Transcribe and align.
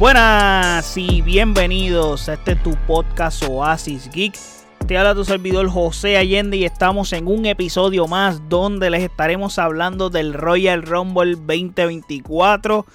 Buenas 0.00 0.96
y 0.96 1.20
bienvenidos 1.20 2.30
a 2.30 2.32
este 2.32 2.56
tu 2.56 2.74
podcast 2.86 3.44
Oasis 3.46 4.08
Geek. 4.10 4.34
Te 4.86 4.96
habla 4.96 5.14
tu 5.14 5.26
servidor 5.26 5.68
José 5.68 6.16
Allende 6.16 6.56
y 6.56 6.64
estamos 6.64 7.12
en 7.12 7.26
un 7.26 7.44
episodio 7.44 8.08
más 8.08 8.48
donde 8.48 8.88
les 8.88 9.02
estaremos 9.02 9.58
hablando 9.58 10.08
del 10.08 10.32
Royal 10.32 10.84
Rumble 10.84 11.32
2024 11.32 12.86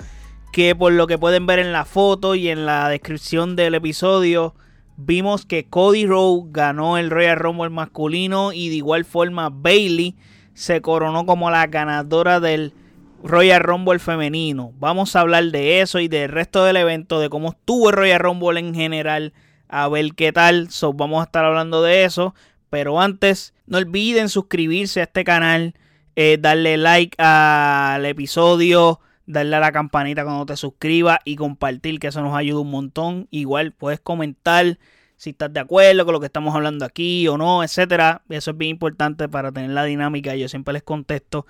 que 0.52 0.76
por 0.76 0.94
lo 0.94 1.06
que 1.06 1.20
pueden 1.20 1.46
ver 1.46 1.60
en 1.60 1.74
la 1.74 1.86
foto 1.86 2.34
y 2.34 2.50
en 2.50 2.66
la 2.66 2.90
descripción 2.90 3.56
del 3.56 3.76
episodio 3.76 4.56
vimos 4.98 5.46
que 5.46 5.66
Cody 5.66 6.08
Rowe 6.08 6.48
ganó 6.50 6.98
el 6.98 7.12
Royal 7.12 7.38
Rumble 7.38 7.70
masculino 7.70 8.52
y 8.52 8.70
de 8.70 8.78
igual 8.78 9.06
forma 9.06 9.52
Bailey 9.52 10.16
se 10.56 10.82
coronó 10.82 11.28
como 11.28 11.52
la 11.52 11.68
ganadora 11.68 12.40
del 12.40 12.74
Royal 13.24 13.62
Rumble 13.62 14.00
femenino. 14.00 14.74
Vamos 14.80 15.16
a 15.16 15.22
hablar 15.22 15.46
de 15.46 15.82
eso 15.82 16.00
y 16.00 16.08
del 16.08 16.30
resto 16.30 16.64
del 16.64 16.78
evento, 16.78 17.20
de 17.20 17.30
cómo 17.30 17.50
estuvo 17.50 17.92
Royal 17.92 18.20
Rumble 18.20 18.60
en 18.60 18.76
general, 18.76 19.34
a 19.68 19.88
ver 19.88 20.14
qué 20.16 20.32
tal. 20.32 20.70
So, 20.70 20.94
vamos 20.94 21.22
a 21.22 21.26
estar 21.26 21.44
hablando 21.46 21.82
de 21.82 22.04
eso. 22.04 22.36
Pero 22.70 23.00
antes, 23.00 23.54
no 23.68 23.78
olviden 23.78 24.30
suscribirse 24.30 25.00
a 25.00 25.04
este 25.04 25.24
canal, 25.24 25.76
eh, 26.16 26.38
darle 26.40 26.78
like 26.78 27.16
al 27.22 28.06
episodio, 28.06 29.00
darle 29.26 29.56
a 29.56 29.60
la 29.60 29.72
campanita 29.72 30.24
cuando 30.24 30.46
te 30.46 30.58
suscribas 30.58 31.20
y 31.26 31.36
compartir, 31.36 32.00
que 32.00 32.08
eso 32.08 32.22
nos 32.22 32.36
ayuda 32.36 32.60
un 32.60 32.72
montón. 32.72 33.28
Igual 33.32 33.72
puedes 33.72 34.00
comentar 34.00 34.78
si 35.18 35.32
estás 35.32 35.54
de 35.54 35.60
acuerdo 35.60 36.06
con 36.06 36.14
lo 36.14 36.20
que 36.20 36.26
estamos 36.26 36.54
hablando 36.54 36.86
aquí 36.86 37.28
o 37.28 37.38
no, 37.38 37.64
etcétera. 37.64 38.22
Eso 38.30 38.52
es 38.52 38.58
bien 38.58 38.72
importante 38.72 39.30
para 39.30 39.52
tener 39.52 39.72
la 39.72 39.84
dinámica. 39.84 40.36
Yo 40.36 40.50
siempre 40.50 40.74
les 40.74 40.84
contesto. 40.84 41.46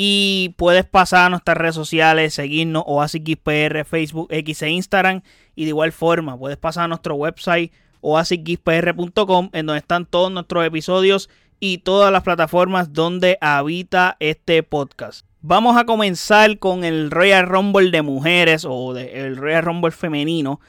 Y 0.00 0.54
puedes 0.56 0.84
pasar 0.84 1.26
a 1.26 1.28
nuestras 1.30 1.56
redes 1.56 1.74
sociales, 1.74 2.32
seguirnos 2.32 2.84
OasisXPR, 2.86 3.84
Facebook, 3.84 4.28
X 4.30 4.62
e 4.62 4.70
Instagram. 4.70 5.22
Y 5.56 5.64
de 5.64 5.70
igual 5.70 5.90
forma, 5.90 6.38
puedes 6.38 6.56
pasar 6.56 6.84
a 6.84 6.88
nuestro 6.88 7.16
website 7.16 7.72
oasisxpr.com 8.00 9.50
en 9.52 9.66
donde 9.66 9.80
están 9.80 10.06
todos 10.06 10.30
nuestros 10.30 10.64
episodios 10.64 11.28
y 11.58 11.78
todas 11.78 12.12
las 12.12 12.22
plataformas 12.22 12.92
donde 12.92 13.38
habita 13.40 14.16
este 14.20 14.62
podcast. 14.62 15.26
Vamos 15.40 15.76
a 15.76 15.84
comenzar 15.84 16.60
con 16.60 16.84
el 16.84 17.10
Royal 17.10 17.48
Rumble 17.48 17.90
de 17.90 18.02
mujeres 18.02 18.64
o 18.64 18.96
el 18.96 19.36
Royal 19.36 19.64
Rumble 19.64 19.90
femenino 19.90 20.60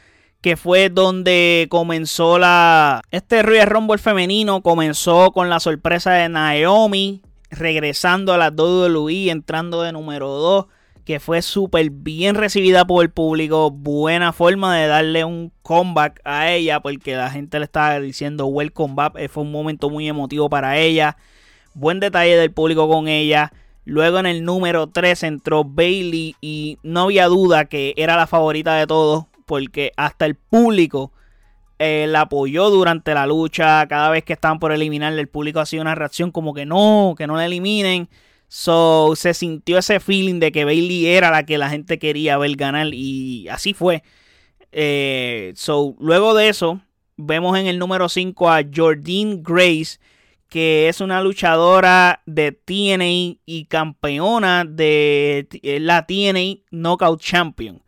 que 0.41 0.57
fue 0.57 0.89
donde 0.89 1.67
comenzó 1.69 2.39
la... 2.39 3.03
Este 3.11 3.44
Royal 3.44 3.67
Rumble 3.67 4.00
femenino 4.00 4.63
comenzó 4.63 5.31
con 5.33 5.52
la 5.52 5.59
sorpresa 5.59 6.13
de 6.13 6.30
Naomi 6.30 7.22
regresando 7.50 8.33
a 8.33 8.38
la 8.38 8.50
WWE, 8.50 9.30
entrando 9.30 9.81
de 9.81 9.92
número 9.92 10.28
2, 10.30 10.66
que 11.05 11.19
fue 11.19 11.42
súper 11.42 11.89
bien 11.89 12.36
recibida 12.36 12.86
por 12.86 13.03
el 13.03 13.09
público, 13.09 13.72
buena 13.72 14.31
forma 14.31 14.78
de 14.78 14.88
darle 14.88 15.25
un 15.25 15.52
comeback 15.64 16.22
a 16.23 16.52
ella, 16.52 16.81
porque 16.81 17.16
la 17.16 17.31
gente 17.31 17.58
le 17.58 17.66
estaba 17.66 18.00
diciendo 18.00 18.45
welcome 18.45 18.94
back, 18.95 19.16
eh, 19.17 19.28
fue 19.28 19.44
un 19.44 19.52
momento 19.52 19.89
muy 19.89 20.08
emotivo 20.08 20.50
para 20.50 20.78
ella, 20.78 21.17
buen 21.73 22.00
detalle 22.00 22.38
del 22.38 22.52
público 22.52 22.88
con 22.88 23.08
ella. 23.08 23.52
Luego 23.86 24.19
en 24.19 24.28
el 24.28 24.44
número 24.44 24.88
3 24.88 25.23
entró 25.23 25.63
Bailey 25.63 26.36
y 26.41 26.78
no 26.84 27.02
había 27.02 27.25
duda 27.25 27.66
que 27.66 27.95
era 27.97 28.16
la 28.16 28.28
favorita 28.28 28.75
de 28.75 28.86
todos 28.86 29.25
porque 29.47 29.94
hasta 29.97 30.28
el 30.28 30.36
público 30.36 31.11
eh, 31.80 32.08
la 32.09 32.22
apoyó 32.22 32.69
durante 32.69 33.13
la 33.13 33.25
lucha. 33.25 33.88
Cada 33.88 34.09
vez 34.09 34.23
que 34.25 34.33
estaban 34.33 34.59
por 34.59 34.72
eliminarle, 34.73 35.22
el 35.22 35.30
público 35.30 35.61
hacía 35.61 35.81
una 35.81 35.95
reacción 35.95 36.31
como 36.31 36.53
que 36.53 36.66
no, 36.66 37.16
que 37.17 37.25
no 37.25 37.38
la 37.38 37.45
eliminen. 37.45 38.09
So, 38.49 39.13
se 39.16 39.33
sintió 39.33 39.77
ese 39.77 40.00
feeling 40.00 40.39
de 40.39 40.52
que 40.52 40.66
Bailey 40.66 41.05
era 41.07 41.31
la 41.31 41.45
que 41.45 41.57
la 41.57 41.69
gente 41.69 42.00
quería 42.00 42.38
ver 42.38 42.55
ganar 42.55 42.88
y 42.94 43.47
así 43.47 43.73
fue. 43.73 44.03
Eh, 44.72 45.53
so, 45.56 45.95
luego 46.00 46.34
de 46.34 46.50
eso, 46.50 46.81
vemos 47.16 47.57
en 47.57 47.68
el 47.68 47.79
número 47.79 48.09
5 48.09 48.50
a 48.50 48.62
Jordine 48.75 49.39
Grace, 49.41 50.00
que 50.50 50.89
es 50.89 51.00
una 51.00 51.22
luchadora 51.22 52.22
de 52.25 52.51
TNA 52.51 53.39
y 53.45 53.66
campeona 53.69 54.66
de 54.66 55.47
la 55.79 56.06
TNA 56.06 56.66
Knockout 56.72 57.22
Champion. 57.22 57.81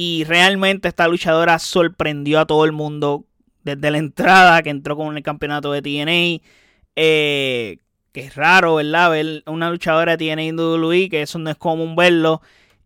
Y 0.00 0.22
realmente 0.22 0.86
esta 0.86 1.08
luchadora 1.08 1.58
sorprendió 1.58 2.38
a 2.38 2.46
todo 2.46 2.64
el 2.64 2.70
mundo 2.70 3.24
desde 3.64 3.90
la 3.90 3.98
entrada 3.98 4.62
que 4.62 4.70
entró 4.70 4.96
con 4.96 5.16
el 5.16 5.24
campeonato 5.24 5.72
de 5.72 5.82
TNA. 5.82 6.48
Eh, 6.94 7.78
que 8.12 8.20
es 8.20 8.36
raro, 8.36 8.76
¿verdad? 8.76 9.10
Ver 9.10 9.42
una 9.46 9.72
luchadora 9.72 10.16
de 10.16 10.24
TNA 10.24 10.42
en 10.42 10.56
WWE, 10.56 11.08
que 11.08 11.22
eso 11.22 11.40
no 11.40 11.50
es 11.50 11.56
común 11.56 11.96
verlo. 11.96 12.42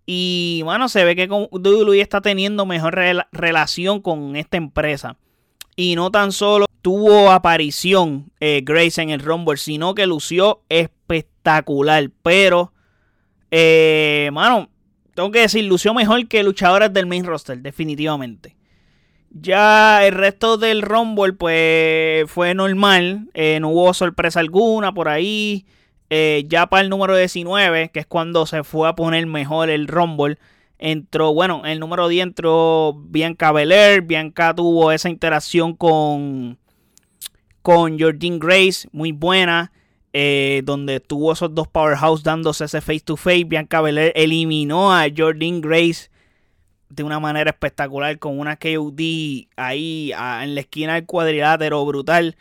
Y 0.06 0.62
bueno, 0.64 0.88
se 0.88 1.04
ve 1.04 1.14
que 1.14 1.28
WWE 1.28 2.00
está 2.00 2.22
teniendo 2.22 2.64
mejor 2.64 2.98
relación 3.30 4.00
con 4.00 4.34
esta 4.34 4.56
empresa. 4.56 5.18
Y 5.76 5.96
no 5.96 6.10
tan 6.10 6.32
solo 6.32 6.64
tuvo 6.80 7.30
aparición 7.30 8.32
eh, 8.40 8.62
Grace 8.64 9.02
en 9.02 9.10
el 9.10 9.20
Rumble, 9.20 9.58
sino 9.58 9.94
que 9.94 10.06
lució 10.06 10.62
espectacular. 10.70 12.10
Pero, 12.22 12.72
eh, 13.50 14.30
mano, 14.32 14.70
tengo 15.14 15.30
que 15.30 15.40
decir, 15.40 15.64
lució 15.64 15.94
mejor 15.94 16.26
que 16.28 16.42
luchadoras 16.42 16.92
del 16.92 17.06
main 17.06 17.24
roster, 17.24 17.58
definitivamente. 17.58 18.56
Ya 19.30 20.06
el 20.06 20.14
resto 20.14 20.58
del 20.58 20.82
Rumble, 20.82 21.32
pues 21.32 22.30
fue 22.30 22.54
normal. 22.54 23.30
Eh, 23.34 23.58
no 23.60 23.70
hubo 23.70 23.94
sorpresa 23.94 24.40
alguna 24.40 24.92
por 24.92 25.08
ahí. 25.08 25.64
Eh, 26.10 26.44
ya 26.48 26.66
para 26.66 26.82
el 26.82 26.90
número 26.90 27.16
19, 27.16 27.90
que 27.90 28.00
es 28.00 28.06
cuando 28.06 28.44
se 28.44 28.64
fue 28.64 28.88
a 28.88 28.94
poner 28.94 29.26
mejor 29.26 29.70
el 29.70 29.88
Rumble, 29.88 30.36
entró, 30.78 31.32
bueno, 31.32 31.62
el 31.64 31.80
número 31.80 32.08
10 32.08 32.22
entró 32.24 32.94
Bianca 32.94 33.52
Belair. 33.52 34.02
Bianca 34.02 34.54
tuvo 34.54 34.92
esa 34.92 35.08
interacción 35.08 35.74
con, 35.74 36.58
con 37.62 37.98
Jordine 37.98 38.38
Grace, 38.38 38.88
muy 38.92 39.12
buena. 39.12 39.72
Eh, 40.14 40.60
donde 40.64 41.00
tuvo 41.00 41.32
esos 41.32 41.54
dos 41.54 41.68
powerhouse 41.68 42.22
dándose 42.22 42.64
ese 42.64 42.82
face 42.82 43.00
to 43.00 43.16
face. 43.16 43.44
Bianca 43.44 43.80
Belair 43.80 44.12
eliminó 44.14 44.92
a 44.94 45.06
Jordan 45.16 45.62
Grace 45.62 46.10
de 46.90 47.02
una 47.02 47.18
manera 47.18 47.50
espectacular 47.50 48.18
con 48.18 48.38
una 48.38 48.56
KOD 48.56 49.46
ahí 49.56 50.12
en 50.12 50.54
la 50.54 50.60
esquina 50.60 50.94
del 50.94 51.06
cuadrilátero 51.06 51.84
brutal. 51.86 52.36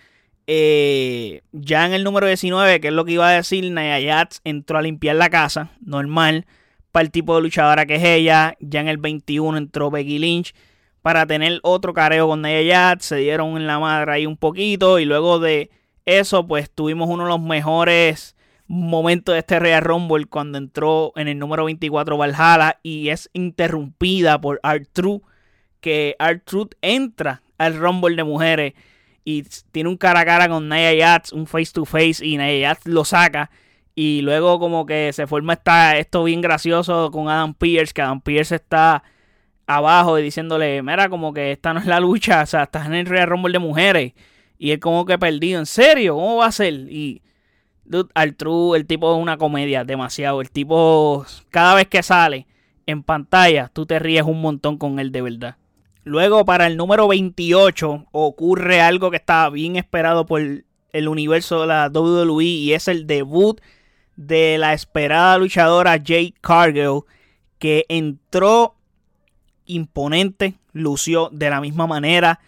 Eh, 0.47 1.43
ya 1.53 1.85
en 1.85 1.93
el 1.93 2.03
número 2.03 2.27
19, 2.27 2.81
que 2.81 2.89
es 2.89 2.93
lo 2.93 3.05
que 3.05 3.13
iba 3.13 3.29
a 3.29 3.33
decir, 3.33 3.69
Naya 3.71 4.05
Jax 4.05 4.41
entró 4.43 4.77
a 4.77 4.81
limpiar 4.81 5.15
la 5.15 5.29
casa, 5.29 5.71
normal, 5.79 6.45
para 6.91 7.05
el 7.05 7.11
tipo 7.11 7.35
de 7.35 7.41
luchadora 7.43 7.85
que 7.85 7.95
es 7.95 8.03
ella. 8.03 8.57
Ya 8.59 8.81
en 8.81 8.89
el 8.89 8.97
21 8.97 9.57
entró 9.57 9.89
Becky 9.89 10.19
Lynch 10.19 10.53
para 11.01 11.25
tener 11.25 11.59
otro 11.63 11.93
careo 11.93 12.27
con 12.27 12.41
Naya 12.41 12.89
Jax. 12.89 13.05
Se 13.05 13.15
dieron 13.17 13.55
en 13.55 13.65
la 13.65 13.79
madre 13.79 14.11
ahí 14.11 14.25
un 14.25 14.35
poquito 14.35 14.99
y 14.99 15.05
luego 15.05 15.39
de 15.39 15.69
eso, 16.19 16.47
pues 16.47 16.69
tuvimos 16.69 17.09
uno 17.09 17.23
de 17.23 17.29
los 17.29 17.41
mejores 17.41 18.35
momentos 18.67 19.33
de 19.33 19.39
este 19.39 19.59
Real 19.59 19.81
Rumble 19.81 20.25
cuando 20.25 20.57
entró 20.57 21.11
en 21.15 21.27
el 21.27 21.37
número 21.37 21.65
24 21.65 22.17
Valhalla 22.17 22.79
y 22.83 23.09
es 23.09 23.29
interrumpida 23.33 24.39
por 24.39 24.59
R-Truth, 24.63 25.23
que 25.81 26.15
R-Truth 26.19 26.75
entra 26.81 27.41
al 27.57 27.77
Rumble 27.77 28.15
de 28.15 28.23
mujeres 28.23 28.73
y 29.25 29.43
tiene 29.71 29.89
un 29.89 29.97
cara 29.97 30.21
a 30.21 30.25
cara 30.25 30.47
con 30.47 30.69
Nia 30.69 30.93
Jax, 30.97 31.33
un 31.33 31.47
face 31.47 31.71
to 31.73 31.85
face 31.85 32.25
y 32.25 32.37
Nia 32.37 32.69
Jax 32.69 32.87
lo 32.87 33.03
saca 33.03 33.51
y 33.95 34.21
luego 34.21 34.59
como 34.59 34.85
que 34.85 35.11
se 35.13 35.27
forma 35.27 35.53
esta, 35.53 35.97
esto 35.97 36.23
bien 36.23 36.41
gracioso 36.41 37.11
con 37.11 37.29
Adam 37.29 37.53
Pierce, 37.53 37.93
que 37.93 38.01
Adam 38.01 38.21
Pierce 38.21 38.55
está 38.55 39.03
abajo 39.67 40.17
y 40.17 40.23
diciéndole, 40.23 40.81
mira, 40.81 41.09
como 41.09 41.33
que 41.33 41.51
esta 41.51 41.73
no 41.73 41.79
es 41.79 41.85
la 41.85 41.99
lucha, 41.99 42.41
o 42.41 42.45
sea, 42.45 42.63
estás 42.63 42.85
en 42.85 42.93
el 42.93 43.05
Real 43.05 43.27
Rumble 43.27 43.53
de 43.53 43.59
mujeres. 43.59 44.13
Y 44.61 44.69
él 44.69 44.79
como 44.79 45.07
que 45.07 45.17
perdido. 45.17 45.59
¿En 45.59 45.65
serio? 45.65 46.13
¿Cómo 46.13 46.35
va 46.35 46.45
a 46.45 46.51
ser? 46.51 46.71
Y 46.71 47.23
al 48.13 48.35
true, 48.35 48.77
el 48.77 48.85
tipo 48.85 49.11
es 49.11 49.19
una 49.19 49.35
comedia, 49.37 49.83
demasiado. 49.83 50.39
El 50.39 50.51
tipo, 50.51 51.25
cada 51.49 51.73
vez 51.73 51.87
que 51.87 52.03
sale 52.03 52.45
en 52.85 53.01
pantalla, 53.01 53.71
tú 53.73 53.87
te 53.87 53.97
ríes 53.97 54.21
un 54.21 54.39
montón 54.39 54.77
con 54.77 54.99
él 54.99 55.11
de 55.11 55.23
verdad. 55.23 55.55
Luego, 56.03 56.45
para 56.45 56.67
el 56.67 56.77
número 56.77 57.07
28, 57.07 58.05
ocurre 58.11 58.81
algo 58.81 59.09
que 59.09 59.17
estaba 59.17 59.49
bien 59.49 59.77
esperado 59.77 60.27
por 60.27 60.41
el 60.41 61.07
universo 61.07 61.61
de 61.61 61.67
la 61.67 61.89
WWE 61.91 62.43
y 62.43 62.73
es 62.73 62.87
el 62.87 63.07
debut 63.07 63.59
de 64.15 64.59
la 64.59 64.73
esperada 64.73 65.39
luchadora 65.39 65.93
Jade 65.93 66.35
Cargill, 66.39 67.01
que 67.57 67.87
entró 67.89 68.75
imponente, 69.65 70.53
lució 70.71 71.29
de 71.31 71.49
la 71.49 71.61
misma 71.61 71.87
manera 71.87 72.39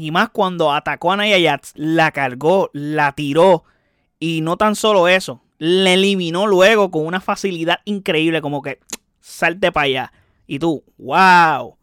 y 0.00 0.10
más 0.12 0.30
cuando 0.30 0.72
atacó 0.72 1.12
a 1.12 1.18
Nia 1.18 1.38
Jax, 1.38 1.74
la 1.76 2.10
cargó, 2.10 2.70
la 2.72 3.12
tiró. 3.12 3.64
Y 4.18 4.40
no 4.40 4.56
tan 4.56 4.74
solo 4.74 5.08
eso, 5.08 5.42
le 5.58 5.92
eliminó 5.92 6.46
luego 6.46 6.90
con 6.90 7.04
una 7.04 7.20
facilidad 7.20 7.80
increíble, 7.84 8.40
como 8.40 8.62
que 8.62 8.80
salte 9.20 9.70
para 9.72 9.84
allá. 9.84 10.12
Y 10.46 10.58
tú, 10.58 10.82
wow. 10.96 11.76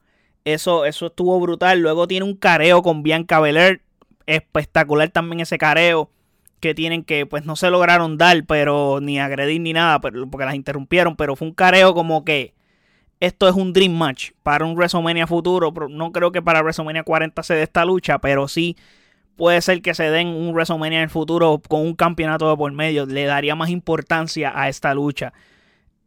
Eso, 0.46 0.86
eso 0.86 1.06
estuvo 1.08 1.40
brutal. 1.40 1.80
Luego 1.80 2.08
tiene 2.08 2.26
un 2.26 2.36
careo 2.36 2.82
con 2.82 3.04
Bianca 3.04 3.40
Belair. 3.40 3.84
Espectacular 4.26 5.10
también 5.10 5.42
ese 5.42 5.60
careo 5.60 6.10
que 6.60 6.74
tienen 6.74 7.04
que 7.04 7.28
pues 7.28 7.46
no 7.46 7.56
se 7.56 7.70
lograron 7.70 8.18
dar, 8.18 8.46
pero 8.48 9.00
ni 9.00 9.20
agredir 9.20 9.62
ni 9.62 9.74
nada, 9.74 10.02
porque 10.02 10.46
las 10.46 10.56
interrumpieron, 10.56 11.16
pero 11.16 11.36
fue 11.36 11.48
un 11.48 11.54
careo 11.54 11.94
como 11.94 12.26
que 12.26 12.56
esto 13.20 13.48
es 13.48 13.56
un 13.56 13.74
Dream 13.74 13.98
Match 13.98 14.32
para 14.44 14.66
un 14.66 14.76
WrestleMania 14.76 15.28
futuro. 15.28 15.74
No 15.90 16.12
creo 16.12 16.32
que 16.32 16.42
para 16.42 16.62
WrestleMania 16.62 17.04
40 17.04 17.44
se 17.44 17.56
dé 17.56 17.64
esta 17.64 17.86
lucha, 17.86 18.20
pero 18.20 18.48
sí 18.48 18.78
puede 19.36 19.62
ser 19.62 19.82
que 19.82 19.94
se 19.94 20.10
den 20.10 20.28
un 20.28 20.54
WrestleMania 20.54 21.00
en 21.00 21.04
el 21.04 21.10
futuro 21.10 21.62
con 21.68 21.82
un 21.82 21.96
campeonato 21.96 22.50
de 22.50 22.58
por 22.58 22.72
medio. 22.72 23.06
Le 23.06 23.26
daría 23.26 23.56
más 23.56 23.70
importancia 23.70 24.52
a 24.56 24.70
esta 24.70 24.94
lucha 24.94 25.34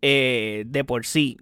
eh, 0.02 0.64
de 0.66 0.84
por 0.84 1.06
sí. 1.06 1.38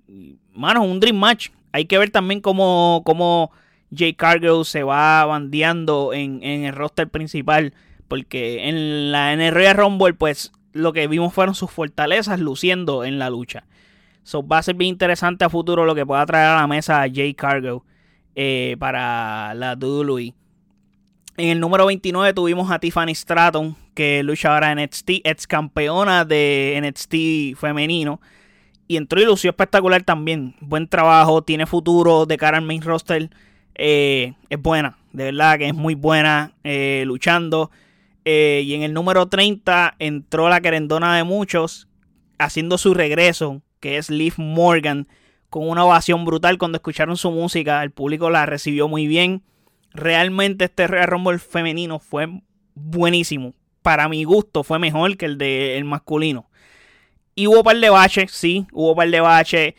Mano, 0.53 0.85
un 0.85 1.01
Dream 1.01 1.17
Match. 1.17 1.51
Hay 1.73 1.85
que 1.85 1.99
ver 1.99 2.11
también 2.11 2.41
cómo, 2.41 3.03
cómo 3.05 3.51
Jay 3.95 4.15
Cargill 4.15 4.65
se 4.65 4.83
va 4.83 5.25
bandeando 5.25 6.13
en, 6.13 6.43
el 6.43 6.75
roster 6.75 7.09
principal. 7.09 7.75
Porque 8.07 8.69
en 8.69 9.13
la 9.13 9.37
NRA 9.37 9.75
Rumble, 9.75 10.15
pues 10.15 10.53
lo 10.73 10.95
que 10.95 11.09
vimos 11.09 11.35
fueron 11.35 11.55
sus 11.55 11.71
fortalezas 11.71 12.41
luciendo 12.41 13.05
en 13.05 13.19
la 13.19 13.29
lucha. 13.29 13.65
So, 14.29 14.47
va 14.47 14.59
a 14.59 14.63
ser 14.63 14.75
bien 14.75 14.91
interesante 14.91 15.47
a 15.47 15.49
futuro 15.49 15.87
lo 15.87 15.95
que 15.95 16.05
pueda 16.05 16.27
traer 16.27 16.49
a 16.49 16.57
la 16.57 16.67
mesa 16.67 17.07
Jay 17.11 17.33
Cargill 17.33 17.79
eh, 18.35 18.77
para 18.79 19.55
la 19.55 19.73
WWE. 19.73 20.35
En 21.39 21.49
el 21.49 21.59
número 21.59 21.87
29 21.87 22.35
tuvimos 22.35 22.71
a 22.71 22.79
Tiffany 22.79 23.15
Stratton, 23.15 23.75
que 23.95 24.23
lucha 24.23 24.53
ahora 24.53 24.71
en 24.71 24.85
NXT, 24.85 25.11
ex 25.25 25.47
campeona 25.47 26.27
de 26.27 26.79
NXT 26.79 27.59
femenino. 27.59 28.21
Y 28.87 28.99
entró 28.99 29.19
y 29.19 29.25
lució 29.25 29.49
espectacular 29.49 30.03
también. 30.03 30.55
Buen 30.61 30.89
trabajo, 30.89 31.41
tiene 31.41 31.65
futuro 31.65 32.27
de 32.27 32.37
cara 32.37 32.59
al 32.59 32.67
main 32.67 32.83
roster. 32.83 33.31
Eh, 33.77 34.35
es 34.51 34.61
buena, 34.61 34.99
de 35.15 35.25
verdad 35.25 35.57
que 35.57 35.69
es 35.69 35.75
muy 35.75 35.95
buena 35.95 36.53
eh, 36.65 37.05
luchando. 37.07 37.71
Y 38.27 38.75
en 38.75 38.83
el 38.83 38.93
número 38.93 39.25
30 39.25 39.95
entró 39.99 40.51
la 40.51 40.61
querendona 40.61 41.17
de 41.17 41.25
muchos, 41.25 41.89
haciendo 42.37 42.77
su 42.77 42.93
regreso, 42.93 43.63
que 43.81 43.97
es 43.97 44.11
Liv 44.11 44.35
Morgan, 44.37 45.09
con 45.51 45.69
una 45.69 45.85
ovación 45.85 46.25
brutal 46.25 46.59
cuando 46.59 46.77
escucharon 46.77 47.17
su 47.17 47.31
música. 47.31 47.83
El 47.83 47.91
público 47.91 48.31
la 48.31 48.47
recibió 48.47 48.89
muy 48.89 49.07
bien. 49.07 49.43
Realmente 49.93 50.67
este 50.67 50.87
Real 50.87 51.09
Rumble 51.09 51.39
femenino 51.39 51.99
fue 51.99 52.29
buenísimo. 52.75 53.55
Para 53.83 54.09
mi 54.09 54.25
gusto 54.25 54.63
fue 54.63 54.79
mejor 54.79 55.17
que 55.17 55.27
el 55.27 55.39
del 55.39 55.85
masculino. 55.85 56.51
Y 57.35 57.47
hubo 57.47 57.63
par 57.63 57.79
de 57.79 57.89
baches, 57.91 58.33
sí, 58.33 58.67
hubo 58.73 58.95
par 58.97 59.11
de 59.11 59.21
baches 59.21 59.75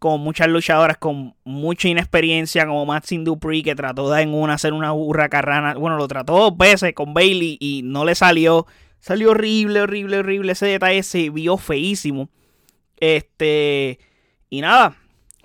con 0.00 0.22
muchas 0.22 0.48
luchadoras 0.48 0.96
con 0.96 1.34
mucha 1.44 1.86
inexperiencia, 1.86 2.66
como 2.66 2.86
Maxine 2.86 3.22
Dupree, 3.22 3.62
que 3.62 3.74
trató 3.74 4.10
de 4.10 4.22
en 4.22 4.32
una 4.32 4.54
hacer 4.54 4.72
una 4.72 4.92
burra 4.92 5.28
carrana. 5.28 5.74
Bueno, 5.74 5.98
lo 5.98 6.08
trató 6.08 6.38
dos 6.38 6.56
veces 6.56 6.94
con 6.94 7.12
Bailey 7.12 7.58
y 7.60 7.82
no 7.84 8.06
le 8.06 8.14
salió. 8.14 8.66
Salió 8.98 9.32
horrible, 9.32 9.82
horrible, 9.82 10.18
horrible. 10.18 10.52
Ese 10.52 10.66
detalle 10.66 11.02
se 11.02 11.28
vio 11.28 11.58
feísimo. 11.58 12.30
Este. 13.00 13.98
Y 14.48 14.60
nada. 14.60 14.96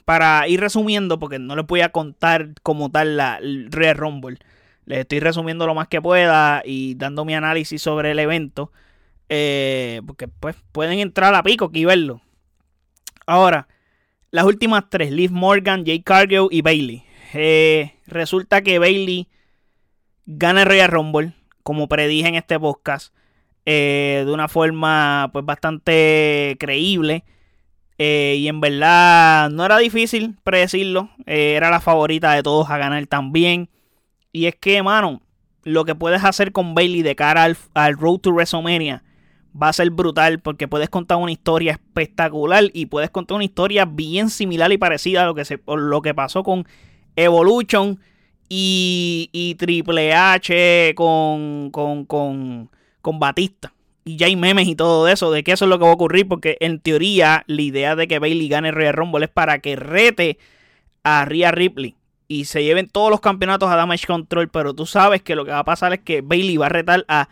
Para 0.06 0.48
ir 0.48 0.60
resumiendo, 0.60 1.18
porque 1.18 1.40
no 1.40 1.56
les 1.56 1.66
voy 1.66 1.81
a 1.81 1.90
contar 1.90 2.50
como 2.62 2.92
tal 2.92 3.18
la 3.18 3.40
Red 3.40 3.98
Rumble. 3.98 4.38
Les 4.86 5.00
estoy 5.00 5.19
resumiendo 5.19 5.66
lo 5.66 5.74
más 5.74 5.88
que 5.88 6.00
pueda 6.00 6.62
y 6.63 6.94
dando 6.96 7.25
mi 7.25 7.34
análisis 7.34 7.81
sobre 7.81 8.12
el 8.12 8.19
evento. 8.19 8.72
Eh, 9.30 10.02
porque 10.06 10.28
pues 10.28 10.56
pueden 10.72 11.00
entrar 11.00 11.34
a 11.34 11.42
pico 11.42 11.72
y 11.74 11.86
verlo. 11.86 12.22
Ahora, 13.25 13.68
las 14.30 14.46
últimas 14.46 14.84
tres, 14.90 15.12
Liv 15.12 15.31
Morgan, 15.31 15.86
Jay 15.86 16.02
Cargill 16.02 16.48
y 16.52 16.62
Bailey. 16.62 17.04
Eh, 17.34 17.96
resulta 18.06 18.62
que 18.62 18.80
Bailey 18.80 19.28
gana 20.25 20.62
el 20.62 20.68
Royal 20.68 20.90
Rumble, 20.90 21.34
como 21.63 21.88
predije 21.88 22.28
en 22.28 22.36
este 22.36 22.60
podcast, 22.60 23.13
eh, 23.66 24.24
de 24.25 24.31
una 24.31 24.48
forma 24.48 25.30
pues 25.34 25.44
bastante 25.46 26.56
creíble. 26.60 27.24
Y 27.97 28.47
en 28.47 28.59
verdad 28.59 29.50
no 29.50 29.65
era 29.65 29.77
difícil 29.77 30.36
predecirlo. 30.44 31.09
era 31.25 31.69
la 31.69 31.80
favorita 31.80 32.33
de 32.33 32.44
todos 32.44 32.69
a 32.69 32.77
ganar 32.77 33.06
también. 33.07 33.69
Y 34.31 34.47
es 34.47 34.56
que, 34.56 34.83
mano, 34.83 35.21
lo 35.65 35.83
que 35.83 35.95
puedes 35.95 36.24
hacer 36.24 36.51
con 36.51 36.75
Bailey 36.75 37.01
de 37.01 37.15
cara 37.15 37.44
al, 37.74 37.97
Road 37.97 38.19
to 38.19 38.31
WrestleMania 38.31 39.03
va 39.62 39.69
a 39.69 39.74
ser 39.74 39.89
brutal 39.89 40.39
porque 40.39 40.68
puedes 40.68 40.89
contar 40.89 41.18
una 41.18 41.31
historia 41.31 41.74
espectacular 41.74 42.65
y 42.74 42.86
puedes 42.86 43.09
contar 43.09 43.36
una 43.36 43.45
historia 43.45 43.86
bien 43.86 44.30
similar 44.30 44.71
y 44.71 44.77
parecida 44.77 45.24
a 45.24 45.25
lo 45.25 45.33
que, 45.33 45.44
se, 45.44 45.59
lo 45.65 46.01
que 46.01 46.13
pasó 46.13 46.44
con 46.44 46.68
Evolution 47.15 48.00
y, 48.47 49.56
Triple 49.57 50.13
H 50.13 50.94
con, 50.95 51.71
con, 51.71 52.06
con, 52.06 52.69
con 53.01 53.19
Batista. 53.19 53.74
Y 54.07 54.18
ya 54.18 54.28
hay 54.28 54.36
memes 54.36 54.68
y 54.68 54.75
todo 54.75 55.07
eso 55.07 55.31
de 55.31 55.44
que 55.44 55.52
eso 55.52 55.66
es 55.66 55.69
lo 55.69 55.80
que 55.80 55.86
va 55.86 55.90
a 55.90 55.96
ocurrir 55.96 56.28
porque 56.28 56.57
en 56.60 56.80
teoría 56.80 57.44
la 57.48 57.62
idea 57.63 57.96
de 57.96 58.07
que 58.07 58.19
Bailey 58.19 58.48
gane 58.48 58.69
el 58.69 58.75
Royal 58.75 58.94
Rumble 58.94 59.25
es 59.25 59.31
para 59.31 59.60
que 59.60 59.75
rete 59.75 60.38
a 61.04 61.25
Rhea 61.25 61.50
Ripley 61.52 61.96
y 62.28 62.46
se 62.46 62.63
lleven 62.63 62.88
todos 62.88 63.10
los 63.10 63.19
campeonatos 63.19 63.69
a 63.69 63.75
Damage 63.75 64.07
Control, 64.07 64.50
pero 64.50 64.74
tú 64.74 64.86
sabes 64.86 65.22
que 65.22 65.36
lo 65.36 65.44
que 65.44 65.52
va 65.52 65.60
a 65.60 65.66
pasar 65.66 65.94
es 65.94 66.00
que 66.00 66.22
Bailey 66.22 66.57
va 66.57 66.68
a 66.68 66.69
retar 66.69 67.06
a 67.07 67.30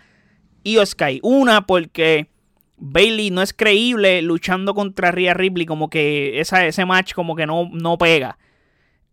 Io 0.64 0.86
Sky. 0.86 1.20
Una, 1.24 1.66
porque 1.66 2.30
Bailey 2.78 3.32
no 3.32 3.42
es 3.42 3.54
creíble 3.54 4.22
luchando 4.22 4.74
contra 4.74 5.12
Rhea 5.12 5.34
Ripley, 5.34 5.66
como 5.66 5.90
que 5.90 6.40
esa, 6.40 6.66
ese 6.66 6.86
match 6.86 7.14
como 7.14 7.36
que 7.36 7.46
no, 7.46 7.70
no 7.72 7.98
pega. 7.98 8.38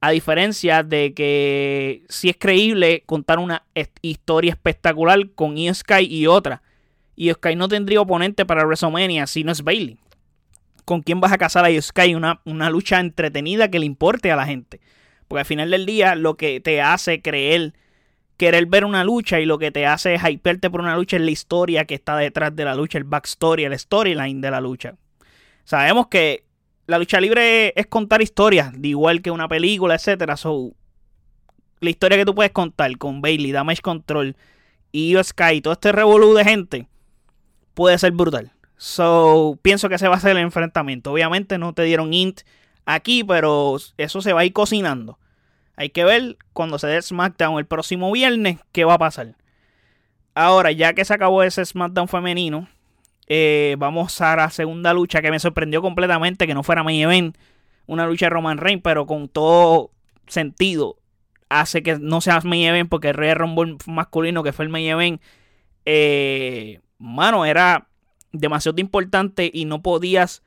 A 0.00 0.10
diferencia 0.10 0.82
de 0.82 1.12
que 1.12 2.04
si 2.08 2.30
es 2.30 2.36
creíble 2.38 3.02
contar 3.04 3.38
una 3.38 3.64
historia 4.02 4.52
espectacular 4.52 5.30
con 5.34 5.58
Io 5.58 5.74
Sky 5.74 6.06
y 6.06 6.26
otra. 6.26 6.62
Io 7.20 7.34
Sky 7.34 7.54
no 7.54 7.68
tendría 7.68 8.00
oponente 8.00 8.46
para 8.46 8.64
WrestleMania 8.64 9.26
si 9.26 9.44
no 9.44 9.52
es 9.52 9.62
Bailey. 9.62 9.98
¿Con 10.86 11.02
quién 11.02 11.20
vas 11.20 11.32
a 11.32 11.38
casar 11.38 11.66
a 11.66 11.82
Sky? 11.82 12.14
Una, 12.14 12.40
una 12.46 12.70
lucha 12.70 12.98
entretenida 12.98 13.70
que 13.70 13.78
le 13.78 13.84
importe 13.84 14.32
a 14.32 14.36
la 14.36 14.46
gente. 14.46 14.80
Porque 15.28 15.40
al 15.40 15.46
final 15.46 15.70
del 15.70 15.84
día 15.84 16.14
lo 16.14 16.38
que 16.38 16.60
te 16.60 16.80
hace 16.80 17.20
creer 17.20 17.74
querer 18.38 18.64
ver 18.64 18.86
una 18.86 19.04
lucha 19.04 19.38
y 19.38 19.44
lo 19.44 19.58
que 19.58 19.70
te 19.70 19.84
hace 19.84 20.14
es 20.14 20.22
hyperte 20.26 20.70
por 20.70 20.80
una 20.80 20.96
lucha 20.96 21.18
es 21.18 21.22
la 21.22 21.30
historia 21.30 21.84
que 21.84 21.94
está 21.94 22.16
detrás 22.16 22.56
de 22.56 22.64
la 22.64 22.74
lucha, 22.74 22.96
el 22.96 23.04
backstory, 23.04 23.64
el 23.64 23.78
storyline 23.78 24.40
de 24.40 24.50
la 24.50 24.62
lucha. 24.62 24.94
Sabemos 25.64 26.06
que 26.06 26.44
la 26.86 26.98
lucha 26.98 27.20
libre 27.20 27.74
es 27.76 27.86
contar 27.86 28.22
historias, 28.22 28.72
de 28.80 28.88
igual 28.88 29.20
que 29.20 29.30
una 29.30 29.46
película, 29.46 29.94
etcétera. 29.94 30.38
So, 30.38 30.72
la 31.80 31.90
historia 31.90 32.16
que 32.16 32.24
tú 32.24 32.34
puedes 32.34 32.52
contar 32.52 32.96
con 32.96 33.20
Bailey, 33.20 33.52
Damage 33.52 33.82
Control 33.82 34.34
y 34.90 35.14
Sky, 35.22 35.60
todo 35.60 35.74
este 35.74 35.92
revolú 35.92 36.32
de 36.32 36.44
gente, 36.44 36.88
puede 37.74 37.98
ser 37.98 38.12
brutal. 38.12 38.52
So, 38.76 39.58
pienso 39.62 39.88
que 39.88 39.96
ese 39.96 40.08
va 40.08 40.16
a 40.16 40.20
ser 40.20 40.32
el 40.32 40.38
enfrentamiento. 40.38 41.12
Obviamente 41.12 41.58
no 41.58 41.74
te 41.74 41.82
dieron 41.82 42.14
int 42.14 42.40
aquí, 42.86 43.24
pero 43.24 43.76
eso 43.98 44.22
se 44.22 44.32
va 44.32 44.40
a 44.40 44.44
ir 44.44 44.52
cocinando. 44.52 45.18
Hay 45.76 45.90
que 45.90 46.04
ver 46.04 46.36
cuando 46.52 46.78
se 46.78 46.86
dé 46.86 47.00
SmackDown 47.00 47.58
el 47.58 47.66
próximo 47.66 48.10
viernes 48.12 48.58
qué 48.72 48.84
va 48.84 48.94
a 48.94 48.98
pasar. 48.98 49.36
Ahora, 50.34 50.72
ya 50.72 50.94
que 50.94 51.04
se 51.04 51.14
acabó 51.14 51.42
ese 51.42 51.64
SmackDown 51.64 52.08
femenino, 52.08 52.68
eh, 53.26 53.76
vamos 53.78 54.20
a 54.20 54.34
la 54.36 54.50
segunda 54.50 54.92
lucha 54.92 55.22
que 55.22 55.30
me 55.30 55.38
sorprendió 55.38 55.82
completamente 55.82 56.46
que 56.46 56.54
no 56.54 56.62
fuera 56.62 56.82
main 56.82 57.02
event. 57.02 57.36
Una 57.86 58.06
lucha 58.06 58.26
de 58.26 58.30
Roman 58.30 58.58
Reigns, 58.58 58.82
pero 58.82 59.06
con 59.06 59.28
todo 59.28 59.90
sentido. 60.26 60.96
Hace 61.48 61.82
que 61.82 61.98
no 61.98 62.20
sea 62.20 62.40
main 62.44 62.64
event 62.64 62.88
porque 62.88 63.08
el 63.08 63.14
Rey 63.14 63.34
Rumble 63.34 63.76
masculino 63.86 64.42
que 64.42 64.52
fue 64.52 64.64
el 64.64 64.70
main 64.70 64.86
event. 64.86 65.22
Eh, 65.84 66.80
mano, 67.00 67.44
era 67.44 67.88
demasiado 68.32 68.80
importante 68.80 69.50
y 69.52 69.64
no 69.64 69.82
podías 69.82 70.44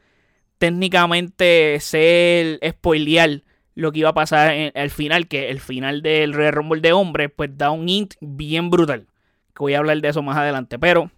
técnicamente 0.57 1.77
ser 1.81 2.59
spoilear 2.65 3.43
lo 3.75 3.91
que 3.91 3.99
iba 3.99 4.09
a 4.09 4.13
pasar 4.13 4.71
al 4.75 4.89
final, 4.91 5.27
que 5.27 5.49
el 5.49 5.59
final 5.59 6.01
del 6.01 6.33
Royal 6.33 6.53
Rumble 6.53 6.81
de 6.81 6.93
hombres, 6.93 7.31
pues 7.35 7.57
da 7.57 7.71
un 7.71 7.89
int 7.89 8.13
bien 8.21 8.69
brutal. 8.69 9.07
Que 9.53 9.59
voy 9.59 9.73
a 9.73 9.79
hablar 9.79 9.99
de 9.99 10.09
eso 10.09 10.21
más 10.21 10.37
adelante. 10.37 10.79
Pero 10.79 11.11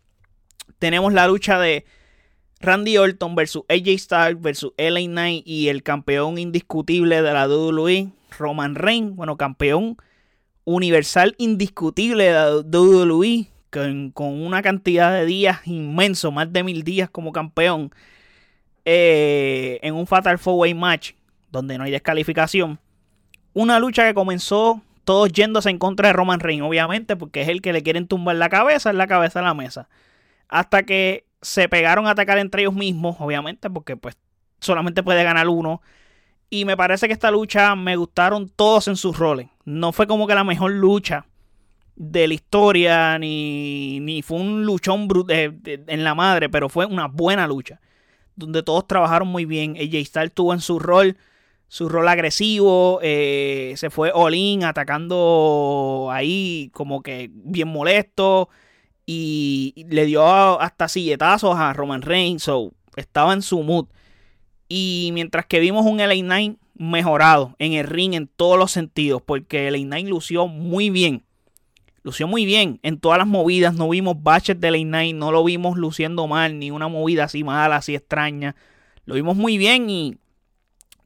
tenemos 0.79 1.13
la 1.13 1.27
lucha 1.27 1.59
de 1.59 1.85
Randy 2.61 2.97
Orton 2.97 3.35
versus 3.35 3.63
AJ 3.69 3.99
Styles 3.99 4.41
versus 4.41 4.73
LA 4.77 5.01
Knight 5.01 5.43
y 5.45 5.67
el 5.67 5.83
campeón 5.83 6.37
indiscutible 6.37 7.21
de 7.21 7.33
la 7.33 7.47
WWE, 7.47 8.11
Roman 8.37 8.75
Reigns. 8.75 9.15
Bueno, 9.15 9.37
campeón 9.37 9.97
universal 10.63 11.35
indiscutible 11.37 12.23
de 12.23 12.33
la 12.33 12.55
WWE. 12.57 13.54
Con, 14.13 14.41
una 14.41 14.61
cantidad 14.61 15.11
de 15.11 15.25
días 15.25 15.59
inmenso, 15.65 16.31
más 16.31 16.51
de 16.53 16.63
mil 16.63 16.83
días 16.83 17.09
como 17.09 17.33
campeón. 17.33 17.91
Eh, 18.85 19.79
en 19.81 19.95
un 19.95 20.07
Fatal 20.07 20.37
Four 20.37 20.59
Way 20.59 20.73
match 20.75 21.11
donde 21.51 21.77
no 21.77 21.83
hay 21.83 21.91
descalificación. 21.91 22.79
Una 23.53 23.79
lucha 23.79 24.05
que 24.05 24.13
comenzó 24.13 24.81
todos 25.03 25.31
yéndose 25.31 25.69
en 25.69 25.77
contra 25.77 26.09
de 26.09 26.13
Roman 26.13 26.39
Reigns, 26.39 26.63
obviamente, 26.63 27.15
porque 27.15 27.41
es 27.41 27.49
el 27.49 27.61
que 27.61 27.73
le 27.73 27.83
quieren 27.83 28.07
tumbar 28.07 28.35
la 28.35 28.49
cabeza, 28.49 28.89
en 28.89 28.97
la 28.97 29.07
cabeza 29.07 29.39
de 29.39 29.45
la 29.45 29.53
mesa. 29.53 29.87
Hasta 30.47 30.83
que 30.83 31.25
se 31.41 31.69
pegaron 31.69 32.07
a 32.07 32.11
atacar 32.11 32.37
entre 32.37 32.61
ellos 32.61 32.73
mismos, 32.73 33.17
obviamente, 33.19 33.69
porque 33.69 33.95
pues 33.97 34.17
solamente 34.59 35.03
puede 35.03 35.23
ganar 35.23 35.47
uno. 35.47 35.81
Y 36.49 36.65
me 36.65 36.77
parece 36.77 37.07
que 37.07 37.13
esta 37.13 37.31
lucha 37.31 37.75
me 37.75 37.95
gustaron 37.95 38.49
todos 38.49 38.87
en 38.87 38.95
sus 38.95 39.17
roles. 39.17 39.47
No 39.63 39.91
fue 39.91 40.07
como 40.07 40.27
que 40.27 40.35
la 40.35 40.43
mejor 40.43 40.71
lucha 40.71 41.25
de 41.95 42.27
la 42.27 42.33
historia, 42.33 43.17
ni, 43.19 43.99
ni 44.01 44.21
fue 44.21 44.39
un 44.39 44.65
luchón 44.65 45.07
en 45.29 46.03
la 46.03 46.15
madre, 46.15 46.49
pero 46.49 46.69
fue 46.69 46.85
una 46.85 47.07
buena 47.07 47.47
lucha. 47.47 47.79
Donde 48.35 48.63
todos 48.63 48.85
trabajaron 48.87 49.29
muy 49.29 49.45
bien. 49.45 49.77
AJ 49.77 50.05
Styles 50.05 50.33
tuvo 50.33 50.53
en 50.53 50.59
su 50.59 50.79
rol 50.79 51.17
su 51.67 51.89
rol 51.89 52.07
agresivo, 52.07 52.99
eh, 53.01 53.73
se 53.75 53.89
fue 53.89 54.11
all-in 54.13 54.63
atacando 54.63 56.09
ahí 56.11 56.69
como 56.73 57.01
que 57.01 57.29
bien 57.33 57.67
molesto 57.67 58.49
y 59.05 59.85
le 59.89 60.05
dio 60.05 60.61
hasta 60.61 60.87
silletazos 60.87 61.57
a 61.57 61.73
Roman 61.73 62.01
Reigns, 62.01 62.43
so 62.43 62.71
estaba 62.95 63.33
en 63.33 63.41
su 63.41 63.61
mood. 63.63 63.87
Y 64.67 65.11
mientras 65.13 65.45
que 65.45 65.59
vimos 65.59 65.85
un 65.85 65.97
LA 65.97 66.15
Knight 66.15 66.57
mejorado 66.75 67.55
en 67.59 67.73
el 67.73 67.85
ring 67.87 68.13
en 68.13 68.27
todos 68.27 68.57
los 68.57 68.71
sentidos, 68.71 69.21
porque 69.21 69.69
LA 69.69 69.79
Knight 69.79 70.07
lució 70.07 70.47
muy 70.47 70.89
bien. 70.89 71.23
Lució 72.05 72.27
muy 72.27 72.45
bien 72.45 72.79
en 72.83 72.99
todas 72.99 73.17
las 73.17 73.25
movidas. 73.25 73.73
No 73.73 73.89
vimos 73.89 74.21
baches 74.21 74.61
de 74.61 74.69
LA 74.69 74.83
Knight, 74.83 75.15
no 75.15 75.31
lo 75.31 75.43
vimos 75.43 75.75
luciendo 75.75 76.27
mal, 76.27 76.59
ni 76.59 76.69
una 76.69 76.87
movida 76.87 77.23
así 77.23 77.43
mala, 77.43 77.77
así 77.77 77.95
extraña. 77.95 78.55
Lo 79.05 79.15
vimos 79.15 79.35
muy 79.35 79.57
bien 79.57 79.89
y. 79.89 80.15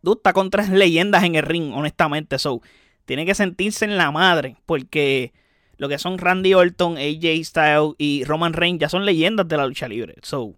Dude, 0.01 0.18
está 0.18 0.34
con 0.34 0.50
tres 0.50 0.70
leyendas 0.70 1.24
en 1.24 1.36
el 1.36 1.44
ring, 1.44 1.72
honestamente. 1.74 2.38
So, 2.38 2.62
tiene 3.06 3.25
que 3.25 3.34
sentirse 3.34 3.86
en 3.86 3.96
la 3.96 4.12
madre, 4.12 4.58
porque 4.65 5.32
lo 5.77 5.88
que 5.88 6.00
son 6.00 6.18
Randy 6.18 6.53
Orton, 6.53 6.98
AJ 6.98 7.46
Styles 7.46 7.94
y 7.98 8.25
Roman 8.25 8.51
Reigns 8.51 8.82
ya 8.82 8.89
son 8.89 9.06
leyendas 9.06 9.48
de 9.48 9.56
la 9.56 9.68
lucha 9.68 9.88
libre. 9.88 10.15
So, 10.22 10.56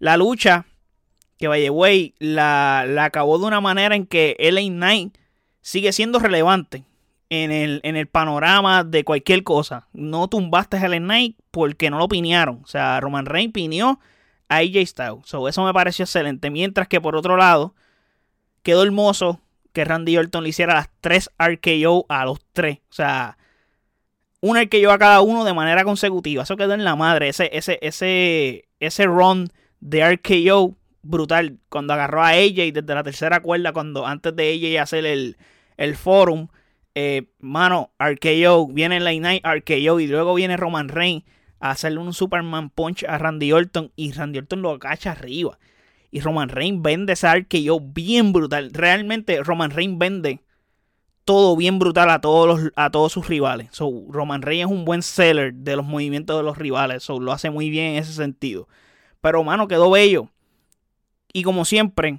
la 0.00 0.18
lucha 0.18 0.66
que 1.38 1.48
vaya 1.48 1.72
Way 1.72 2.14
la, 2.18 2.84
la, 2.86 3.04
acabó 3.04 3.38
de 3.38 3.46
una 3.46 3.62
manera 3.62 3.96
en 3.96 4.04
que 4.04 4.36
LA 4.38 4.68
Knight 4.68 5.16
sigue 5.62 5.92
siendo 5.94 6.18
relevante 6.18 6.84
en 7.30 7.50
el, 7.50 7.80
en 7.82 7.96
el 7.96 8.06
panorama 8.06 8.84
de 8.84 9.04
cualquier 9.04 9.42
cosa. 9.42 9.88
No 9.92 10.28
tumbaste 10.28 10.76
a 10.76 10.88
LA 10.88 10.98
Knight 10.98 11.36
porque 11.50 11.90
no 11.90 11.98
lo 11.98 12.08
pinearon. 12.08 12.60
O 12.64 12.66
sea, 12.66 13.00
Roman 13.00 13.26
Reigns 13.26 13.52
pineó 13.52 14.00
a 14.48 14.56
AJ 14.58 14.86
Styles. 14.86 15.20
So, 15.24 15.48
eso 15.48 15.64
me 15.64 15.72
pareció 15.72 16.04
excelente. 16.04 16.50
Mientras 16.50 16.88
que 16.88 17.00
por 17.00 17.16
otro 17.16 17.36
lado, 17.36 17.74
quedó 18.62 18.82
hermoso 18.82 19.40
que 19.72 19.84
Randy 19.84 20.16
Orton 20.16 20.42
le 20.42 20.50
hiciera 20.50 20.74
las 20.74 20.90
tres 21.00 21.30
RKO 21.38 22.06
a 22.08 22.24
los 22.24 22.40
tres. 22.52 22.78
O 22.90 22.94
sea, 22.94 23.36
un 24.40 24.58
RKO 24.58 24.90
a 24.90 24.98
cada 24.98 25.20
uno 25.20 25.44
de 25.44 25.54
manera 25.54 25.84
consecutiva. 25.84 26.44
Eso 26.44 26.56
quedó 26.56 26.74
en 26.74 26.84
la 26.84 26.96
madre. 26.96 27.28
Ese, 27.28 27.50
ese, 27.52 27.78
ese, 27.82 28.68
ese 28.80 29.04
run 29.04 29.50
de 29.80 30.16
RKO 30.16 30.74
brutal. 31.02 31.58
Cuando 31.68 31.92
agarró 31.92 32.22
a 32.22 32.30
AJ 32.30 32.72
desde 32.72 32.94
la 32.94 33.02
tercera 33.02 33.40
cuerda, 33.40 33.72
cuando 33.72 34.06
antes 34.06 34.34
de 34.34 34.54
AJ 34.54 34.82
hacer 34.82 35.04
el, 35.04 35.36
el 35.76 35.94
forum. 35.94 36.48
Eh, 37.00 37.30
mano, 37.38 37.92
RKO, 38.00 38.66
viene 38.72 38.98
la 38.98 39.12
Night 39.12 39.44
RKO 39.46 40.00
y 40.00 40.08
luego 40.08 40.34
viene 40.34 40.56
Roman 40.56 40.88
Reigns 40.88 41.22
a 41.60 41.70
hacerle 41.70 42.00
un 42.00 42.12
Superman 42.12 42.70
Punch 42.70 43.04
a 43.04 43.18
Randy 43.18 43.52
Orton 43.52 43.92
y 43.94 44.10
Randy 44.10 44.40
Orton 44.40 44.62
lo 44.62 44.72
agacha 44.72 45.12
arriba. 45.12 45.60
Y 46.10 46.18
Roman 46.18 46.48
Reigns 46.48 46.82
vende 46.82 47.12
ese 47.12 47.32
RKO 47.32 47.78
bien 47.78 48.32
brutal. 48.32 48.72
Realmente 48.72 49.40
Roman 49.44 49.70
Reigns 49.70 49.96
vende 49.96 50.40
todo 51.24 51.54
bien 51.54 51.78
brutal 51.78 52.10
a 52.10 52.20
todos, 52.20 52.48
los, 52.48 52.72
a 52.74 52.90
todos 52.90 53.12
sus 53.12 53.28
rivales. 53.28 53.68
So, 53.70 54.06
Roman 54.08 54.42
Reigns 54.42 54.68
es 54.68 54.76
un 54.76 54.84
buen 54.84 55.02
seller 55.02 55.54
de 55.54 55.76
los 55.76 55.86
movimientos 55.86 56.36
de 56.36 56.42
los 56.42 56.58
rivales. 56.58 57.04
So, 57.04 57.20
lo 57.20 57.30
hace 57.30 57.48
muy 57.48 57.70
bien 57.70 57.92
en 57.92 58.02
ese 58.02 58.12
sentido. 58.12 58.66
Pero, 59.20 59.44
mano, 59.44 59.68
quedó 59.68 59.88
bello. 59.88 60.30
Y 61.32 61.44
como 61.44 61.64
siempre, 61.64 62.18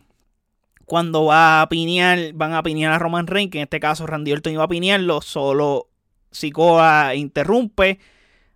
cuando 0.89 1.25
va 1.25 1.61
a 1.61 1.69
pinear, 1.69 2.33
van 2.33 2.53
a 2.53 2.63
pinear 2.63 2.91
a 2.91 2.97
Roman 2.97 3.27
Reigns, 3.27 3.51
que 3.51 3.59
en 3.59 3.65
este 3.65 3.79
caso 3.79 4.07
Randy 4.07 4.33
Orton 4.33 4.53
iba 4.53 4.63
a 4.63 4.67
pinearlo, 4.67 5.21
solo 5.21 5.87
Sikoa 6.31 7.13
interrumpe, 7.13 7.99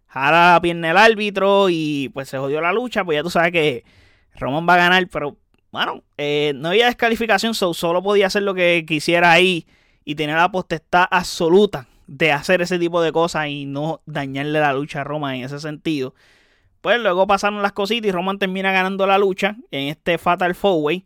jala 0.07 0.59
la 0.59 0.89
el 0.89 0.97
árbitro 0.97 1.69
y 1.69 2.09
pues 2.11 2.29
se 2.29 2.39
jodió 2.39 2.59
la 2.59 2.73
lucha, 2.73 3.05
pues 3.05 3.17
ya 3.17 3.23
tú 3.23 3.29
sabes 3.29 3.51
que 3.51 3.85
Roman 4.33 4.67
va 4.67 4.73
a 4.73 4.77
ganar, 4.77 5.07
pero 5.09 5.37
bueno, 5.71 6.01
eh, 6.17 6.53
no 6.55 6.69
había 6.69 6.87
descalificación, 6.87 7.53
solo 7.53 8.01
podía 8.01 8.25
hacer 8.25 8.41
lo 8.41 8.55
que 8.55 8.83
quisiera 8.87 9.31
ahí 9.31 9.67
y 10.03 10.15
tener 10.15 10.35
la 10.35 10.51
potestad 10.51 11.05
absoluta 11.11 11.87
de 12.07 12.31
hacer 12.31 12.63
ese 12.63 12.79
tipo 12.79 12.99
de 13.03 13.11
cosas 13.11 13.47
y 13.47 13.67
no 13.67 14.01
dañarle 14.07 14.59
la 14.59 14.73
lucha 14.73 15.01
a 15.01 15.03
Roman 15.03 15.35
en 15.35 15.43
ese 15.43 15.59
sentido. 15.59 16.15
Pues 16.81 16.99
luego 16.99 17.27
pasaron 17.27 17.61
las 17.61 17.73
cositas 17.73 18.09
y 18.09 18.11
Roman 18.11 18.39
termina 18.39 18.71
ganando 18.71 19.05
la 19.05 19.19
lucha 19.19 19.55
en 19.69 19.89
este 19.89 20.17
Fatal 20.17 20.55
Four 20.55 20.83
Way. 20.83 21.05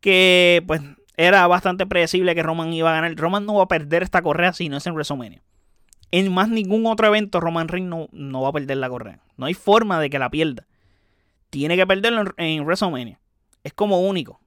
Que 0.00 0.62
pues 0.66 0.80
era 1.16 1.46
bastante 1.46 1.86
predecible 1.86 2.34
que 2.34 2.42
Roman 2.42 2.72
iba 2.72 2.90
a 2.90 2.94
ganar. 2.94 3.14
Roman 3.16 3.44
no 3.44 3.54
va 3.54 3.64
a 3.64 3.68
perder 3.68 4.02
esta 4.02 4.22
correa 4.22 4.52
si 4.52 4.68
no 4.68 4.76
es 4.76 4.86
en 4.86 4.94
WrestleMania. 4.94 5.42
En 6.10 6.32
más 6.32 6.48
ningún 6.48 6.86
otro 6.86 7.06
evento 7.08 7.40
Roman 7.40 7.68
Reigns 7.68 7.88
no, 7.88 8.08
no 8.12 8.42
va 8.42 8.48
a 8.48 8.52
perder 8.52 8.78
la 8.78 8.88
correa. 8.88 9.20
No 9.36 9.46
hay 9.46 9.54
forma 9.54 10.00
de 10.00 10.10
que 10.10 10.18
la 10.18 10.30
pierda. 10.30 10.66
Tiene 11.50 11.76
que 11.76 11.86
perderlo 11.86 12.22
en, 12.22 12.32
en 12.36 12.64
WrestleMania. 12.64 13.20
Es 13.64 13.74
como 13.74 14.00
único. 14.00 14.40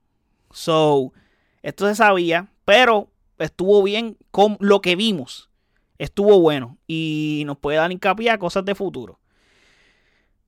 So, 0.51 1.13
esto 1.61 1.87
se 1.87 1.95
sabía, 1.95 2.51
pero 2.65 3.11
estuvo 3.37 3.83
bien 3.83 4.17
con 4.31 4.57
lo 4.59 4.81
que 4.81 4.95
vimos. 4.95 5.49
Estuvo 5.97 6.39
bueno 6.39 6.77
y 6.87 7.43
nos 7.45 7.57
puede 7.57 7.77
dar 7.77 7.91
hincapié 7.91 8.31
a 8.31 8.39
cosas 8.39 8.65
de 8.65 8.75
futuro. 8.75 9.19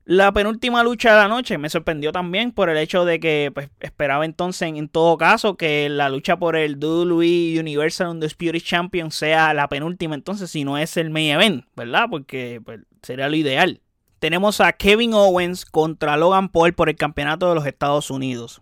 La 0.06 0.34
penúltima 0.34 0.84
lucha 0.84 1.12
de 1.12 1.18
la 1.18 1.28
noche 1.30 1.58
me 1.58 1.70
sorprendió 1.70 2.12
también 2.12 2.52
por 2.52 2.70
el 2.70 2.78
hecho 2.78 3.06
de 3.06 3.22
que 3.22 3.52
pues, 3.54 3.70
esperaba 3.80 4.26
entonces 4.26 4.74
en, 4.76 4.90
todo 4.90 5.18
caso 5.18 5.56
que 5.56 5.88
la 5.88 6.10
lucha 6.10 6.38
por 6.38 6.58
el 6.58 6.76
WWE 6.76 7.58
Universal 7.58 8.10
Undisputed 8.10 8.62
Champion 8.62 9.12
sea 9.12 9.54
la 9.54 9.70
penúltima 9.70 10.16
entonces 10.16 10.52
si 10.52 10.66
no 10.66 10.78
es 10.78 10.98
el 10.98 11.10
main 11.10 11.32
event, 11.32 11.66
¿verdad? 11.78 12.08
Porque 12.10 12.62
pues, 12.66 12.82
sería 13.02 13.30
lo 13.30 13.36
ideal. 13.38 13.80
Tenemos 14.20 14.60
a 14.60 14.74
Kevin 14.74 15.14
Owens 15.14 15.66
contra 15.66 16.18
Logan 16.18 16.50
Paul 16.50 16.74
por 16.74 16.90
el 16.90 16.98
campeonato 16.98 17.48
de 17.48 17.56
los 17.56 17.66
Estados 17.66 18.12
Unidos. 18.12 18.62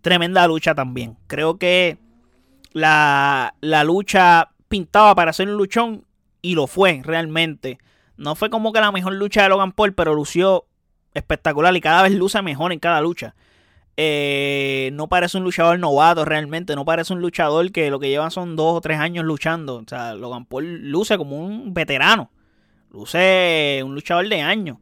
Tremenda 0.00 0.46
lucha 0.48 0.74
también. 0.74 1.16
Creo 1.28 1.56
que 1.56 1.98
la, 2.72 3.54
la 3.60 3.84
lucha 3.84 4.50
pintaba 4.68 5.14
para 5.14 5.32
ser 5.32 5.48
un 5.48 5.56
luchón 5.56 6.04
y 6.42 6.56
lo 6.56 6.66
fue 6.66 7.00
realmente. 7.04 7.78
No 8.16 8.34
fue 8.34 8.50
como 8.50 8.72
que 8.72 8.80
la 8.80 8.92
mejor 8.92 9.14
lucha 9.14 9.42
de 9.42 9.48
Logan 9.48 9.72
Paul, 9.72 9.94
pero 9.94 10.14
lució 10.14 10.66
espectacular 11.14 11.74
y 11.76 11.80
cada 11.80 12.02
vez 12.02 12.12
luce 12.12 12.40
mejor 12.42 12.72
en 12.72 12.78
cada 12.78 13.00
lucha. 13.00 13.34
Eh, 13.96 14.90
no 14.92 15.08
parece 15.08 15.38
un 15.38 15.44
luchador 15.44 15.78
novato 15.78 16.24
realmente, 16.24 16.74
no 16.74 16.84
parece 16.84 17.12
un 17.12 17.20
luchador 17.20 17.70
que 17.70 17.90
lo 17.90 18.00
que 18.00 18.08
lleva 18.08 18.28
son 18.30 18.56
dos 18.56 18.76
o 18.76 18.80
tres 18.80 18.98
años 18.98 19.24
luchando. 19.24 19.76
O 19.76 19.84
sea, 19.86 20.14
Logan 20.14 20.46
Paul 20.46 20.90
luce 20.90 21.16
como 21.16 21.38
un 21.38 21.72
veterano, 21.74 22.30
luce 22.90 23.82
un 23.84 23.94
luchador 23.94 24.28
de 24.28 24.40
años. 24.40 24.78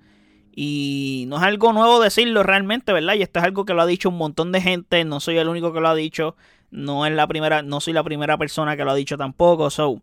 Y 0.55 1.25
no 1.29 1.37
es 1.37 1.43
algo 1.43 1.73
nuevo 1.73 2.01
decirlo 2.01 2.43
realmente, 2.43 2.93
¿verdad? 2.93 3.15
Y 3.15 3.23
esto 3.23 3.39
es 3.39 3.45
algo 3.45 3.65
que 3.65 3.73
lo 3.73 3.83
ha 3.83 3.87
dicho 3.87 4.11
un 4.11 4.19
montón 4.19 4.53
de 4.53 4.61
gente, 4.61 5.05
no 5.05 5.21
soy 5.21 5.39
el 5.39 5.49
único 5.49 5.73
que 5.73 5.81
lo 5.81 5.89
ha 5.89 5.95
dicho, 5.95 6.37
no 6.71 7.07
es 7.07 7.13
la 7.13 7.27
primera, 7.27 7.63
no 7.63 7.81
soy 7.81 7.95
la 7.95 8.03
primera 8.03 8.37
persona 8.37 8.77
que 8.77 8.85
lo 8.85 8.91
ha 8.91 8.95
dicho 8.95 9.17
tampoco. 9.17 9.71
So, 9.71 10.01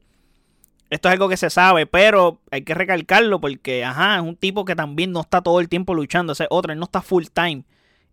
esto 0.90 1.08
es 1.08 1.14
algo 1.14 1.30
que 1.30 1.38
se 1.38 1.50
sabe, 1.50 1.86
pero 1.86 2.42
hay 2.50 2.64
que 2.64 2.74
recalcarlo 2.74 3.40
porque, 3.40 3.86
ajá, 3.86 4.16
es 4.16 4.22
un 4.22 4.36
tipo 4.36 4.66
que 4.66 4.76
también 4.76 5.12
no 5.12 5.22
está 5.22 5.42
todo 5.42 5.60
el 5.60 5.70
tiempo 5.70 5.94
luchando. 5.94 6.34
O 6.34 6.46
otro, 6.50 6.74
él 6.74 6.80
no 6.80 6.86
está 6.86 7.02
full 7.02 7.26
time. 7.32 7.64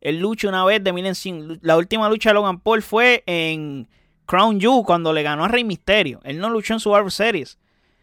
Él 0.01 0.21
lucha 0.21 0.49
una 0.49 0.65
vez 0.65 0.85
de 0.85 0.93
miren 0.93 1.15
La 1.63 1.77
última 1.77 2.09
lucha 2.09 2.31
de 2.31 2.35
Logan 2.35 2.61
Paul 2.61 2.83
fue 2.83 3.25
en 3.27 3.89
Crown 4.27 4.61
Jewel 4.61 4.85
cuando 4.85 5.13
le 5.13 5.23
ganó 5.23 5.45
a 5.45 5.49
Rey 5.49 5.65
Misterio. 5.65 6.21
Él 6.25 6.39
no 6.39 6.51
luchó 6.51 6.75
en 6.75 6.81
Survivor 6.81 7.11
Series. 7.11 7.59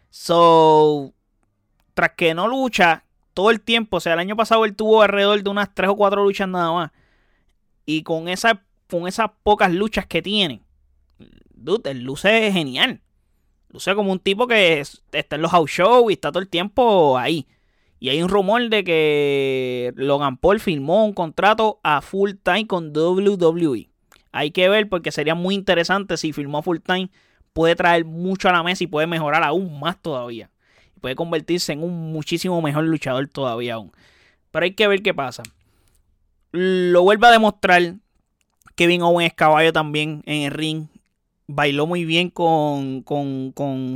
So, 0.10 1.14
tras 1.94 2.12
que 2.18 2.34
no 2.34 2.48
lucha 2.48 3.04
todo 3.34 3.52
el 3.52 3.62
tiempo, 3.62 3.98
o 3.98 4.00
sea, 4.00 4.14
el 4.14 4.20
año 4.20 4.36
pasado 4.36 4.66
él 4.66 4.76
tuvo 4.76 5.02
alrededor 5.02 5.42
de 5.44 5.50
unas 5.50 5.74
3 5.74 5.90
o 5.90 5.96
4 5.96 6.24
luchas 6.24 6.48
nada 6.48 6.72
más. 6.72 6.92
Y 7.86 8.04
con, 8.04 8.28
esa, 8.28 8.64
con 8.90 9.08
esas 9.08 9.30
pocas 9.44 9.72
luchas 9.72 10.08
que 10.08 10.22
tiene, 10.22 10.62
dude, 11.52 11.92
el 11.92 12.04
luce 12.04 12.52
genial. 12.52 13.02
Luce 13.74 13.96
como 13.96 14.12
un 14.12 14.20
tipo 14.20 14.46
que 14.46 14.80
está 15.12 15.36
en 15.36 15.42
los 15.42 15.50
house 15.50 15.72
shows 15.72 16.12
y 16.12 16.14
está 16.14 16.32
todo 16.32 16.44
el 16.44 16.48
tiempo 16.48 17.18
ahí. 17.18 17.48
Y 18.00 18.10
hay 18.10 18.22
un 18.22 18.30
rumor 18.30 18.70
de 18.70 18.84
que 18.84 19.92
Logan 19.96 20.38
Paul 20.38 20.60
firmó 20.60 21.04
un 21.04 21.14
contrato 21.14 21.80
a 21.82 22.02
full 22.02 22.34
time 22.44 22.68
con 22.68 22.96
WWE. 22.96 23.90
Hay 24.32 24.52
que 24.52 24.70
ver 24.70 24.90
porque 24.90 25.12
sería 25.12 25.34
muy 25.34 25.56
interesante 25.56 26.18
si 26.18 26.34
firmó 26.34 26.62
full 26.62 26.78
time. 26.86 27.10
Puede 27.52 27.76
traer 27.76 28.06
mucho 28.06 28.48
a 28.48 28.52
la 28.52 28.62
mesa 28.62 28.84
y 28.84 28.88
puede 28.88 29.08
mejorar 29.08 29.42
aún 29.42 29.80
más 29.80 30.00
todavía. 30.00 30.52
Puede 31.02 31.16
convertirse 31.16 31.74
en 31.74 31.84
un 31.84 32.12
muchísimo 32.12 32.62
mejor 32.62 32.84
luchador 32.84 33.28
todavía 33.28 33.74
aún. 33.74 33.92
Pero 34.52 34.66
hay 34.66 34.74
que 34.76 34.88
ver 34.88 35.02
qué 35.02 35.16
pasa. 35.16 35.42
Lo 36.52 37.02
vuelve 37.02 37.26
a 37.26 37.32
demostrar. 37.32 37.96
Kevin 38.76 39.02
Owens 39.02 39.34
caballo 39.34 39.74
también 39.74 40.22
en 40.28 40.44
el 40.44 40.52
ring 40.52 40.88
bailó 41.56 41.88
muy 41.88 42.06
bien 42.06 42.30
con, 42.30 43.04
con, 43.04 43.54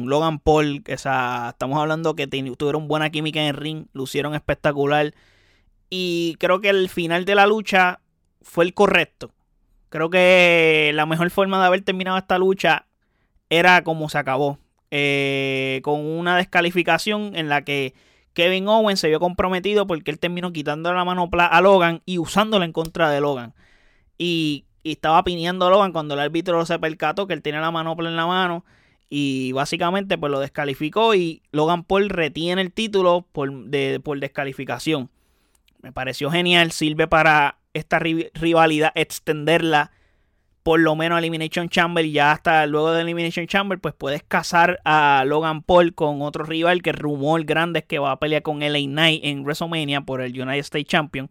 Logan 0.07 0.39
Paul. 0.39 0.83
O 0.91 0.97
sea, 0.97 1.49
estamos 1.51 1.79
hablando 1.79 2.15
que 2.15 2.27
tuvieron 2.27 2.87
buena 2.87 3.09
química 3.09 3.39
en 3.41 3.47
el 3.47 3.55
ring, 3.55 3.85
lucieron 3.93 4.35
espectacular. 4.35 5.13
Y 5.89 6.35
creo 6.39 6.59
que 6.61 6.69
el 6.69 6.89
final 6.89 7.25
de 7.25 7.35
la 7.35 7.47
lucha 7.47 8.01
fue 8.41 8.65
el 8.65 8.73
correcto. 8.73 9.31
Creo 9.89 10.09
que 10.09 10.91
la 10.93 11.05
mejor 11.05 11.29
forma 11.29 11.59
de 11.59 11.65
haber 11.67 11.81
terminado 11.81 12.17
esta 12.17 12.37
lucha 12.37 12.87
era 13.49 13.83
como 13.83 14.09
se 14.09 14.17
acabó. 14.17 14.59
Eh, 14.89 15.81
con 15.83 16.05
una 16.05 16.37
descalificación 16.37 17.35
en 17.35 17.49
la 17.49 17.63
que 17.63 17.93
Kevin 18.33 18.67
Owens 18.69 18.99
se 19.01 19.09
vio 19.09 19.19
comprometido 19.19 19.85
porque 19.85 20.11
él 20.11 20.19
terminó 20.19 20.53
quitando 20.53 20.93
la 20.93 21.03
mano 21.03 21.29
a 21.33 21.61
Logan 21.61 22.01
y 22.05 22.19
usándola 22.19 22.65
en 22.65 22.71
contra 22.71 23.09
de 23.09 23.19
Logan. 23.19 23.53
Y 24.17 24.66
y 24.83 24.93
estaba 24.93 25.23
pineando 25.23 25.69
Logan 25.69 25.91
cuando 25.91 26.13
el 26.13 26.19
árbitro 26.19 26.65
se 26.65 26.79
percató 26.79 27.27
que 27.27 27.33
él 27.33 27.41
tiene 27.41 27.59
la 27.59 27.71
manopla 27.71 28.09
en 28.09 28.15
la 28.15 28.25
mano 28.25 28.65
y 29.09 29.51
básicamente 29.53 30.17
pues 30.17 30.31
lo 30.31 30.39
descalificó 30.39 31.15
y 31.15 31.41
Logan 31.51 31.83
Paul 31.83 32.09
retiene 32.09 32.61
el 32.61 32.71
título 32.71 33.25
por, 33.31 33.51
por 34.03 34.19
descalificación. 34.19 35.09
Me 35.81 35.91
pareció 35.91 36.29
genial, 36.31 36.71
sirve 36.71 37.07
para 37.07 37.57
esta 37.73 37.99
rivalidad 37.99 38.91
extenderla 38.95 39.91
por 40.63 40.81
lo 40.81 40.97
menos 40.97 41.15
a 41.15 41.19
Elimination 41.19 41.69
Chamber 41.69 42.05
y 42.05 42.11
ya 42.11 42.33
hasta 42.33 42.65
luego 42.65 42.91
de 42.91 43.01
Elimination 43.01 43.47
Chamber 43.47 43.79
pues 43.79 43.93
puedes 43.93 44.21
casar 44.23 44.81
a 44.83 45.23
Logan 45.25 45.61
Paul 45.61 45.93
con 45.93 46.21
otro 46.21 46.43
rival 46.43 46.81
que 46.81 46.91
rumor 46.91 47.45
grande 47.45 47.79
es 47.79 47.85
que 47.85 47.99
va 47.99 48.11
a 48.11 48.19
pelear 48.19 48.41
con 48.41 48.59
LA 48.59 48.79
Knight 48.79 49.23
en 49.23 49.43
WrestleMania 49.43 50.01
por 50.01 50.19
el 50.19 50.37
United 50.37 50.59
States 50.59 50.87
Champion 50.87 51.29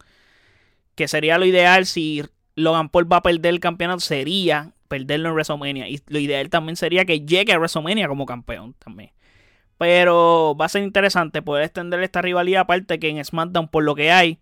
que 0.94 1.06
sería 1.06 1.36
lo 1.36 1.44
ideal 1.44 1.84
si 1.84 2.24
Logan 2.56 2.88
Paul 2.88 3.10
va 3.10 3.18
a 3.18 3.22
perder 3.22 3.52
el 3.52 3.60
campeonato 3.60 4.00
sería 4.00 4.72
perderlo 4.88 5.28
en 5.28 5.34
WrestleMania. 5.34 5.88
Y 5.88 6.00
lo 6.08 6.18
ideal 6.18 6.48
también 6.48 6.76
sería 6.76 7.04
que 7.04 7.20
llegue 7.20 7.52
a 7.52 7.58
WrestleMania 7.58 8.08
como 8.08 8.26
campeón 8.26 8.74
también. 8.78 9.12
Pero 9.78 10.56
va 10.58 10.64
a 10.64 10.70
ser 10.70 10.82
interesante 10.82 11.42
poder 11.42 11.64
extender 11.64 12.02
esta 12.02 12.22
rivalidad. 12.22 12.62
Aparte 12.62 12.98
que 12.98 13.10
en 13.10 13.22
SmackDown, 13.22 13.68
por 13.68 13.84
lo 13.84 13.94
que 13.94 14.10
hay, 14.10 14.38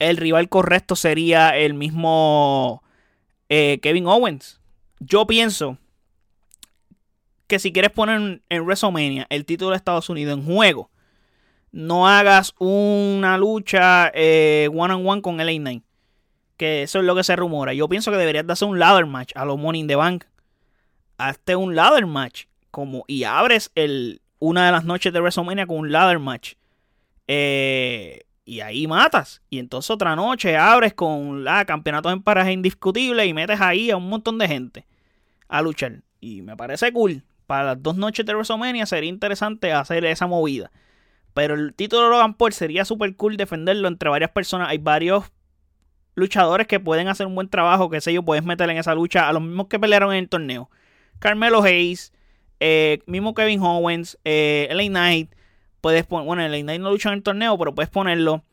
el 0.00 0.16
rival 0.16 0.48
correcto 0.48 0.96
sería 0.96 1.56
el 1.56 1.74
mismo 1.74 2.82
eh, 3.48 3.78
Kevin 3.80 4.06
Owens. 4.06 4.60
Yo 4.98 5.26
pienso 5.26 5.78
que 7.46 7.60
si 7.60 7.72
quieres 7.72 7.92
poner 7.92 8.42
en 8.48 8.62
WrestleMania 8.62 9.26
el 9.30 9.44
título 9.44 9.70
de 9.70 9.76
Estados 9.76 10.08
Unidos 10.08 10.36
en 10.36 10.44
juego, 10.44 10.90
no 11.70 12.08
hagas 12.08 12.54
una 12.58 13.38
lucha 13.38 14.10
eh, 14.14 14.68
one 14.72 14.94
on 14.94 15.06
one 15.06 15.22
con 15.22 15.36
LA 15.36 15.58
Knight 15.58 15.84
que 16.56 16.82
eso 16.82 16.98
es 17.00 17.04
lo 17.04 17.14
que 17.14 17.24
se 17.24 17.36
rumora. 17.36 17.74
Yo 17.74 17.88
pienso 17.88 18.10
que 18.10 18.16
deberías 18.16 18.46
de 18.46 18.52
hacer 18.52 18.68
un 18.68 18.78
ladder 18.78 19.06
match 19.06 19.32
a 19.34 19.44
los 19.44 19.58
Money 19.58 19.86
the 19.86 19.96
Bank. 19.96 20.24
Hazte 21.18 21.56
un 21.56 21.74
ladder 21.74 22.06
match. 22.06 22.46
Como, 22.70 23.04
y 23.06 23.24
abres 23.24 23.70
el, 23.74 24.20
una 24.38 24.66
de 24.66 24.72
las 24.72 24.84
noches 24.84 25.12
de 25.12 25.20
WrestleMania 25.20 25.66
con 25.66 25.78
un 25.78 25.92
ladder 25.92 26.18
match. 26.18 26.54
Eh, 27.28 28.24
y 28.44 28.60
ahí 28.60 28.86
matas. 28.86 29.42
Y 29.48 29.58
entonces 29.58 29.90
otra 29.90 30.16
noche 30.16 30.56
abres 30.56 30.94
con 30.94 31.44
la 31.44 31.64
campeonato 31.64 32.10
en 32.10 32.22
paraje 32.22 32.52
indiscutible 32.52 33.24
y 33.26 33.32
metes 33.32 33.60
ahí 33.60 33.90
a 33.90 33.96
un 33.96 34.08
montón 34.08 34.38
de 34.38 34.48
gente 34.48 34.86
a 35.48 35.62
luchar. 35.62 36.02
Y 36.20 36.42
me 36.42 36.56
parece 36.56 36.92
cool. 36.92 37.22
Para 37.46 37.64
las 37.64 37.82
dos 37.82 37.96
noches 37.96 38.24
de 38.24 38.34
WrestleMania 38.34 38.86
sería 38.86 39.10
interesante 39.10 39.72
hacer 39.72 40.04
esa 40.04 40.26
movida. 40.26 40.70
Pero 41.34 41.54
el 41.54 41.74
título 41.74 42.04
de 42.04 42.10
Logan 42.10 42.34
Paul 42.34 42.52
sería 42.52 42.84
súper 42.84 43.14
cool 43.16 43.36
defenderlo 43.36 43.88
entre 43.88 44.08
varias 44.08 44.30
personas. 44.30 44.68
Hay 44.68 44.78
varios 44.78 45.24
luchadores 46.14 46.66
que 46.66 46.80
pueden 46.80 47.08
hacer 47.08 47.26
un 47.26 47.34
buen 47.34 47.48
trabajo, 47.48 47.90
que 47.90 48.00
sé 48.00 48.12
yo, 48.12 48.22
puedes 48.22 48.44
meter 48.44 48.70
en 48.70 48.78
esa 48.78 48.94
lucha 48.94 49.28
a 49.28 49.32
los 49.32 49.42
mismos 49.42 49.66
que 49.68 49.78
pelearon 49.78 50.12
en 50.12 50.18
el 50.18 50.28
torneo. 50.28 50.70
Carmelo 51.18 51.62
Hayes, 51.62 52.12
eh, 52.60 53.00
mismo 53.06 53.34
Kevin 53.34 53.60
Owens, 53.62 54.18
eh, 54.24 54.68
LA 54.70 54.88
Knight, 54.88 55.34
puedes 55.80 56.04
poner, 56.06 56.26
bueno, 56.26 56.48
LA 56.48 56.62
Knight 56.62 56.80
no 56.80 56.90
lucha 56.90 57.10
en 57.10 57.16
el 57.16 57.22
torneo, 57.22 57.58
pero 57.58 57.74
puedes 57.74 57.90
ponerlo, 57.90 58.44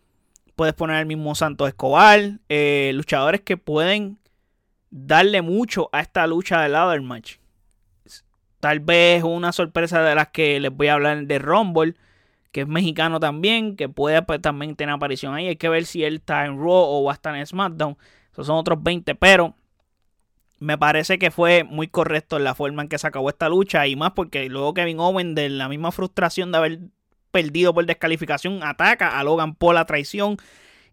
puedes 0.56 0.74
poner 0.74 0.98
el 0.98 1.06
mismo 1.06 1.36
Santos 1.36 1.68
Escobar, 1.68 2.40
eh, 2.50 2.92
luchadores 2.94 3.42
que 3.42 3.58
pueden 3.58 4.18
darle 4.90 5.42
mucho 5.42 5.90
a 5.92 6.02
esta 6.02 6.28
lucha 6.28 6.62
de 6.62 6.70
ladder 6.70 7.02
match. 7.02 7.38
Tal 8.60 8.80
vez 8.80 9.24
una 9.24 9.52
sorpresa 9.52 10.04
de 10.04 10.14
las 10.14 10.28
que 10.28 10.60
les 10.60 10.72
voy 10.72 10.88
a 10.88 10.94
hablar 10.94 11.26
de 11.26 11.40
Rumble 11.40 11.96
que 12.52 12.62
es 12.62 12.68
mexicano 12.68 13.20
también, 13.20 13.76
que 13.76 13.90
puede 13.90 14.22
pues, 14.22 14.42
también 14.42 14.76
tener 14.76 14.94
aparición 14.94 15.34
ahí. 15.34 15.48
Hay 15.48 15.56
que 15.56 15.70
ver 15.70 15.86
si 15.86 16.04
él 16.04 16.16
está 16.16 16.46
en 16.46 16.58
Raw 16.58 16.72
o 16.72 17.04
va 17.04 17.14
a 17.14 17.16
estar 17.16 17.36
en 17.36 17.46
SmackDown. 17.46 17.98
Esos 18.32 18.48
son 18.48 18.58
otros 18.58 18.82
20, 18.82 19.16
pero 19.16 19.56
me 20.60 20.78
parece 20.78 21.18
que 21.18 21.32
fue 21.32 21.64
muy 21.64 21.88
correcto 21.88 22.38
en 22.38 22.44
la 22.44 22.54
forma 22.54 22.84
en 22.84 22.88
que 22.88 22.98
se 22.98 23.08
acabó 23.08 23.30
esta 23.30 23.50
lucha 23.50 23.88
y 23.88 23.96
más 23.96 24.12
porque 24.12 24.48
luego 24.48 24.74
Kevin 24.74 25.00
Owen 25.00 25.34
de 25.34 25.50
la 25.50 25.68
misma 25.68 25.92
frustración 25.92 26.52
de 26.52 26.58
haber 26.58 26.80
perdido 27.32 27.74
por 27.74 27.86
descalificación 27.86 28.62
ataca 28.62 29.18
a 29.18 29.24
Logan 29.24 29.56
por 29.56 29.74
la 29.74 29.86
traición 29.86 30.38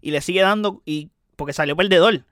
y 0.00 0.12
le 0.12 0.20
sigue 0.20 0.40
dando 0.40 0.82
y 0.86 1.10
porque 1.36 1.52
salió 1.52 1.76
perdedor. 1.76 2.24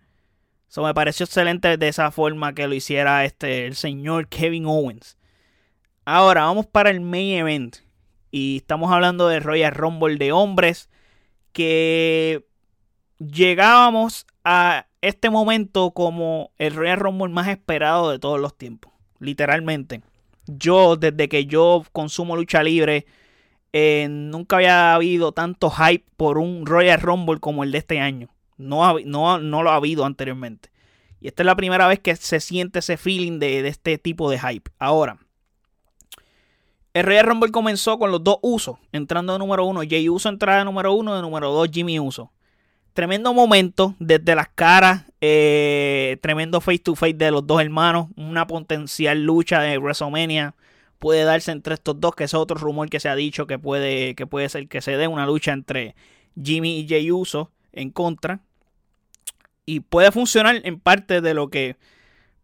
Eso 0.68 0.82
me 0.82 0.94
pareció 0.94 1.24
excelente 1.24 1.76
de 1.76 1.88
esa 1.88 2.10
forma 2.10 2.54
que 2.54 2.66
lo 2.66 2.74
hiciera 2.74 3.24
este 3.24 3.66
el 3.66 3.76
señor 3.76 4.28
Kevin 4.28 4.66
Owens. 4.66 5.18
Ahora 6.04 6.42
vamos 6.42 6.66
para 6.66 6.90
el 6.90 7.00
main 7.00 7.38
event. 7.38 7.85
Y 8.36 8.58
estamos 8.58 8.92
hablando 8.92 9.28
de 9.28 9.40
Royal 9.40 9.72
Rumble 9.72 10.16
de 10.16 10.30
hombres. 10.30 10.90
Que 11.52 12.46
llegábamos 13.16 14.26
a 14.44 14.88
este 15.00 15.30
momento 15.30 15.92
como 15.92 16.50
el 16.58 16.74
Royal 16.74 16.98
Rumble 16.98 17.32
más 17.32 17.48
esperado 17.48 18.10
de 18.10 18.18
todos 18.18 18.38
los 18.38 18.54
tiempos. 18.54 18.92
Literalmente. 19.20 20.02
Yo, 20.46 20.96
desde 20.96 21.30
que 21.30 21.46
yo 21.46 21.82
consumo 21.92 22.36
lucha 22.36 22.62
libre, 22.62 23.06
eh, 23.72 24.06
nunca 24.10 24.56
había 24.56 24.94
habido 24.94 25.32
tanto 25.32 25.70
hype 25.70 26.04
por 26.18 26.36
un 26.36 26.66
Royal 26.66 27.00
Rumble 27.00 27.40
como 27.40 27.64
el 27.64 27.72
de 27.72 27.78
este 27.78 28.00
año. 28.00 28.28
No, 28.58 28.98
no, 29.00 29.38
no 29.38 29.62
lo 29.62 29.70
ha 29.70 29.76
habido 29.76 30.04
anteriormente. 30.04 30.68
Y 31.22 31.28
esta 31.28 31.42
es 31.42 31.46
la 31.46 31.56
primera 31.56 31.88
vez 31.88 32.00
que 32.00 32.14
se 32.14 32.40
siente 32.40 32.80
ese 32.80 32.98
feeling 32.98 33.38
de, 33.38 33.62
de 33.62 33.68
este 33.70 33.96
tipo 33.96 34.30
de 34.30 34.38
hype. 34.38 34.70
Ahora, 34.78 35.25
el 36.96 37.04
Royal 37.04 37.26
Rumble 37.26 37.50
comenzó 37.50 37.98
con 37.98 38.10
los 38.10 38.24
dos 38.24 38.38
usos, 38.40 38.78
entrando 38.90 39.34
de 39.34 39.38
número 39.38 39.66
uno. 39.66 39.82
Jay 39.86 40.08
Uso 40.08 40.30
entrada 40.30 40.60
de 40.60 40.64
número 40.64 40.94
uno, 40.94 41.14
de 41.14 41.20
número 41.20 41.52
dos 41.52 41.68
Jimmy 41.70 42.00
Uso. 42.00 42.32
Tremendo 42.94 43.34
momento 43.34 43.94
desde 43.98 44.34
las 44.34 44.48
caras, 44.48 45.04
eh, 45.20 46.16
tremendo 46.22 46.58
face 46.62 46.78
to 46.78 46.94
face 46.94 47.12
de 47.12 47.30
los 47.30 47.46
dos 47.46 47.60
hermanos, 47.60 48.06
una 48.16 48.46
potencial 48.46 49.22
lucha 49.22 49.60
de 49.60 49.76
WrestleMania 49.76 50.54
puede 50.98 51.24
darse 51.24 51.52
entre 51.52 51.74
estos 51.74 52.00
dos, 52.00 52.14
que 52.14 52.24
es 52.24 52.32
otro 52.32 52.56
rumor 52.56 52.88
que 52.88 52.98
se 52.98 53.10
ha 53.10 53.14
dicho 53.14 53.46
que 53.46 53.58
puede, 53.58 54.14
que 54.14 54.26
puede 54.26 54.48
ser 54.48 54.66
que 54.66 54.80
se 54.80 54.96
dé 54.96 55.06
una 55.06 55.26
lucha 55.26 55.52
entre 55.52 55.94
Jimmy 56.42 56.78
y 56.78 56.88
Jay 56.88 57.10
Uso 57.10 57.50
en 57.72 57.90
contra. 57.90 58.40
Y 59.66 59.80
puede 59.80 60.12
funcionar 60.12 60.62
en 60.64 60.80
parte 60.80 61.20
de 61.20 61.34
lo 61.34 61.50
que 61.50 61.76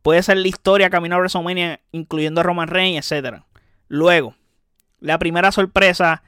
puede 0.02 0.22
ser 0.22 0.36
la 0.36 0.48
historia 0.48 0.90
camino 0.90 1.14
a 1.14 1.20
WrestleMania, 1.20 1.80
incluyendo 1.90 2.42
a 2.42 2.44
Roman 2.44 2.68
Reigns, 2.68 3.10
etc. 3.10 3.44
Luego, 3.88 4.34
la 5.02 5.18
primera 5.18 5.52
sorpresa 5.52 6.22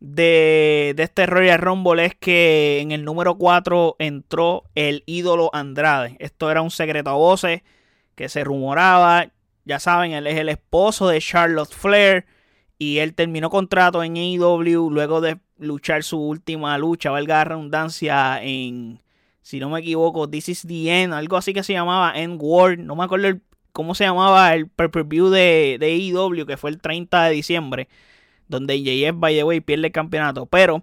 de, 0.00 0.94
este 0.96 1.26
Royal 1.26 1.58
Rumble 1.58 2.04
es 2.04 2.14
que 2.14 2.80
en 2.80 2.92
el 2.92 3.04
número 3.04 3.36
4 3.36 3.96
entró 3.98 4.64
el 4.74 5.02
ídolo 5.06 5.50
Andrade. 5.52 6.16
Esto 6.20 6.50
era 6.50 6.62
un 6.62 6.70
secreto 6.70 7.10
a 7.10 7.14
voces 7.14 7.62
que 8.14 8.28
se 8.28 8.44
rumoraba. 8.44 9.32
Ya 9.64 9.80
saben, 9.80 10.12
él 10.12 10.26
es 10.26 10.38
el 10.38 10.50
esposo 10.50 11.08
de 11.08 11.20
Charlotte 11.20 11.72
Flair. 11.72 12.26
Y 12.78 12.98
él 12.98 13.14
terminó 13.14 13.50
contrato 13.50 14.04
en 14.04 14.16
AEW 14.16 14.90
luego 14.90 15.20
de 15.20 15.38
luchar 15.58 16.04
su 16.04 16.20
última 16.20 16.78
lucha, 16.78 17.10
valga 17.10 17.38
la 17.38 17.44
redundancia, 17.44 18.40
en, 18.40 19.02
si 19.42 19.58
no 19.58 19.68
me 19.68 19.80
equivoco, 19.80 20.30
This 20.30 20.48
is 20.48 20.62
the 20.62 21.02
End, 21.02 21.12
algo 21.12 21.36
así 21.36 21.52
que 21.52 21.64
se 21.64 21.72
llamaba 21.72 22.12
End 22.14 22.38
World. 22.40 22.78
No 22.84 22.94
me 22.94 23.02
acuerdo 23.02 23.40
cómo 23.72 23.96
se 23.96 24.04
llamaba 24.04 24.54
el 24.54 24.68
pay-per-view 24.68 25.28
de, 25.28 25.78
de 25.80 25.86
AEW, 25.86 26.46
que 26.46 26.56
fue 26.56 26.70
el 26.70 26.80
30 26.80 27.24
de 27.24 27.32
diciembre 27.32 27.88
donde 28.48 28.82
JF, 28.82 29.18
by 29.18 29.34
the 29.34 29.44
way, 29.44 29.60
pierde 29.60 29.86
el 29.86 29.92
campeonato. 29.92 30.46
Pero 30.46 30.82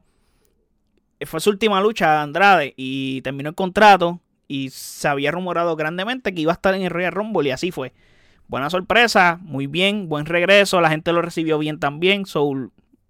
fue 1.26 1.40
su 1.40 1.50
última 1.50 1.82
lucha 1.82 2.22
Andrade 2.22 2.74
y 2.78 3.22
terminó 3.22 3.50
el 3.50 3.56
contrato 3.56 4.20
y 4.48 4.70
se 4.70 5.08
había 5.08 5.32
rumorado 5.32 5.76
grandemente 5.76 6.34
que 6.34 6.42
iba 6.42 6.52
a 6.52 6.56
estar 6.56 6.74
en 6.76 6.84
el 6.84 6.90
Royal 6.90 7.12
Rumble 7.12 7.50
y 7.50 7.52
así 7.52 7.72
fue. 7.72 7.94
Buena 8.48 8.70
sorpresa, 8.70 9.40
muy 9.42 9.66
bien, 9.66 10.08
buen 10.08 10.26
regreso, 10.28 10.80
la 10.80 10.90
gente 10.90 11.12
lo 11.12 11.22
recibió 11.22 11.58
bien 11.58 11.80
también, 11.80 12.28
so, 12.28 12.52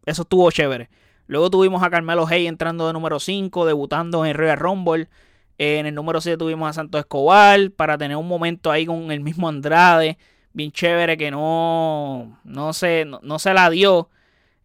eso 0.05 0.21
estuvo 0.21 0.49
chévere. 0.49 0.89
Luego 1.27 1.49
tuvimos 1.49 1.83
a 1.83 1.89
Carmelo 1.89 2.25
Hay 2.27 2.47
entrando 2.47 2.87
de 2.87 2.93
número 2.93 3.19
5, 3.19 3.65
debutando 3.65 4.23
en 4.23 4.31
el 4.31 4.37
Royal 4.37 4.57
Rumble. 4.57 5.09
En 5.57 5.87
el 5.87 5.95
número 5.95 6.21
7 6.21 6.37
tuvimos 6.37 6.69
a 6.69 6.73
Santos 6.73 6.99
Escobar 6.99 7.71
para 7.71 7.97
tener 7.97 8.15
un 8.15 8.27
momento 8.27 8.71
ahí 8.71 8.85
con 8.85 9.11
el 9.11 9.21
mismo 9.21 9.49
Andrade, 9.49 10.17
bien 10.53 10.71
chévere 10.71 11.17
que 11.17 11.31
no, 11.31 12.39
no, 12.43 12.73
se, 12.73 13.05
no 13.05 13.39
se 13.39 13.53
la 13.53 13.69
dio 13.69 14.09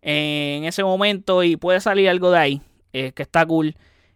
en 0.03 0.65
ese 0.65 0.83
momento 0.83 1.43
y 1.43 1.57
puede 1.57 1.81
salir 1.81 2.09
algo 2.09 2.31
de 2.31 2.39
ahí, 2.39 2.63
eh, 2.93 3.13
que 3.13 3.23
está 3.23 3.45
cool. 3.47 3.75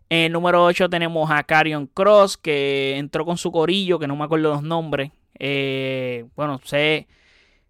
En 0.09 0.27
el 0.27 0.33
número 0.33 0.65
8 0.65 0.89
tenemos 0.89 1.31
a 1.31 1.43
Carion 1.45 1.87
Cross, 1.87 2.37
que 2.37 2.97
entró 2.97 3.25
con 3.25 3.39
su 3.39 3.51
corillo, 3.51 3.99
que 3.99 4.07
no 4.07 4.17
me 4.17 4.25
acuerdo 4.25 4.51
los 4.51 4.63
nombres. 4.63 5.13
Eh, 5.39 6.27
bueno, 6.37 6.61
sé, 6.65 7.09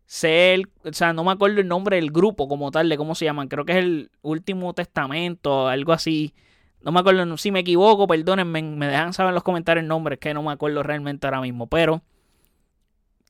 sé 0.07 0.55
el, 0.55 0.69
o 0.85 0.93
sea, 0.93 1.13
no 1.13 1.25
me 1.25 1.33
acuerdo 1.33 1.61
el 1.61 1.69
nombre 1.69 1.97
del 1.97 2.11
grupo 2.11 2.49
como 2.49 2.71
tal, 2.71 2.89
de 2.89 2.97
cómo 2.97 3.15
se 3.15 3.25
llaman. 3.25 3.49
Creo 3.49 3.65
que 3.65 3.73
es 3.73 3.79
el 3.79 4.11
Último 4.23 4.75
Testamento, 4.75 5.69
algo 5.69 5.93
así. 5.93 6.35
No 6.83 6.93
me 6.93 7.01
acuerdo, 7.01 7.37
si 7.39 7.51
me 7.51 7.61
equivoco, 7.61 8.07
perdónenme, 8.07 8.63
me 8.63 8.89
dejan 8.89 9.13
saber 9.15 9.31
en 9.31 9.35
los 9.37 9.45
comentarios 9.45 9.83
el 9.83 9.89
nombre, 9.89 10.15
es 10.15 10.21
que 10.21 10.35
no 10.35 10.43
me 10.43 10.53
acuerdo 10.53 10.83
realmente 10.83 11.27
ahora 11.27 11.41
mismo. 11.41 11.67
Pero 11.69 12.03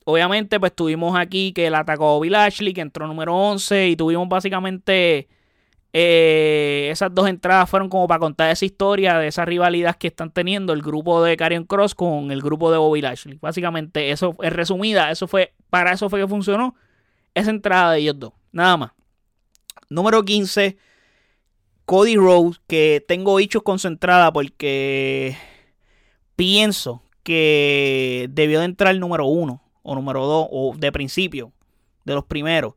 Obviamente, 0.05 0.61
pues 0.61 0.75
tuvimos 0.75 1.17
aquí 1.17 1.53
que 1.53 1.67
él 1.67 1.75
atacó 1.75 2.17
a 2.17 2.21
Bill 2.21 2.35
Ashley, 2.35 2.73
que 2.75 2.83
entró 2.83 3.07
número 3.07 3.35
11, 3.35 3.89
y 3.89 3.97
tuvimos 3.97 4.29
básicamente 4.29 5.29
Eh, 5.97 6.89
esas 6.91 7.15
dos 7.15 7.29
entradas 7.29 7.71
fueron 7.71 7.89
como 7.89 8.09
para 8.09 8.19
contar 8.19 8.51
esa 8.51 8.65
historia 8.65 9.17
de 9.19 9.29
esa 9.29 9.45
rivalidad 9.45 9.95
que 9.95 10.09
están 10.09 10.33
teniendo 10.33 10.73
el 10.73 10.83
grupo 10.83 11.23
de 11.23 11.37
Karrion 11.37 11.67
Cross 11.67 11.95
con 11.95 12.33
el 12.33 12.43
grupo 12.43 12.73
de 12.73 12.79
Bobby 12.79 13.01
Lashley. 13.01 13.39
Básicamente, 13.41 14.11
eso 14.11 14.35
es 14.43 14.53
resumida, 14.53 15.13
eso 15.13 15.29
fue, 15.29 15.55
para 15.71 15.93
eso 15.93 16.11
fue 16.11 16.19
que 16.21 16.27
funcionó 16.27 16.75
esa 17.33 17.51
entrada 17.51 17.93
de 17.93 18.01
ellos 18.01 18.19
dos. 18.19 18.33
Nada 18.51 18.77
más. 18.77 18.91
Número 19.89 20.25
15, 20.25 20.77
Cody 21.85 22.17
Rhodes, 22.17 22.61
que 22.67 23.05
tengo 23.07 23.39
dichos 23.39 23.63
concentrada 23.63 24.33
porque 24.33 25.37
pienso 26.35 27.03
que 27.23 28.27
debió 28.31 28.59
de 28.59 28.65
entrar 28.67 28.93
el 28.93 28.99
número 29.01 29.27
1 29.27 29.63
o 29.85 29.95
número 29.95 30.27
2 30.27 30.49
o 30.51 30.75
de 30.77 30.91
principio, 30.91 31.53
de 32.05 32.15
los 32.15 32.25
primeros. 32.25 32.75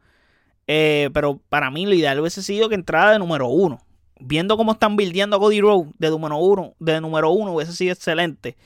Eh, 0.68 1.10
pero 1.14 1.40
para 1.50 1.72
mí 1.72 1.86
lo 1.86 1.96
ideal 1.96 2.20
hubiese 2.20 2.44
sido 2.44 2.70
que 2.70 2.76
entrara 2.76 3.14
de 3.14 3.20
número 3.20 3.48
uno. 3.48 3.80
Viendo 4.20 4.58
cómo 4.58 4.74
están 4.74 4.96
buildeando 4.96 5.38
a 5.38 5.40
Cody 5.40 5.62
Rhodes 5.62 5.88
de 5.98 6.10
número 6.10 6.38
uno, 6.38 6.76
de 6.80 7.02
número 7.02 7.32
uno 7.32 7.54
hubiese 7.54 7.74
sido 7.74 7.94
excelente. 7.94 8.58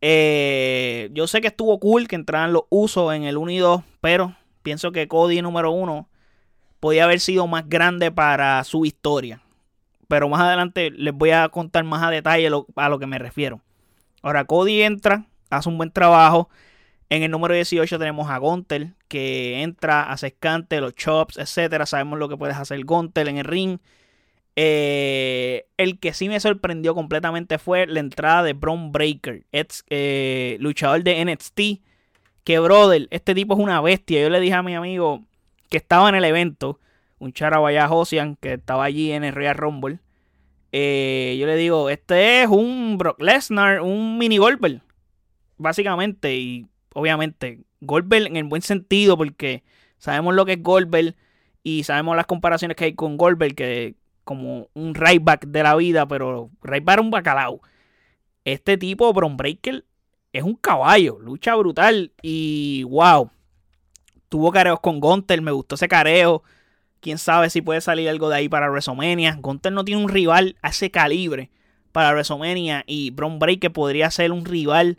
Eh, 0.00 1.10
yo 1.12 1.26
sé 1.26 1.40
que 1.40 1.48
estuvo 1.48 1.78
cool 1.78 2.08
que 2.08 2.16
entraran 2.16 2.52
los 2.52 2.62
usos 2.70 3.14
en 3.14 3.24
el 3.24 3.36
1 3.36 3.50
y 3.50 3.58
2, 3.58 3.82
pero 4.00 4.34
pienso 4.62 4.92
que 4.92 5.08
Cody 5.08 5.42
número 5.42 5.70
uno 5.70 6.08
podía 6.80 7.04
haber 7.04 7.20
sido 7.20 7.46
más 7.46 7.68
grande 7.68 8.10
para 8.10 8.62
su 8.64 8.84
historia. 8.84 9.42
Pero 10.08 10.28
más 10.28 10.40
adelante 10.40 10.90
les 10.90 11.14
voy 11.14 11.30
a 11.30 11.48
contar 11.50 11.84
más 11.84 12.02
a 12.02 12.10
detalle 12.10 12.50
a 12.76 12.88
lo 12.88 12.98
que 12.98 13.06
me 13.06 13.18
refiero. 13.18 13.60
Ahora 14.22 14.44
Cody 14.44 14.82
entra, 14.82 15.26
hace 15.50 15.68
un 15.68 15.76
buen 15.76 15.90
trabajo. 15.90 16.48
En 17.10 17.22
el 17.22 17.30
número 17.30 17.54
18 17.54 17.98
tenemos 17.98 18.30
a 18.30 18.38
Gontel, 18.38 18.94
que 19.08 19.62
entra, 19.62 20.10
hace 20.10 20.28
escante, 20.28 20.80
los 20.80 20.94
chops, 20.94 21.38
etcétera. 21.38 21.86
Sabemos 21.86 22.18
lo 22.18 22.28
que 22.28 22.36
puedes 22.36 22.56
hacer 22.56 22.84
Gontel 22.84 23.28
en 23.28 23.38
el 23.38 23.44
ring. 23.44 23.78
Eh, 24.56 25.66
el 25.76 25.98
que 26.00 26.12
sí 26.12 26.28
me 26.28 26.40
sorprendió 26.40 26.94
completamente 26.94 27.58
fue 27.58 27.86
la 27.86 28.00
entrada 28.00 28.42
de 28.42 28.52
Braun 28.52 28.92
Breaker, 28.92 29.46
ex, 29.52 29.84
eh, 29.88 30.56
luchador 30.60 31.02
de 31.02 31.24
NXT. 31.24 31.60
Que, 32.44 32.58
brother, 32.58 33.08
este 33.10 33.34
tipo 33.34 33.54
es 33.54 33.60
una 33.60 33.80
bestia. 33.80 34.20
Yo 34.20 34.30
le 34.30 34.40
dije 34.40 34.54
a 34.54 34.62
mi 34.62 34.74
amigo 34.74 35.22
que 35.70 35.78
estaba 35.78 36.08
en 36.08 36.14
el 36.14 36.24
evento, 36.24 36.80
un 37.18 37.32
Charavaya 37.32 37.88
Josian, 37.88 38.36
que 38.36 38.54
estaba 38.54 38.84
allí 38.84 39.12
en 39.12 39.24
el 39.24 39.34
Real 39.34 39.56
Rumble. 39.56 40.00
Eh, 40.72 41.36
yo 41.40 41.46
le 41.46 41.56
digo, 41.56 41.88
este 41.88 42.42
es 42.42 42.48
un 42.48 42.98
Brock 42.98 43.20
Lesnar, 43.22 43.80
un 43.80 44.18
mini 44.18 44.38
Goldberg, 44.38 44.82
básicamente. 45.56 46.36
Y 46.36 46.66
obviamente, 46.98 47.60
Goldberg 47.80 48.26
en 48.26 48.36
el 48.36 48.44
buen 48.44 48.62
sentido, 48.62 49.16
porque 49.16 49.62
sabemos 49.98 50.34
lo 50.34 50.44
que 50.44 50.54
es 50.54 50.62
Goldberg 50.62 51.14
y 51.62 51.84
sabemos 51.84 52.16
las 52.16 52.26
comparaciones 52.26 52.76
que 52.76 52.86
hay 52.86 52.94
con 52.94 53.16
Goldberg, 53.16 53.54
que 53.54 53.94
como 54.24 54.68
un 54.74 54.94
right 54.94 55.22
back 55.22 55.46
de 55.46 55.62
la 55.62 55.76
vida, 55.76 56.06
pero 56.06 56.50
right 56.62 56.84
back 56.84 56.94
era 56.94 57.02
un 57.02 57.10
bacalao. 57.10 57.60
Este 58.44 58.76
tipo, 58.76 59.12
Bron 59.12 59.36
Breaker, 59.36 59.84
es 60.32 60.42
un 60.42 60.54
caballo, 60.54 61.18
lucha 61.20 61.54
brutal 61.54 62.12
y 62.20 62.82
wow. 62.84 63.30
Tuvo 64.28 64.50
careos 64.50 64.80
con 64.80 65.00
Gunter, 65.00 65.40
me 65.40 65.52
gustó 65.52 65.76
ese 65.76 65.88
careo. 65.88 66.42
Quién 67.00 67.18
sabe 67.18 67.48
si 67.48 67.62
puede 67.62 67.80
salir 67.80 68.08
algo 68.08 68.28
de 68.28 68.36
ahí 68.36 68.48
para 68.48 68.68
WrestleMania. 68.70 69.38
Gunter 69.40 69.72
no 69.72 69.84
tiene 69.84 70.02
un 70.02 70.10
rival 70.10 70.56
a 70.62 70.70
ese 70.70 70.90
calibre 70.90 71.50
para 71.92 72.10
WrestleMania 72.10 72.84
y 72.86 73.10
Bron 73.10 73.38
Breaker 73.38 73.72
podría 73.72 74.10
ser 74.10 74.32
un 74.32 74.44
rival 74.44 74.98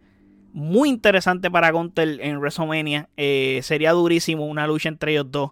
muy 0.53 0.89
interesante 0.89 1.49
para 1.51 1.71
Gunter 1.71 2.19
en 2.21 2.37
WrestleMania. 2.37 3.09
Eh, 3.17 3.59
sería 3.63 3.91
durísimo 3.91 4.45
una 4.45 4.67
lucha 4.67 4.89
entre 4.89 5.11
ellos 5.11 5.31
dos. 5.31 5.51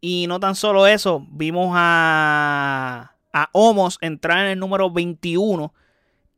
Y 0.00 0.26
no 0.28 0.40
tan 0.40 0.54
solo 0.54 0.86
eso, 0.86 1.26
vimos 1.30 1.72
a, 1.74 3.14
a 3.32 3.48
Homos 3.52 3.98
entrar 4.00 4.44
en 4.44 4.52
el 4.52 4.58
número 4.58 4.90
21 4.90 5.72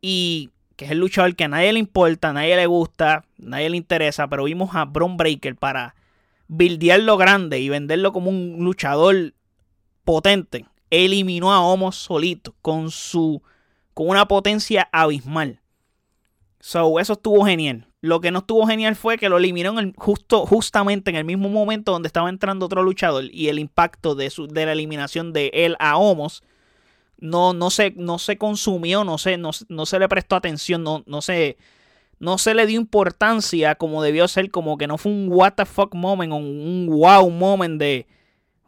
y 0.00 0.50
que 0.76 0.84
es 0.84 0.90
el 0.92 0.98
luchador 0.98 1.34
que 1.34 1.44
a 1.44 1.48
nadie 1.48 1.72
le 1.72 1.80
importa, 1.80 2.30
a 2.30 2.32
nadie 2.32 2.54
le 2.54 2.66
gusta, 2.66 3.14
a 3.14 3.24
nadie 3.38 3.68
le 3.68 3.76
interesa, 3.76 4.28
pero 4.28 4.44
vimos 4.44 4.76
a 4.76 4.84
Bron 4.84 5.16
Breaker 5.16 5.56
para 5.56 5.96
buildearlo 6.46 7.16
grande 7.16 7.58
y 7.58 7.68
venderlo 7.68 8.12
como 8.12 8.30
un 8.30 8.58
luchador 8.60 9.34
potente. 10.04 10.66
Eliminó 10.90 11.52
a 11.52 11.60
Homos 11.60 11.96
solito 11.96 12.54
con 12.62 12.92
su 12.92 13.42
con 13.92 14.08
una 14.08 14.28
potencia 14.28 14.88
abismal. 14.92 15.60
So, 16.60 17.00
eso 17.00 17.14
estuvo 17.14 17.44
genial. 17.44 17.87
Lo 18.00 18.20
que 18.20 18.30
no 18.30 18.40
estuvo 18.40 18.66
genial 18.66 18.94
fue 18.94 19.18
que 19.18 19.28
lo 19.28 19.38
eliminaron 19.38 19.92
justo, 19.96 20.46
justamente 20.46 21.10
en 21.10 21.16
el 21.16 21.24
mismo 21.24 21.48
momento 21.48 21.92
donde 21.92 22.06
estaba 22.06 22.28
entrando 22.28 22.66
otro 22.66 22.82
luchador 22.82 23.24
y 23.32 23.48
el 23.48 23.58
impacto 23.58 24.14
de, 24.14 24.30
su, 24.30 24.46
de 24.46 24.66
la 24.66 24.72
eliminación 24.72 25.32
de 25.32 25.50
él 25.52 25.76
a 25.80 25.96
Homos 25.96 26.42
no, 27.20 27.52
no, 27.52 27.70
se, 27.70 27.92
no 27.96 28.18
se 28.18 28.38
consumió, 28.38 29.04
no 29.04 29.18
se, 29.18 29.36
no, 29.36 29.52
se 29.52 29.98
le 29.98 30.08
prestó 30.08 30.36
atención, 30.36 30.84
no, 30.84 31.02
no, 31.06 31.20
se, 31.20 31.56
no 32.20 32.38
se 32.38 32.54
le 32.54 32.66
dio 32.66 32.80
importancia 32.80 33.74
como 33.74 34.02
debió 34.02 34.28
ser, 34.28 34.50
como 34.50 34.78
que 34.78 34.86
no 34.86 34.98
fue 34.98 35.12
un 35.12 35.28
what 35.28 35.54
the 35.54 35.66
fuck 35.66 35.94
moment 35.94 36.32
o 36.32 36.36
un 36.36 36.86
wow 36.88 37.28
moment 37.30 37.80
de, 37.80 38.06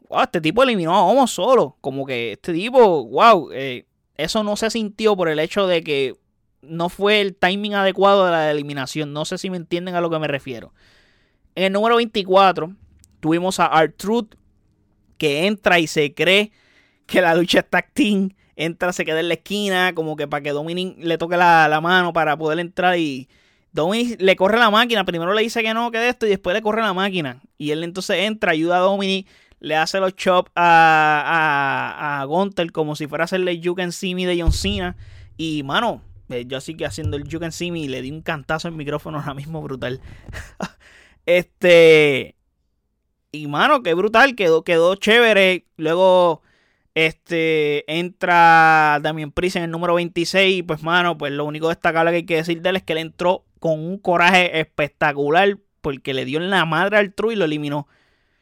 wow, 0.08 0.22
este 0.22 0.40
tipo 0.40 0.62
eliminó 0.62 0.94
a 0.94 1.04
Homos 1.04 1.30
solo, 1.30 1.76
como 1.80 2.04
que 2.04 2.32
este 2.32 2.52
tipo, 2.52 3.04
wow, 3.06 3.50
eh, 3.52 3.86
eso 4.16 4.42
no 4.42 4.56
se 4.56 4.70
sintió 4.70 5.16
por 5.16 5.28
el 5.28 5.38
hecho 5.38 5.66
de 5.66 5.82
que 5.82 6.16
no 6.62 6.88
fue 6.88 7.20
el 7.20 7.34
timing 7.34 7.74
adecuado 7.74 8.24
de 8.24 8.32
la 8.32 8.50
eliminación. 8.50 9.12
No 9.12 9.24
sé 9.24 9.38
si 9.38 9.50
me 9.50 9.56
entienden 9.56 9.94
a 9.94 10.00
lo 10.00 10.10
que 10.10 10.18
me 10.18 10.28
refiero. 10.28 10.72
En 11.54 11.64
el 11.64 11.72
número 11.72 11.96
24 11.96 12.74
tuvimos 13.20 13.60
a 13.60 13.66
R-Truth 13.82 14.34
que 15.18 15.46
entra 15.46 15.78
y 15.78 15.86
se 15.86 16.14
cree 16.14 16.52
que 17.06 17.20
la 17.20 17.34
lucha 17.34 17.60
está 17.60 17.82
team. 17.82 18.30
Entra, 18.56 18.92
se 18.92 19.04
queda 19.04 19.20
en 19.20 19.28
la 19.28 19.34
esquina, 19.34 19.94
como 19.94 20.16
que 20.16 20.28
para 20.28 20.42
que 20.42 20.50
Dominic 20.50 20.98
le 20.98 21.16
toque 21.18 21.36
la, 21.36 21.78
mano 21.82 22.12
para 22.12 22.36
poder 22.36 22.58
entrar 22.58 22.98
y 22.98 23.28
Dominic 23.72 24.20
le 24.20 24.36
corre 24.36 24.58
la 24.58 24.70
máquina. 24.70 25.04
Primero 25.04 25.32
le 25.32 25.42
dice 25.42 25.62
que 25.62 25.72
no, 25.72 25.90
que 25.90 25.98
de 25.98 26.10
esto 26.10 26.26
y 26.26 26.30
después 26.30 26.54
le 26.54 26.62
corre 26.62 26.82
la 26.82 26.92
máquina. 26.92 27.40
Y 27.56 27.70
él 27.70 27.84
entonces 27.84 28.18
entra, 28.18 28.52
ayuda 28.52 28.76
a 28.76 28.80
Dominic, 28.80 29.26
le 29.60 29.76
hace 29.76 29.98
los 29.98 30.14
chops 30.14 30.50
a, 30.54 31.22
a, 31.26 32.20
a 32.20 32.24
Gunter 32.24 32.70
como 32.70 32.96
si 32.96 33.06
fuera 33.06 33.24
a 33.24 33.26
hacerle 33.26 33.60
You 33.60 33.74
Can 33.74 33.92
See 33.92 34.14
Me 34.14 34.26
de 34.26 34.40
John 34.40 34.52
Cena. 34.52 34.96
Y 35.38 35.62
mano, 35.62 36.02
eh, 36.30 36.44
yo 36.46 36.58
así 36.58 36.76
que 36.76 36.86
haciendo 36.86 37.16
el 37.16 37.24
You 37.24 37.40
Can 37.40 37.52
See 37.52 37.70
Me 37.70 37.88
le 37.88 38.02
di 38.02 38.10
un 38.10 38.22
cantazo 38.22 38.68
al 38.68 38.74
micrófono 38.74 39.18
ahora 39.18 39.34
mismo 39.34 39.62
brutal. 39.62 40.00
este. 41.26 42.36
Y 43.32 43.46
mano, 43.46 43.82
qué 43.82 43.94
brutal, 43.94 44.34
quedó, 44.34 44.64
quedó 44.64 44.94
chévere. 44.96 45.66
Luego, 45.76 46.42
este, 46.94 47.84
entra 47.92 48.98
Damien 49.02 49.30
Priest 49.32 49.56
en 49.56 49.64
el 49.64 49.70
número 49.70 49.94
26. 49.94 50.58
Y 50.58 50.62
pues, 50.62 50.82
mano, 50.82 51.18
pues 51.18 51.32
lo 51.32 51.44
único 51.44 51.68
destacable 51.68 52.10
que 52.10 52.16
hay 52.16 52.26
que 52.26 52.36
decir 52.36 52.62
de 52.62 52.70
él 52.70 52.76
es 52.76 52.82
que 52.82 52.92
él 52.92 52.98
entró 52.98 53.44
con 53.58 53.78
un 53.80 53.98
coraje 53.98 54.60
espectacular. 54.60 55.58
Porque 55.80 56.12
le 56.12 56.24
dio 56.24 56.38
en 56.38 56.50
la 56.50 56.64
madre 56.66 56.98
al 56.98 57.14
True 57.14 57.32
y 57.32 57.36
lo 57.36 57.46
eliminó. 57.46 57.88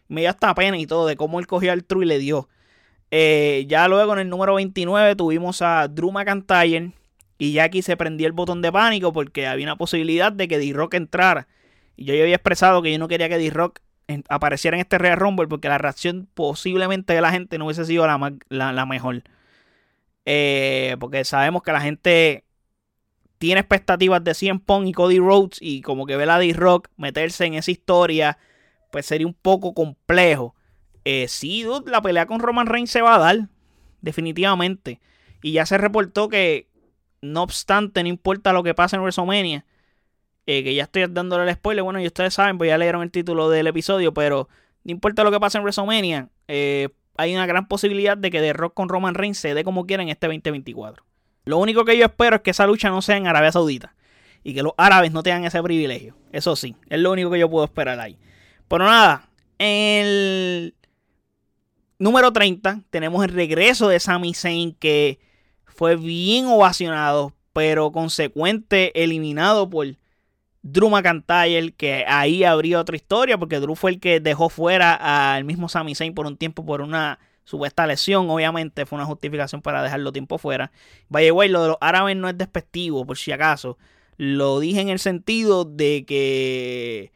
Me 0.09 0.23
dio 0.23 0.31
hasta 0.31 0.55
pena 0.55 0.79
y 0.79 0.87
todo 0.87 1.07
de 1.07 1.17
cómo 1.17 1.39
él 1.39 1.47
cogió 1.47 1.73
al 1.73 1.85
True 1.85 2.05
y 2.05 2.09
le 2.09 2.19
dio. 2.19 2.49
Eh, 3.11 3.65
ya 3.69 3.89
luego 3.89 4.13
en 4.15 4.19
el 4.19 4.29
número 4.29 4.55
29 4.55 5.17
tuvimos 5.17 5.63
a 5.63 5.89
Drew 5.89 6.11
McIntyre 6.13 6.93
y 7.39 7.59
aquí 7.61 7.83
se 7.83 7.97
prendió 7.97 8.27
el 8.27 8.33
botón 8.33 8.63
de 8.63 8.73
pánico 8.73 9.13
porque 9.13 9.47
había 9.47 9.67
una 9.67 9.77
posibilidad 9.77 10.33
de 10.33 10.49
que 10.49 10.59
D-Rock 10.59 10.95
entrara. 10.95 11.47
Y 11.97 12.05
yo 12.05 12.15
ya 12.15 12.23
había 12.23 12.35
expresado 12.35 12.83
que 12.83 12.93
yo 12.93 12.99
no 12.99 13.09
quería 13.09 13.29
que 13.29 13.39
D-Rock 13.39 13.81
apareciera 14.29 14.77
en 14.77 14.81
este 14.81 14.99
Real 14.99 15.19
Rumble 15.19 15.47
porque 15.47 15.69
la 15.69 15.79
reacción 15.79 16.29
posiblemente 16.35 17.13
de 17.13 17.21
la 17.21 17.31
gente 17.31 17.59
no 17.59 17.67
hubiese 17.67 17.85
sido 17.85 18.07
la, 18.07 18.87
mejor. 18.87 19.23
Eh, 20.25 20.97
porque 20.99 21.25
sabemos 21.25 21.63
que 21.63 21.73
la 21.73 21.81
gente 21.81 22.45
tiene 23.39 23.61
expectativas 23.61 24.23
de 24.25 24.35
100 24.35 24.61
Pong 24.61 24.89
y 24.89 24.93
Cody 24.93 25.19
Rhodes 25.21 25.59
y 25.61 25.81
como 25.83 26.07
que 26.07 26.17
ve 26.17 26.29
a 26.29 26.39
D-Rock 26.39 26.89
meterse 26.97 27.47
en 27.47 27.55
esa 27.55 27.71
historia, 27.71 28.39
pues 28.91 29.07
sería 29.07 29.27
un 29.27 29.35
poco 29.35 29.75
complejo. 29.75 30.57
Eh, 31.05 31.29
sí, 31.29 31.65
la 31.87 32.03
pelea 32.03 32.27
con 32.27 32.41
Roman 32.41 32.67
Reigns 32.67 32.91
se 32.91 33.01
va 33.01 33.15
a 33.15 33.19
dar, 33.19 33.49
definitivamente. 34.01 35.01
Y 35.41 35.53
ya 35.53 35.67
se 35.67 35.79
reportó 35.79 36.29
que, 36.29 36.69
no 37.21 37.43
obstante, 37.43 38.03
no 38.03 38.09
importa 38.09 38.53
lo 38.53 38.63
que 38.63 38.75
pase 38.75 38.97
en 38.97 39.03
WrestleMania, 39.03 39.65
eh, 40.47 40.65
que 40.65 40.75
ya 40.75 40.85
estoy 40.85 41.07
dándole 41.09 41.49
el 41.49 41.55
spoiler, 41.55 41.83
bueno, 41.85 42.01
y 42.01 42.07
ustedes 42.07 42.35
saben, 42.35 42.59
pues 42.59 42.69
ya 42.69 42.79
leyeron 42.79 43.03
el 43.03 43.11
título 43.11 43.51
del 43.51 43.67
episodio, 43.67 44.15
pero 44.15 44.49
no 44.85 44.93
importa 44.93 45.25
lo 45.25 45.31
que 45.31 45.41
pase 45.41 45.59
en 45.59 45.65
WrestleMania, 45.65 46.29
eh, 46.49 46.89
hay 47.17 47.35
una 47.35 47.47
gran 47.47 47.67
posibilidad 47.67 48.17
de 48.17 48.31
que 48.31 48.41
The 48.41 48.53
Rock 48.53 48.75
con 48.75 48.89
Roman 48.89 49.15
Reigns 49.15 49.39
se 49.39 49.53
dé 49.53 49.65
como 49.65 49.87
quiera 49.87 50.03
en 50.03 50.09
este 50.09 50.29
2024. 50.29 51.05
Lo 51.45 51.59
único 51.59 51.85
que 51.85 51.99
yo 51.99 52.05
espero 52.05 52.37
es 52.37 52.43
que 52.43 52.51
esa 52.51 52.67
lucha 52.67 52.89
no 52.91 53.03
sea 53.03 53.17
en 53.17 53.27
Arabia 53.27 53.53
Saudita 53.53 53.95
y 54.45 54.55
que 54.55 54.63
los 54.63 54.73
árabes 54.77 55.13
no 55.13 55.23
tengan 55.23 55.45
ese 55.45 55.63
privilegio. 55.63 56.15
Eso 56.31 56.55
sí, 56.57 56.77
es 56.89 57.01
lo 57.01 57.11
único 57.11 57.31
que 57.31 57.39
yo 57.39 57.51
puedo 57.51 57.65
esperar 57.65 57.99
ahí. 57.99 58.19
Pero 58.69 58.85
nada, 58.85 59.29
el 59.59 60.75
número 61.99 62.33
30 62.33 62.83
tenemos 62.91 63.25
el 63.25 63.31
regreso 63.31 63.89
de 63.89 63.99
Sami 63.99 64.33
Zayn 64.33 64.75
que 64.75 65.19
fue 65.79 65.95
bien 65.95 66.47
ovacionado, 66.47 67.35
pero 67.53 67.93
consecuente 67.93 69.01
eliminado 69.01 69.71
por 69.71 69.87
Drew 70.63 70.91
McIntyre, 70.91 71.71
que 71.71 72.05
ahí 72.09 72.43
habría 72.43 72.81
otra 72.81 72.97
historia, 72.97 73.39
porque 73.39 73.61
Drew 73.61 73.77
fue 73.77 73.93
el 73.93 74.01
que 74.01 74.19
dejó 74.19 74.49
fuera 74.49 75.37
al 75.37 75.45
mismo 75.45 75.69
Sami 75.69 75.95
Zayn 75.95 76.15
por 76.15 76.27
un 76.27 76.37
tiempo 76.37 76.67
por 76.67 76.81
una 76.81 77.21
supuesta 77.45 77.87
lesión, 77.87 78.29
obviamente 78.29 78.87
fue 78.87 78.97
una 78.97 79.07
justificación 79.07 79.63
para 79.63 79.81
dejarlo 79.85 80.11
tiempo 80.11 80.37
fuera. 80.37 80.73
Vaya, 81.09 81.31
güey, 81.31 81.49
lo 81.49 81.63
de 81.63 81.69
los 81.69 81.79
árabes 81.81 82.17
no 82.17 82.29
es 82.29 82.37
despectivo, 82.37 83.07
por 83.07 83.17
si 83.17 83.31
acaso. 83.31 83.79
Lo 84.17 84.59
dije 84.59 84.81
en 84.81 84.89
el 84.89 84.99
sentido 84.99 85.65
de 85.65 86.05
que 86.05 87.13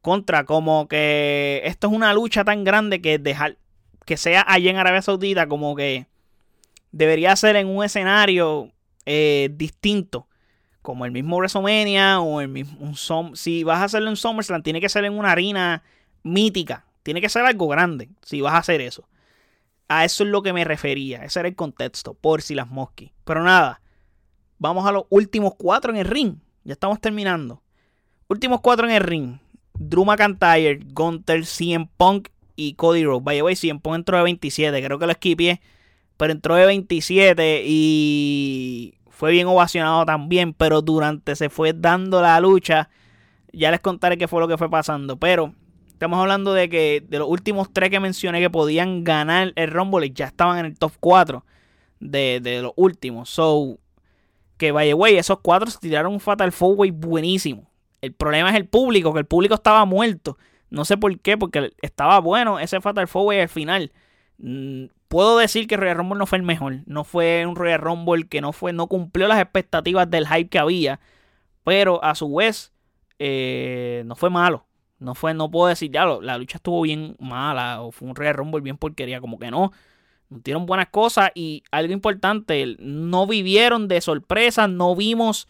contra 0.00 0.44
como 0.44 0.88
que 0.88 1.62
esto 1.66 1.86
es 1.86 1.92
una 1.92 2.12
lucha 2.14 2.42
tan 2.42 2.64
grande 2.64 3.00
que 3.00 3.20
dejar 3.20 3.58
que 4.04 4.16
sea 4.16 4.44
allí 4.48 4.68
en 4.68 4.76
Arabia 4.76 5.02
Saudita 5.02 5.46
como 5.46 5.76
que 5.76 6.08
debería 6.92 7.34
ser 7.36 7.56
en 7.56 7.66
un 7.66 7.84
escenario 7.84 8.70
eh, 9.04 9.50
distinto 9.52 10.28
como 10.82 11.04
el 11.06 11.12
mismo 11.12 11.36
WrestleMania 11.36 12.20
o 12.20 12.40
el 12.40 12.48
mismo 12.48 12.78
un 12.80 13.36
si 13.36 13.64
vas 13.64 13.78
a 13.78 13.84
hacerlo 13.84 14.10
en 14.10 14.16
SummerSlam 14.16 14.62
tiene 14.62 14.80
que 14.80 14.88
ser 14.88 15.04
en 15.04 15.16
una 15.16 15.30
harina 15.30 15.82
mítica, 16.22 16.84
tiene 17.02 17.20
que 17.20 17.28
ser 17.28 17.44
algo 17.44 17.68
grande 17.68 18.10
si 18.22 18.40
vas 18.40 18.54
a 18.54 18.58
hacer 18.58 18.80
eso. 18.80 19.08
A 19.88 20.04
eso 20.04 20.24
es 20.24 20.30
lo 20.30 20.42
que 20.42 20.52
me 20.52 20.64
refería, 20.64 21.24
ese 21.24 21.40
era 21.40 21.48
el 21.48 21.54
contexto, 21.54 22.14
por 22.14 22.42
si 22.42 22.54
las 22.54 22.68
mosquis. 22.68 23.10
Pero 23.24 23.42
nada, 23.42 23.80
vamos 24.58 24.86
a 24.86 24.92
los 24.92 25.04
últimos 25.10 25.54
cuatro 25.56 25.92
en 25.92 25.98
el 25.98 26.06
ring, 26.06 26.36
ya 26.64 26.72
estamos 26.72 27.00
terminando. 27.00 27.62
Últimos 28.28 28.60
cuatro 28.60 28.88
en 28.88 28.94
el 28.94 29.02
ring. 29.02 29.38
Drew 29.74 30.04
McIntyre, 30.04 30.80
Gunther, 30.92 31.44
CM 31.44 31.88
Punk 31.96 32.28
y 32.56 32.74
Cody 32.74 33.04
Rhodes. 33.04 33.24
Vaya, 33.24 33.44
way, 33.44 33.56
CM 33.56 33.80
Punk 33.80 33.96
entró 33.96 34.16
de 34.16 34.24
27, 34.24 34.82
creo 34.82 34.98
que 34.98 35.06
lo 35.06 35.12
esquipié, 35.12 35.60
pero 36.22 36.34
entró 36.34 36.54
de 36.54 36.66
27 36.66 37.64
y 37.66 38.94
fue 39.10 39.32
bien 39.32 39.48
ovacionado 39.48 40.06
también, 40.06 40.54
pero 40.54 40.80
durante 40.80 41.34
se 41.34 41.48
fue 41.48 41.72
dando 41.72 42.22
la 42.22 42.38
lucha, 42.38 42.90
ya 43.52 43.72
les 43.72 43.80
contaré 43.80 44.16
qué 44.16 44.28
fue 44.28 44.40
lo 44.40 44.46
que 44.46 44.56
fue 44.56 44.70
pasando, 44.70 45.16
pero 45.16 45.52
estamos 45.88 46.20
hablando 46.20 46.54
de 46.54 46.68
que 46.68 47.04
de 47.04 47.18
los 47.18 47.28
últimos 47.28 47.72
tres 47.72 47.90
que 47.90 47.98
mencioné 47.98 48.38
que 48.38 48.50
podían 48.50 49.02
ganar 49.02 49.52
el 49.56 49.68
Rumble 49.68 50.12
ya 50.12 50.26
estaban 50.26 50.60
en 50.60 50.66
el 50.66 50.78
top 50.78 50.92
4 51.00 51.44
de, 51.98 52.60
los 52.62 52.72
últimos, 52.76 53.28
so 53.28 53.80
que 54.58 54.70
vaya 54.70 54.94
güey, 54.94 55.16
esos 55.16 55.40
cuatro 55.40 55.72
se 55.72 55.80
tiraron 55.80 56.12
un 56.12 56.20
Fatal 56.20 56.52
Four 56.52 56.88
buenísimo. 56.92 57.68
El 58.00 58.12
problema 58.12 58.50
es 58.50 58.54
el 58.54 58.68
público, 58.68 59.12
que 59.12 59.18
el 59.18 59.26
público 59.26 59.56
estaba 59.56 59.84
muerto. 59.86 60.38
No 60.70 60.84
sé 60.84 60.96
por 60.96 61.18
qué, 61.18 61.36
porque 61.36 61.72
estaba 61.82 62.20
bueno 62.20 62.60
ese 62.60 62.80
Fatal 62.80 63.08
Four 63.08 63.34
al 63.34 63.48
final. 63.48 63.90
Mm, 64.42 64.86
puedo 65.06 65.38
decir 65.38 65.68
que 65.68 65.76
Royal 65.76 65.96
Rumble 65.96 66.18
no 66.18 66.26
fue 66.26 66.38
el 66.38 66.44
mejor. 66.44 66.80
No 66.86 67.04
fue 67.04 67.46
un 67.46 67.56
Royal 67.56 67.80
Rumble 67.80 68.26
que 68.28 68.40
no 68.40 68.52
fue, 68.52 68.72
no 68.72 68.88
cumplió 68.88 69.28
las 69.28 69.40
expectativas 69.40 70.10
del 70.10 70.26
hype 70.26 70.48
que 70.50 70.58
había. 70.58 71.00
Pero 71.64 72.02
a 72.04 72.14
su 72.14 72.34
vez, 72.34 72.72
eh, 73.18 74.02
no 74.06 74.16
fue 74.16 74.30
malo. 74.30 74.66
No 74.98 75.14
fue, 75.14 75.34
no 75.34 75.50
puedo 75.50 75.68
decir, 75.68 75.90
ya, 75.92 76.04
la 76.06 76.38
lucha 76.38 76.58
estuvo 76.58 76.82
bien 76.82 77.16
mala. 77.20 77.82
O 77.82 77.92
fue 77.92 78.08
un 78.08 78.16
Royal 78.16 78.34
Rumble 78.34 78.60
bien 78.60 78.76
porquería. 78.76 79.20
Como 79.20 79.38
que 79.38 79.50
no. 79.50 79.72
Dieron 80.28 80.66
buenas 80.66 80.88
cosas. 80.88 81.30
Y 81.34 81.62
algo 81.70 81.92
importante, 81.92 82.76
no 82.80 83.26
vivieron 83.26 83.88
de 83.88 84.00
sorpresa. 84.00 84.66
No 84.68 84.96
vimos 84.96 85.48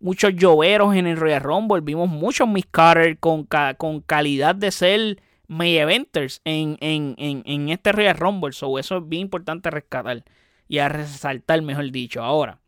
muchos 0.00 0.34
lloveros 0.34 0.94
en 0.94 1.06
el 1.08 1.16
Royal 1.16 1.42
Rumble. 1.42 1.80
Vimos 1.80 2.08
muchos 2.08 2.48
Miss 2.48 2.66
Carter 2.70 3.18
con, 3.18 3.48
con 3.78 4.00
calidad 4.00 4.54
de 4.54 4.70
ser 4.70 5.18
May 5.48 5.78
Eventers 5.78 6.42
en, 6.44 6.76
en, 6.80 7.68
este 7.70 7.92
Royal 7.92 8.16
Rumble. 8.16 8.52
So, 8.52 8.78
eso 8.78 8.98
es 8.98 9.08
bien 9.08 9.22
importante 9.22 9.70
rescatar 9.70 10.24
y 10.68 10.78
a 10.78 10.88
resaltar, 10.88 11.60
mejor 11.62 11.90
dicho. 11.90 12.22
Ahora, 12.22 12.60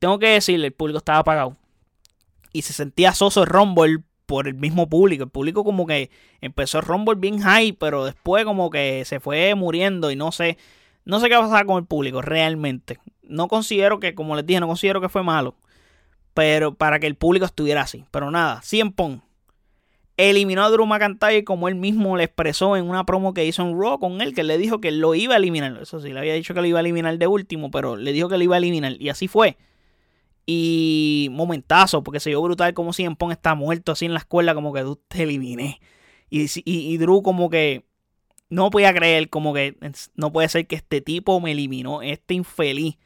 tengo 0.00 0.18
que 0.18 0.26
decirle, 0.28 0.66
el 0.66 0.72
público 0.72 0.98
estaba 0.98 1.20
apagado. 1.20 1.56
Y 2.52 2.62
se 2.62 2.72
sentía 2.72 3.14
soso 3.14 3.44
el 3.44 3.48
Rumble 3.48 4.00
por 4.26 4.48
el 4.48 4.54
mismo 4.54 4.88
público. 4.88 5.24
El 5.24 5.30
público 5.30 5.62
como 5.62 5.86
que 5.86 6.10
empezó 6.40 6.80
Rumble 6.80 7.14
bien 7.14 7.40
high, 7.40 7.72
pero 7.72 8.04
después 8.04 8.44
como 8.44 8.68
que 8.68 9.04
se 9.04 9.20
fue 9.20 9.54
muriendo 9.54 10.10
y 10.10 10.16
no 10.16 10.32
sé, 10.32 10.58
no 11.04 11.20
sé 11.20 11.28
qué 11.28 11.36
pasar 11.36 11.64
con 11.64 11.78
el 11.78 11.86
público 11.86 12.22
realmente. 12.22 12.98
No 13.22 13.46
considero 13.46 14.00
que, 14.00 14.16
como 14.16 14.34
les 14.34 14.44
dije, 14.44 14.58
no 14.58 14.66
considero 14.66 15.00
que 15.00 15.08
fue 15.08 15.22
malo. 15.22 15.54
Pero 16.34 16.74
para 16.74 16.98
que 16.98 17.06
el 17.06 17.14
público 17.14 17.46
estuviera 17.46 17.82
así. 17.82 18.04
Pero 18.10 18.32
nada, 18.32 18.60
100 18.62 18.92
pon 18.92 19.22
eliminó 20.28 20.64
a 20.64 20.70
Drew 20.70 20.86
McIntyre 20.86 21.44
como 21.44 21.68
él 21.68 21.76
mismo 21.76 22.16
le 22.16 22.24
expresó 22.24 22.76
en 22.76 22.88
una 22.88 23.06
promo 23.06 23.32
que 23.32 23.46
hizo 23.46 23.62
en 23.62 23.80
Raw 23.80 23.98
con 23.98 24.20
él, 24.20 24.34
que 24.34 24.42
le 24.42 24.58
dijo 24.58 24.80
que 24.80 24.90
lo 24.90 25.14
iba 25.14 25.34
a 25.34 25.36
eliminar. 25.38 25.78
Eso 25.80 26.00
sí, 26.00 26.12
le 26.12 26.18
había 26.18 26.34
dicho 26.34 26.52
que 26.52 26.60
lo 26.60 26.66
iba 26.66 26.78
a 26.78 26.82
eliminar 26.82 27.16
de 27.16 27.26
último, 27.26 27.70
pero 27.70 27.96
le 27.96 28.12
dijo 28.12 28.28
que 28.28 28.36
lo 28.36 28.44
iba 28.44 28.56
a 28.56 28.58
eliminar. 28.58 28.96
Y 29.00 29.08
así 29.08 29.28
fue. 29.28 29.56
Y 30.46 31.28
momentazo, 31.30 32.02
porque 32.02 32.20
se 32.20 32.30
vio 32.30 32.42
brutal 32.42 32.74
como 32.74 32.92
si 32.92 33.08
Pong 33.10 33.32
está 33.32 33.54
muerto 33.54 33.92
así 33.92 34.06
en 34.06 34.14
la 34.14 34.18
escuela, 34.18 34.54
como 34.54 34.72
que 34.72 34.82
tú 34.82 35.00
te 35.08 35.22
eliminé. 35.22 35.80
Y, 36.28 36.46
y, 36.64 36.96
Drew 36.98 37.22
como 37.22 37.50
que 37.50 37.84
no 38.48 38.70
podía 38.70 38.92
creer, 38.92 39.30
como 39.30 39.54
que 39.54 39.76
no 40.16 40.32
puede 40.32 40.48
ser 40.48 40.66
que 40.66 40.76
este 40.76 41.00
tipo 41.00 41.40
me 41.40 41.52
eliminó, 41.52 42.02
este 42.02 42.34
infeliz. 42.34 42.98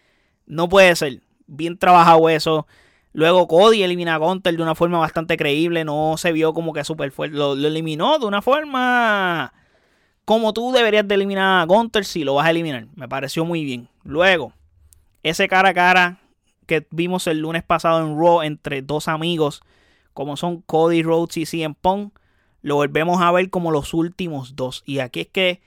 No 0.47 0.69
puede 0.69 0.95
ser. 0.97 1.21
Bien 1.47 1.79
trabajado 1.79 2.29
eso. 2.29 2.67
Luego 3.15 3.47
Cody 3.47 3.85
elimina 3.85 4.17
a 4.17 4.19
Gunter 4.19 4.57
de 4.57 4.63
una 4.63 4.75
forma 4.75 4.99
bastante 4.99 5.37
creíble. 5.37 5.85
No 5.85 6.17
se 6.19 6.33
vio 6.33 6.53
como 6.53 6.73
que 6.73 6.83
súper 6.83 7.13
fuerte. 7.13 7.37
Lo, 7.37 7.55
eliminó 7.55 8.19
de 8.19 8.27
una 8.27 8.43
forma 8.43 9.55
como 10.25 10.53
tú 10.53 10.73
deberías 10.73 11.07
de 11.07 11.15
eliminar 11.15 11.63
a 11.63 11.65
Gunter 11.65 12.05
si 12.05 12.25
lo 12.25 12.35
vas 12.35 12.47
a 12.47 12.51
eliminar. 12.51 12.89
Me 12.97 13.09
pareció 13.09 13.45
muy 13.45 13.65
bien. 13.65 13.89
Luego, 14.03 14.53
ese 15.23 15.49
cara 15.49 15.69
a 15.69 15.75
cara 15.75 16.19
que 16.67 16.87
vimos 16.91 17.29
el 17.29 17.39
lunes 17.39 17.63
pasado 17.63 18.01
en 18.01 18.19
Raw 18.19 18.43
entre 18.43 18.83
dos 18.83 19.07
amigos 19.07 19.63
como 20.13 20.37
son 20.37 20.63
Cody 20.63 21.03
Rhodes 21.03 21.37
y 21.37 21.47
CM 21.47 21.75
Punk, 21.81 22.19
lo 22.63 22.77
volvemos 22.77 23.21
a 23.21 23.31
ver 23.31 23.49
como 23.49 23.71
los 23.71 23.95
últimos 23.95 24.57
dos. 24.57 24.83
Y 24.87 24.99
aquí 24.99 25.21
es 25.21 25.29
que 25.29 25.61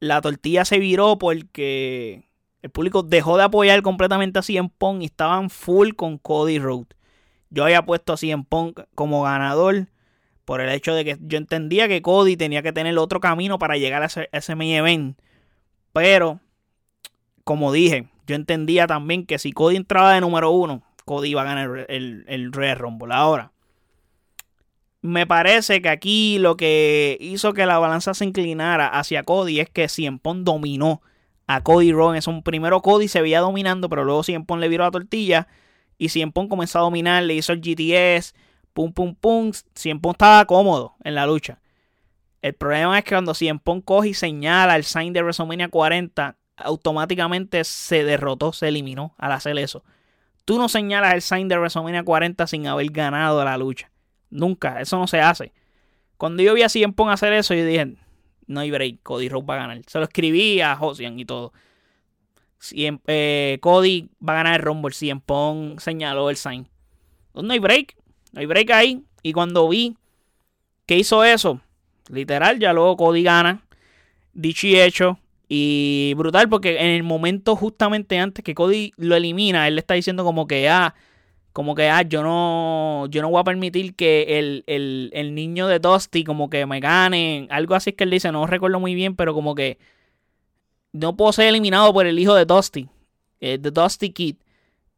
la 0.00 0.20
tortilla 0.20 0.64
se 0.64 0.78
viró 0.80 1.16
porque 1.18 2.27
el 2.62 2.70
público 2.70 3.02
dejó 3.02 3.36
de 3.36 3.44
apoyar 3.44 3.82
completamente 3.82 4.38
a 4.38 4.42
CM 4.42 4.70
Punk 4.76 5.02
y 5.02 5.06
estaban 5.06 5.50
full 5.50 5.90
con 5.92 6.18
Cody 6.18 6.58
Rhodes. 6.58 6.88
Yo 7.50 7.64
había 7.64 7.84
puesto 7.84 8.12
a 8.12 8.16
CM 8.16 8.44
Punk 8.48 8.80
como 8.94 9.22
ganador 9.22 9.86
por 10.44 10.60
el 10.60 10.70
hecho 10.70 10.94
de 10.94 11.04
que 11.04 11.18
yo 11.20 11.38
entendía 11.38 11.88
que 11.88 12.02
Cody 12.02 12.36
tenía 12.36 12.62
que 12.62 12.72
tener 12.72 12.96
otro 12.98 13.20
camino 13.20 13.58
para 13.58 13.76
llegar 13.76 14.02
a 14.02 14.06
ese, 14.32 14.54
main 14.54 14.72
event. 14.72 15.18
Pero, 15.92 16.40
como 17.44 17.70
dije, 17.70 18.08
yo 18.26 18.34
entendía 18.34 18.86
también 18.86 19.24
que 19.24 19.38
si 19.38 19.52
Cody 19.52 19.76
entraba 19.76 20.14
de 20.14 20.20
número 20.20 20.50
uno, 20.50 20.82
Cody 21.04 21.28
iba 21.28 21.42
a 21.42 21.44
ganar 21.44 21.86
el, 21.88 22.24
el, 22.26 22.52
Royal 22.52 22.78
Rumble. 22.78 23.14
Ahora, 23.14 23.52
me 25.00 25.26
parece 25.26 25.80
que 25.80 25.90
aquí 25.90 26.38
lo 26.38 26.56
que 26.56 27.16
hizo 27.20 27.52
que 27.52 27.66
la 27.66 27.78
balanza 27.78 28.14
se 28.14 28.24
inclinara 28.24 28.88
hacia 28.88 29.22
Cody 29.22 29.60
es 29.60 29.70
que 29.70 29.88
CM 29.88 30.18
Punk 30.18 30.44
dominó 30.44 31.02
a 31.48 31.62
Cody 31.62 31.92
Rhodes. 31.92 32.28
un 32.28 32.42
primero 32.42 32.82
Cody 32.82 33.08
se 33.08 33.22
veía 33.22 33.40
dominando, 33.40 33.88
pero 33.88 34.04
luego 34.04 34.22
Cien 34.22 34.46
le 34.58 34.68
viró 34.68 34.84
la 34.84 34.92
tortilla. 34.92 35.48
Y 35.96 36.10
Cien 36.10 36.30
comenzó 36.30 36.78
a 36.78 36.82
dominar, 36.82 37.24
le 37.24 37.34
hizo 37.34 37.52
el 37.52 37.60
GTS, 37.60 38.34
pum, 38.72 38.92
pum, 38.92 39.16
pum. 39.16 39.50
Cien 39.74 40.00
estaba 40.04 40.44
cómodo 40.44 40.94
en 41.02 41.16
la 41.16 41.26
lucha. 41.26 41.58
El 42.42 42.54
problema 42.54 42.98
es 42.98 43.04
que 43.04 43.14
cuando 43.14 43.34
Cien 43.34 43.60
coge 43.84 44.10
y 44.10 44.14
señala 44.14 44.76
el 44.76 44.84
sign 44.84 45.12
de 45.12 45.22
WrestleMania 45.22 45.68
40, 45.68 46.36
automáticamente 46.56 47.64
se 47.64 48.04
derrotó, 48.04 48.52
se 48.52 48.68
eliminó 48.68 49.14
al 49.18 49.32
hacer 49.32 49.58
eso. 49.58 49.82
Tú 50.44 50.58
no 50.58 50.68
señalas 50.68 51.14
el 51.14 51.22
sign 51.22 51.48
de 51.48 51.56
WrestleMania 51.56 52.04
40 52.04 52.46
sin 52.46 52.66
haber 52.66 52.90
ganado 52.92 53.42
la 53.42 53.56
lucha. 53.56 53.90
Nunca, 54.30 54.80
eso 54.80 54.98
no 54.98 55.06
se 55.06 55.20
hace. 55.20 55.52
Cuando 56.18 56.42
yo 56.42 56.52
vi 56.52 56.62
a 56.62 56.68
Cien 56.68 56.94
hacer 57.08 57.32
eso, 57.32 57.54
yo 57.54 57.64
dije, 57.64 57.96
no 58.48 58.60
hay 58.60 58.70
break, 58.70 59.02
Cody 59.02 59.28
Rhodes 59.28 59.48
va 59.48 59.54
a 59.54 59.58
ganar. 59.58 59.80
Se 59.86 59.98
lo 59.98 60.04
escribí 60.04 60.60
a 60.60 60.74
Josian 60.74 61.18
y 61.20 61.24
todo. 61.24 61.52
Eh, 62.72 63.58
Cody 63.60 64.08
va 64.26 64.32
a 64.32 64.36
ganar 64.36 64.54
el 64.56 64.66
Rumble. 64.66 64.94
Cien 64.94 65.20
Pong 65.20 65.78
señaló 65.78 66.30
el 66.30 66.36
sign. 66.36 66.66
no 67.34 67.52
hay 67.52 67.58
break. 67.58 67.96
No 68.32 68.40
hay 68.40 68.46
break 68.46 68.70
ahí. 68.70 69.02
Y 69.22 69.32
cuando 69.32 69.68
vi 69.68 69.96
que 70.86 70.96
hizo 70.96 71.22
eso, 71.22 71.60
literal, 72.10 72.58
ya 72.58 72.72
luego 72.72 72.96
Cody 72.96 73.22
gana. 73.22 73.62
Dicho 74.32 74.66
y 74.66 74.80
hecho. 74.80 75.18
Y 75.48 76.14
brutal 76.16 76.48
porque 76.48 76.78
en 76.78 76.90
el 76.90 77.02
momento 77.02 77.54
justamente 77.54 78.18
antes 78.18 78.44
que 78.44 78.54
Cody 78.54 78.92
lo 78.96 79.14
elimina, 79.14 79.68
él 79.68 79.76
le 79.76 79.80
está 79.80 79.94
diciendo 79.94 80.24
como 80.24 80.46
que, 80.46 80.68
ah, 80.68 80.94
como 81.52 81.74
que, 81.74 81.88
ah, 81.88 82.02
yo 82.02 82.22
no, 82.22 83.06
yo 83.10 83.22
no 83.22 83.30
voy 83.30 83.40
a 83.40 83.44
permitir 83.44 83.94
que 83.94 84.38
el, 84.38 85.34
niño 85.34 85.66
de 85.66 85.78
Dusty 85.78 86.24
como 86.24 86.50
que 86.50 86.66
me 86.66 86.80
gane. 86.80 87.48
Algo 87.50 87.74
así 87.74 87.92
que 87.92 88.04
él 88.04 88.10
dice, 88.10 88.30
no 88.32 88.46
recuerdo 88.46 88.80
muy 88.80 88.94
bien, 88.94 89.16
pero 89.16 89.34
como 89.34 89.54
que 89.54 89.78
no 90.92 91.16
puedo 91.16 91.32
ser 91.32 91.48
eliminado 91.48 91.92
por 91.92 92.06
el 92.06 92.18
hijo 92.18 92.34
de 92.34 92.44
Dusty, 92.44 92.88
eh, 93.40 93.58
de 93.58 93.70
Dusty 93.70 94.10
Kid. 94.10 94.36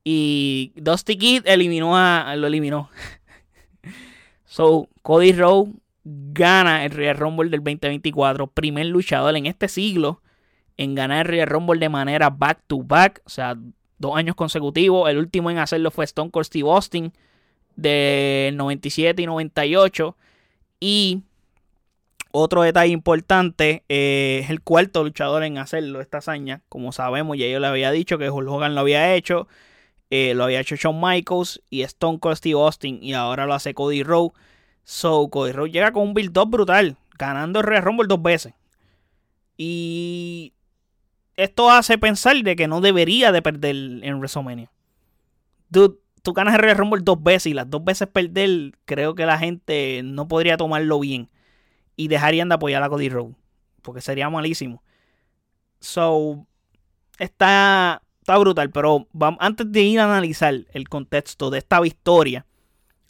Y 0.04 0.72
Dusty 0.76 1.16
Kid 1.16 1.42
eliminó 1.46 1.96
a, 1.96 2.34
lo 2.36 2.46
eliminó. 2.46 2.90
so, 4.44 4.88
Cody 5.02 5.32
Rowe 5.32 5.72
gana 6.04 6.84
el 6.84 6.90
Royal 6.90 7.16
Rumble 7.16 7.50
del 7.50 7.60
2024, 7.60 8.46
primer 8.48 8.86
luchador 8.86 9.36
en 9.36 9.46
este 9.46 9.68
siglo 9.68 10.22
en 10.80 10.94
ganar 10.94 11.26
el 11.26 11.32
Royal 11.32 11.46
Rumble 11.46 11.78
de 11.78 11.88
manera 11.90 12.30
back 12.30 12.62
to 12.66 12.82
back, 12.82 13.20
o 13.26 13.28
sea, 13.28 13.54
dos 14.00 14.16
años 14.16 14.34
consecutivos. 14.34 15.08
El 15.08 15.18
último 15.18 15.50
en 15.50 15.58
hacerlo 15.58 15.92
fue 15.92 16.04
Stone 16.06 16.32
Cold 16.32 16.46
Steve 16.46 16.68
Austin 16.68 17.12
del 17.76 18.56
97 18.56 19.22
y 19.22 19.26
98. 19.26 20.16
Y 20.80 21.22
Otro 22.32 22.62
detalle 22.62 22.92
importante 22.92 23.84
eh, 23.88 24.40
es 24.42 24.50
el 24.50 24.62
cuarto 24.62 25.04
luchador 25.04 25.42
en 25.44 25.58
hacerlo, 25.58 26.00
esta 26.00 26.18
hazaña. 26.18 26.62
Como 26.68 26.92
sabemos, 26.92 27.36
ya 27.36 27.46
yo 27.46 27.60
le 27.60 27.66
había 27.66 27.90
dicho 27.90 28.18
que 28.18 28.30
Hulk 28.30 28.48
Hogan 28.48 28.74
lo 28.74 28.80
había 28.80 29.14
hecho. 29.14 29.46
Eh, 30.10 30.34
lo 30.34 30.44
había 30.44 30.60
hecho 30.60 30.76
Shawn 30.76 31.00
Michaels 31.00 31.62
y 31.70 31.82
Stone 31.82 32.18
Cold 32.18 32.36
Steve 32.36 32.58
Austin. 32.58 32.98
Y 33.02 33.12
ahora 33.14 33.46
lo 33.46 33.54
hace 33.54 33.74
Cody 33.74 34.02
Rhodes. 34.02 34.32
So, 34.84 35.28
Cody 35.28 35.52
Rhodes 35.52 35.72
llega 35.72 35.92
con 35.92 36.04
un 36.04 36.14
build-up 36.14 36.50
brutal. 36.50 36.96
Ganando 37.18 37.60
el 37.60 37.66
Royal 37.66 37.82
Rumble 37.82 38.06
dos 38.08 38.22
veces. 38.22 38.54
Y 39.58 40.54
esto 41.42 41.70
hace 41.70 41.96
pensar 41.96 42.36
de 42.36 42.54
que 42.54 42.68
no 42.68 42.80
debería 42.80 43.32
de 43.32 43.40
perder 43.40 43.74
en 43.74 44.18
WrestleMania. 44.18 44.70
Dude, 45.70 45.96
tú 46.22 46.32
ganas 46.32 46.54
el 46.54 46.60
Royal 46.60 46.76
Rumble 46.76 47.00
dos 47.02 47.22
veces 47.22 47.46
y 47.46 47.54
las 47.54 47.70
dos 47.70 47.82
veces 47.82 48.08
perder, 48.08 48.72
creo 48.84 49.14
que 49.14 49.24
la 49.24 49.38
gente 49.38 50.02
no 50.04 50.28
podría 50.28 50.56
tomarlo 50.56 51.00
bien. 51.00 51.30
Y 51.96 52.08
dejarían 52.08 52.48
de 52.48 52.56
apoyar 52.56 52.82
a 52.82 52.88
Cody 52.88 53.08
Rhodes. 53.08 53.36
Porque 53.82 54.00
sería 54.00 54.28
malísimo. 54.28 54.82
So, 55.80 56.46
está, 57.18 58.02
está 58.20 58.36
brutal. 58.38 58.70
Pero 58.70 59.08
vamos, 59.12 59.38
antes 59.40 59.70
de 59.70 59.82
ir 59.82 60.00
a 60.00 60.04
analizar 60.04 60.54
el 60.72 60.88
contexto 60.88 61.50
de 61.50 61.58
esta 61.58 61.80
victoria, 61.80 62.46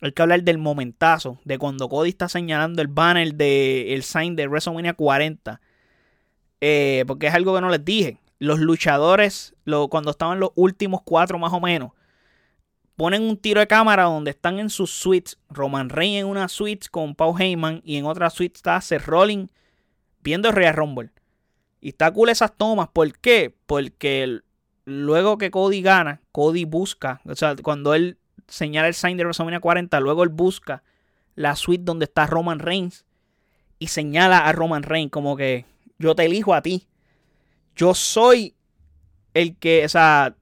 hay 0.00 0.12
que 0.12 0.22
hablar 0.22 0.42
del 0.42 0.58
momentazo. 0.58 1.40
De 1.44 1.58
cuando 1.58 1.88
Cody 1.88 2.10
está 2.10 2.28
señalando 2.28 2.82
el 2.82 2.88
banner 2.88 3.34
del 3.34 3.88
el 3.88 4.02
sign 4.02 4.36
de 4.36 4.46
WrestleMania 4.46 4.94
40 4.94 5.60
eh, 6.60 7.04
porque 7.06 7.26
es 7.26 7.34
algo 7.34 7.54
que 7.54 7.60
no 7.60 7.70
les 7.70 7.84
dije. 7.84 8.18
Los 8.40 8.58
luchadores, 8.58 9.54
cuando 9.88 10.10
estaban 10.10 10.40
los 10.40 10.50
últimos 10.56 11.02
cuatro 11.04 11.38
más 11.38 11.52
o 11.52 11.60
menos, 11.60 11.92
ponen 12.96 13.22
un 13.22 13.36
tiro 13.36 13.60
de 13.60 13.66
cámara 13.66 14.04
donde 14.04 14.32
están 14.32 14.58
en 14.58 14.70
sus 14.70 14.90
suites. 14.90 15.38
Roman 15.48 15.88
Reigns 15.88 16.20
en 16.20 16.26
una 16.26 16.48
suite 16.48 16.88
con 16.90 17.14
Paul 17.14 17.40
Heyman 17.40 17.80
y 17.84 17.96
en 17.96 18.06
otra 18.06 18.28
suite 18.30 18.56
está 18.56 18.80
Seth 18.80 19.06
Rollins 19.06 19.50
viendo 20.22 20.50
Real 20.50 20.74
Rumble. 20.74 21.10
Y 21.80 21.90
está 21.90 22.10
cool 22.12 22.28
esas 22.28 22.56
tomas. 22.56 22.88
¿Por 22.88 23.16
qué? 23.18 23.54
Porque 23.66 24.40
luego 24.84 25.38
que 25.38 25.50
Cody 25.50 25.82
gana, 25.82 26.20
Cody 26.32 26.64
busca, 26.64 27.20
o 27.24 27.34
sea, 27.34 27.56
cuando 27.56 27.94
él 27.94 28.18
señala 28.48 28.88
el 28.88 28.94
sign 28.94 29.16
de 29.16 29.24
WrestleMania 29.24 29.60
40, 29.60 30.00
luego 30.00 30.22
él 30.24 30.28
busca 30.28 30.82
la 31.36 31.56
suite 31.56 31.84
donde 31.84 32.04
está 32.04 32.26
Roman 32.26 32.58
Reigns 32.58 33.04
y 33.78 33.86
señala 33.86 34.46
a 34.46 34.52
Roman 34.52 34.82
Reigns 34.82 35.10
como 35.10 35.36
que 35.36 35.64
yo 35.98 36.14
te 36.14 36.26
elijo 36.26 36.52
a 36.54 36.62
ti. 36.62 36.86
Yo 37.76 37.94
soy 37.94 38.54
el 39.34 39.56
que, 39.56 39.84
o 39.84 39.88
sea, 39.88 40.34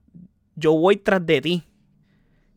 yo 0.56 0.72
voy 0.74 0.96
tras 0.96 1.24
de 1.24 1.40
ti. 1.40 1.64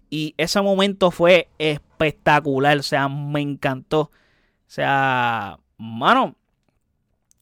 Y 0.10 0.34
ese 0.38 0.62
momento 0.62 1.12
fue 1.12 1.48
espectacular, 1.58 2.78
o 2.78 2.84
sea, 2.84 3.08
me 3.08 3.42
encantó. 3.42 4.02
O 4.02 4.12
sea, 4.68 5.60
mano, 5.78 6.36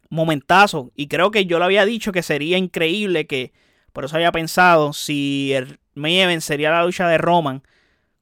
momentazo. 0.09 0.91
Y 0.95 1.07
creo 1.07 1.31
que 1.31 1.45
yo 1.45 1.59
lo 1.59 1.65
había 1.65 1.85
dicho 1.85 2.11
que 2.11 2.23
sería 2.23 2.57
increíble 2.57 3.25
que, 3.25 3.53
por 3.93 4.05
eso 4.05 4.15
había 4.15 4.31
pensado, 4.31 4.93
si 4.93 5.53
el 5.53 5.79
Main 5.95 6.41
sería 6.41 6.71
la 6.71 6.85
lucha 6.85 7.07
de 7.07 7.17
Roman 7.17 7.63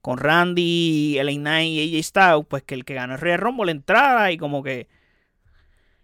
con 0.01 0.17
Randy, 0.17 1.17
el 1.17 1.35
Knight 1.35 1.69
y 1.69 1.97
AJ 1.97 2.05
Styles, 2.05 2.45
pues 2.47 2.63
que 2.63 2.75
el 2.75 2.85
que 2.85 2.93
ganó 2.93 3.15
el 3.15 3.19
Rey 3.19 3.35
Rumble 3.35 3.71
entrara 3.71 4.31
y 4.31 4.37
como 4.37 4.63
que 4.63 4.87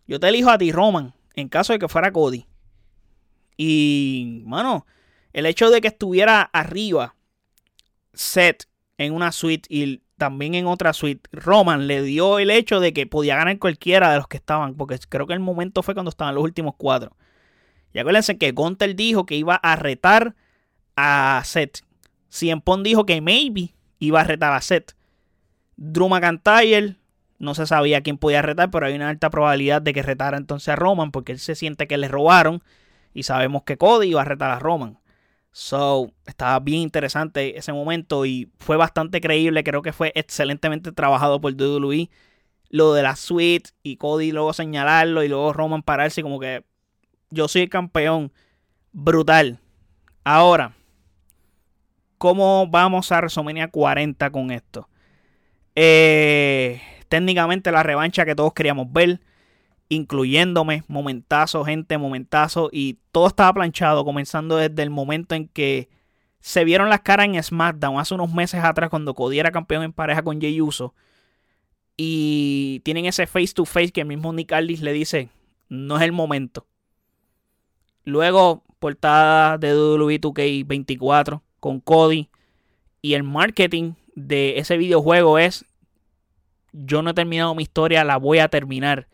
yo 0.06 0.20
te 0.20 0.28
elijo 0.28 0.50
a 0.50 0.58
ti, 0.58 0.72
Roman 0.72 1.14
en 1.36 1.50
caso 1.50 1.74
de 1.74 1.80
que 1.80 1.88
fuera 1.88 2.12
Cody. 2.12 2.46
Y, 3.58 4.44
mano, 4.46 4.86
el 5.34 5.46
hecho 5.46 5.70
de 5.70 5.82
que 5.82 5.88
estuviera 5.90 6.42
arriba 6.42 7.16
Seth 8.14 8.66
en 8.98 9.14
una 9.14 9.32
suite 9.32 9.68
y 9.70 10.02
también 10.18 10.56
en 10.56 10.68
otra 10.68 10.94
suite, 10.94 11.30
Roman 11.32 11.88
le 11.88 12.02
dio 12.02 12.40
el 12.40 12.50
hecho 12.50 12.80
de 12.80 12.94
que 12.94 13.08
podía 13.08 13.36
ganar 13.36 13.58
cualquiera 13.60 14.12
de 14.12 14.18
los 14.18 14.28
que 14.28 14.38
estaban, 14.38 14.76
porque 14.76 14.98
creo 15.10 15.28
que 15.28 15.34
el 15.34 15.40
momento 15.40 15.84
fue 15.84 15.94
cuando 15.94 16.10
estaban 16.10 16.36
los 16.36 16.44
últimos 16.44 16.76
cuatro. 16.78 17.16
Y 17.94 18.00
acuérdense 18.00 18.38
que 18.38 18.52
Gunther 18.52 18.96
dijo 18.96 19.26
que 19.26 19.36
iba 19.36 19.56
a 19.56 19.76
retar 19.76 20.36
a 20.96 21.42
Seth. 21.46 21.82
Cien 22.30 22.64
dijo 22.84 23.06
que 23.06 23.22
maybe 23.22 23.76
iba 24.00 24.22
a 24.22 24.24
retar 24.24 24.54
a 24.54 24.62
Seth. 24.62 24.96
Drew 25.76 26.10
McIntyre 26.10 26.96
no 27.38 27.56
se 27.56 27.68
sabía 27.68 28.02
quién 28.02 28.18
podía 28.18 28.42
retar, 28.42 28.72
pero 28.72 28.86
hay 28.86 28.96
una 28.96 29.10
alta 29.10 29.30
probabilidad 29.30 29.82
de 29.82 29.94
que 29.94 30.02
retara 30.02 30.38
entonces 30.38 30.70
a 30.70 30.76
Roman 30.76 31.12
porque 31.12 31.32
él 31.34 31.40
se 31.40 31.56
siente 31.56 31.88
que 31.88 31.98
le 31.98 32.08
robaron 32.08 32.64
y 33.14 33.24
sabemos 33.24 33.64
que 33.64 33.78
Cody 33.78 34.10
iba 34.10 34.22
a 34.22 34.26
retar 34.26 34.52
a 34.52 34.60
Roman. 34.60 35.00
So, 35.52 36.12
estaba 36.26 36.60
bien 36.60 36.82
interesante 36.82 37.58
ese 37.58 37.74
momento 37.74 38.26
y 38.26 38.52
fue 38.58 38.76
bastante 38.76 39.22
creíble. 39.22 39.64
Creo 39.64 39.84
que 39.84 39.94
fue 39.94 40.12
excelentemente 40.16 40.92
trabajado 40.92 41.40
por 41.40 41.54
WWE. 41.54 42.10
Lo 42.70 42.94
de 42.94 43.04
la 43.04 43.16
suite 43.16 43.70
y 43.84 43.98
Cody 43.98 44.32
luego 44.32 44.52
señalarlo 44.54 45.24
y 45.24 45.28
luego 45.28 45.54
Roman 45.54 45.84
pararse 45.84 46.24
como 46.24 46.40
que 46.40 46.64
yo 47.30 47.48
soy 47.48 47.64
el 47.64 47.70
campeón. 47.70 48.32
Brutal. 48.92 49.60
Ahora, 50.24 50.76
¿cómo 52.18 52.68
vamos 52.68 53.12
a 53.12 53.18
WrestleMania 53.18 53.68
40 53.68 54.32
con 54.32 54.50
esto? 54.50 54.90
Eh, 55.76 56.82
técnicamente 57.10 57.72
la 57.72 57.84
revancha 57.84 58.26
que 58.26 58.36
todos 58.36 58.54
queríamos 58.54 58.92
ver, 58.92 59.20
incluyéndome, 59.94 60.84
momentazo, 60.88 61.64
gente, 61.66 61.98
momentazo, 61.98 62.70
y 62.72 63.00
todo 63.12 63.28
estaba 63.28 63.54
planchado, 63.54 64.06
comenzando 64.06 64.58
desde 64.58 64.84
el 64.84 64.90
momento 64.90 65.36
en 65.36 65.48
que 65.48 65.90
se 66.40 66.64
vieron 66.66 66.90
las 66.90 67.02
caras 67.02 67.28
en 67.28 67.42
SmackDown 67.42 68.00
hace 68.00 68.14
unos 68.14 68.34
meses 68.34 68.64
atrás 68.64 68.90
cuando 68.90 69.14
Cody 69.14 69.40
era 69.40 69.52
campeón 69.52 69.84
en 69.84 69.94
pareja 69.94 70.24
con 70.24 70.42
Jey 70.42 70.60
Uso. 70.62 70.94
Y 71.96 72.82
tienen 72.84 73.06
ese 73.06 73.28
face 73.28 73.54
to 73.54 73.66
face 73.66 73.92
que 73.92 74.02
el 74.02 74.08
mismo 74.08 74.34
Nick 74.34 74.52
Aldis 74.52 74.82
le 74.82 74.94
dice, 74.94 75.30
no 75.70 75.98
es 75.98 76.04
el 76.04 76.12
momento. 76.12 76.66
Luego, 78.04 78.64
portada 78.80 79.58
de 79.58 79.74
WWE 79.74 80.20
2K24 80.20 81.42
con 81.60 81.80
Cody. 81.80 82.30
Y 83.02 83.14
el 83.14 83.24
marketing 83.24 83.94
de 84.16 84.60
ese 84.60 84.78
videojuego 84.78 85.38
es 85.38 85.66
yo 86.74 87.02
no 87.02 87.12
he 87.12 87.14
terminado 87.14 87.56
mi 87.56 87.64
historia, 87.64 88.04
la 88.04 88.18
voy 88.18 88.40
a 88.40 88.50
terminar, 88.50 89.08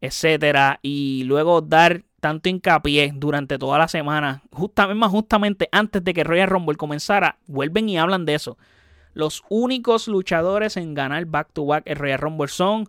etcétera, 0.00 0.78
y 0.82 1.24
luego 1.24 1.60
dar 1.60 2.02
tanto 2.20 2.48
hincapié 2.48 3.12
durante 3.14 3.58
toda 3.58 3.78
la 3.78 3.88
semana, 3.88 4.42
justamente, 4.52 5.68
antes 5.72 6.04
de 6.04 6.14
que 6.14 6.24
Royal 6.24 6.48
Rumble 6.48 6.76
comenzara, 6.76 7.38
vuelven 7.46 7.88
y 7.88 7.98
hablan 7.98 8.26
de 8.26 8.34
eso. 8.34 8.58
Los 9.12 9.42
únicos 9.48 10.06
luchadores 10.06 10.76
en 10.76 10.94
ganar 10.94 11.24
back 11.24 11.52
to 11.52 11.66
back 11.66 11.82
el 11.86 11.96
Royal 11.96 12.18
Rumble 12.18 12.48
son 12.48 12.88